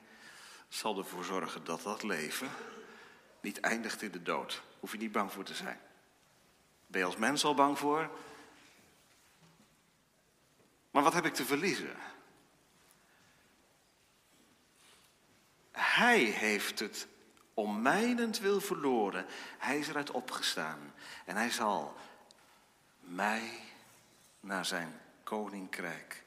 zal 0.68 0.98
ervoor 0.98 1.24
zorgen 1.24 1.64
dat 1.64 1.82
dat 1.82 2.02
leven 2.02 2.50
niet 3.40 3.60
eindigt 3.60 4.02
in 4.02 4.10
de 4.10 4.22
dood. 4.22 4.62
Hoef 4.80 4.92
je 4.92 4.98
niet 4.98 5.12
bang 5.12 5.32
voor 5.32 5.44
te 5.44 5.54
zijn. 5.54 5.80
Ben 6.86 7.00
je 7.00 7.06
als 7.06 7.16
mens 7.16 7.44
al 7.44 7.54
bang 7.54 7.78
voor? 7.78 8.10
Maar 10.92 11.02
wat 11.02 11.12
heb 11.12 11.24
ik 11.24 11.34
te 11.34 11.44
verliezen? 11.44 11.96
Hij 15.70 16.18
heeft 16.18 16.78
het 16.78 17.06
om 17.54 17.82
mijnentwil 17.82 18.60
verloren. 18.60 19.26
Hij 19.58 19.78
is 19.78 19.88
eruit 19.88 20.10
opgestaan. 20.10 20.94
En 21.24 21.36
hij 21.36 21.50
zal 21.50 21.96
mij 23.00 23.50
naar 24.40 24.66
zijn 24.66 25.00
koninkrijk 25.22 26.22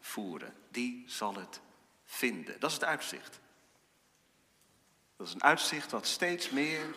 voeren. 0.00 0.54
Die 0.70 1.04
zal 1.06 1.34
het 1.34 1.60
vinden. 2.04 2.60
Dat 2.60 2.70
is 2.70 2.76
het 2.76 2.84
uitzicht. 2.84 3.40
Dat 5.16 5.26
is 5.26 5.34
een 5.34 5.42
uitzicht 5.42 5.90
dat 5.90 6.06
steeds 6.06 6.50
meer 6.50 6.96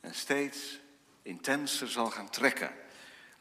en 0.00 0.14
steeds 0.14 0.80
intenser 1.22 1.90
zal 1.90 2.10
gaan 2.10 2.30
trekken. 2.30 2.74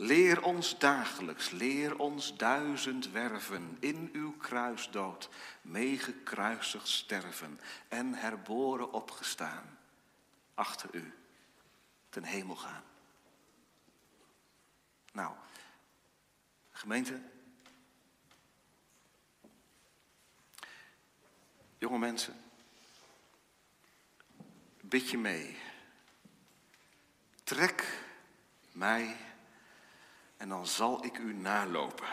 Leer 0.04 0.42
ons 0.42 0.80
dagelijks, 0.80 1.50
leer 1.50 2.00
ons 2.00 2.38
duizend 2.38 3.12
werven 3.12 3.78
in 3.80 4.10
uw 4.14 4.38
kruisdood, 4.38 5.30
meegekruisigd 5.62 6.88
sterven 6.88 7.60
en 7.88 8.14
herboren 8.14 8.92
opgestaan, 8.92 9.80
achter 10.54 10.90
u 10.96 11.14
ten 12.10 12.24
hemel 12.24 12.56
gaan. 12.56 12.84
Nou, 15.12 15.36
gemeente, 16.72 17.22
jonge 21.78 22.00
mensen, 22.00 22.44
bid 24.82 25.10
je 25.10 25.18
mee. 25.18 25.58
Trek 27.44 28.02
mij 28.72 29.18
en 30.44 30.50
dan 30.50 30.68
zal 30.68 31.06
ik 31.06 31.18
u 31.18 31.34
nalopen. 31.34 32.08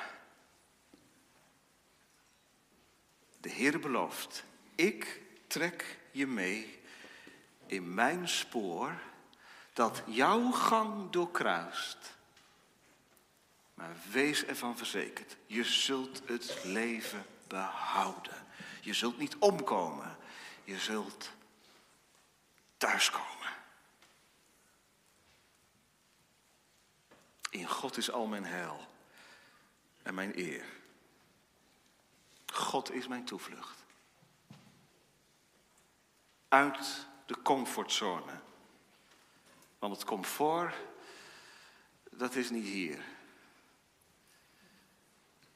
De 3.41 3.49
Heer 3.49 3.81
belooft, 3.81 4.45
ik 4.75 5.21
trek 5.47 5.99
je 6.11 6.27
mee 6.27 6.83
in 7.67 7.95
mijn 7.95 8.29
spoor 8.29 9.01
dat 9.73 10.03
jouw 10.07 10.51
gang 10.51 11.11
doorkruist. 11.11 12.17
Maar 13.75 13.97
wees 14.11 14.45
ervan 14.45 14.77
verzekerd, 14.77 15.37
je 15.47 15.65
zult 15.65 16.23
het 16.27 16.59
leven 16.65 17.27
behouden. 17.49 18.47
Je 18.81 18.95
zult 18.95 19.19
niet 19.19 19.37
omkomen, 19.39 20.17
je 20.65 20.79
zult 20.79 21.31
thuiskomen. 22.77 23.40
In 27.51 27.69
God 27.69 27.97
is 27.97 28.11
al 28.11 28.27
mijn 28.27 28.45
heil 28.45 28.89
en 30.03 30.15
mijn 30.15 30.39
eer. 30.39 30.65
God 32.53 32.93
is 32.93 33.09
mijn 33.09 33.25
toevlucht. 33.25 33.85
Uit 36.49 37.07
de 37.27 37.43
comfortzone. 37.43 38.41
Want 39.79 39.97
het 39.97 40.05
comfort, 40.05 40.75
dat 42.11 42.35
is 42.35 42.51
niet 42.51 42.67
hier. 42.67 42.99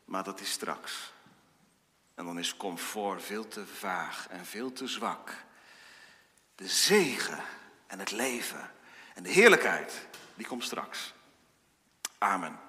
Maar 0.05 0.25
dat 0.25 0.41
is 0.41 0.51
straks. 0.51 1.13
En 2.15 2.25
dan 2.25 2.39
is 2.39 2.57
comfort 2.57 3.23
veel 3.23 3.49
te 3.49 3.67
vaag 3.67 4.29
en 4.29 4.47
veel 4.47 4.73
te 4.73 4.87
zwak. 4.87 5.45
De 6.55 6.69
zegen 6.69 7.45
en 7.87 7.99
het 7.99 8.11
leven 8.11 8.71
en 9.15 9.23
de 9.23 9.31
heerlijkheid, 9.31 10.07
die 10.35 10.47
komt 10.47 10.65
straks. 10.65 11.14
Amen. 12.25 12.64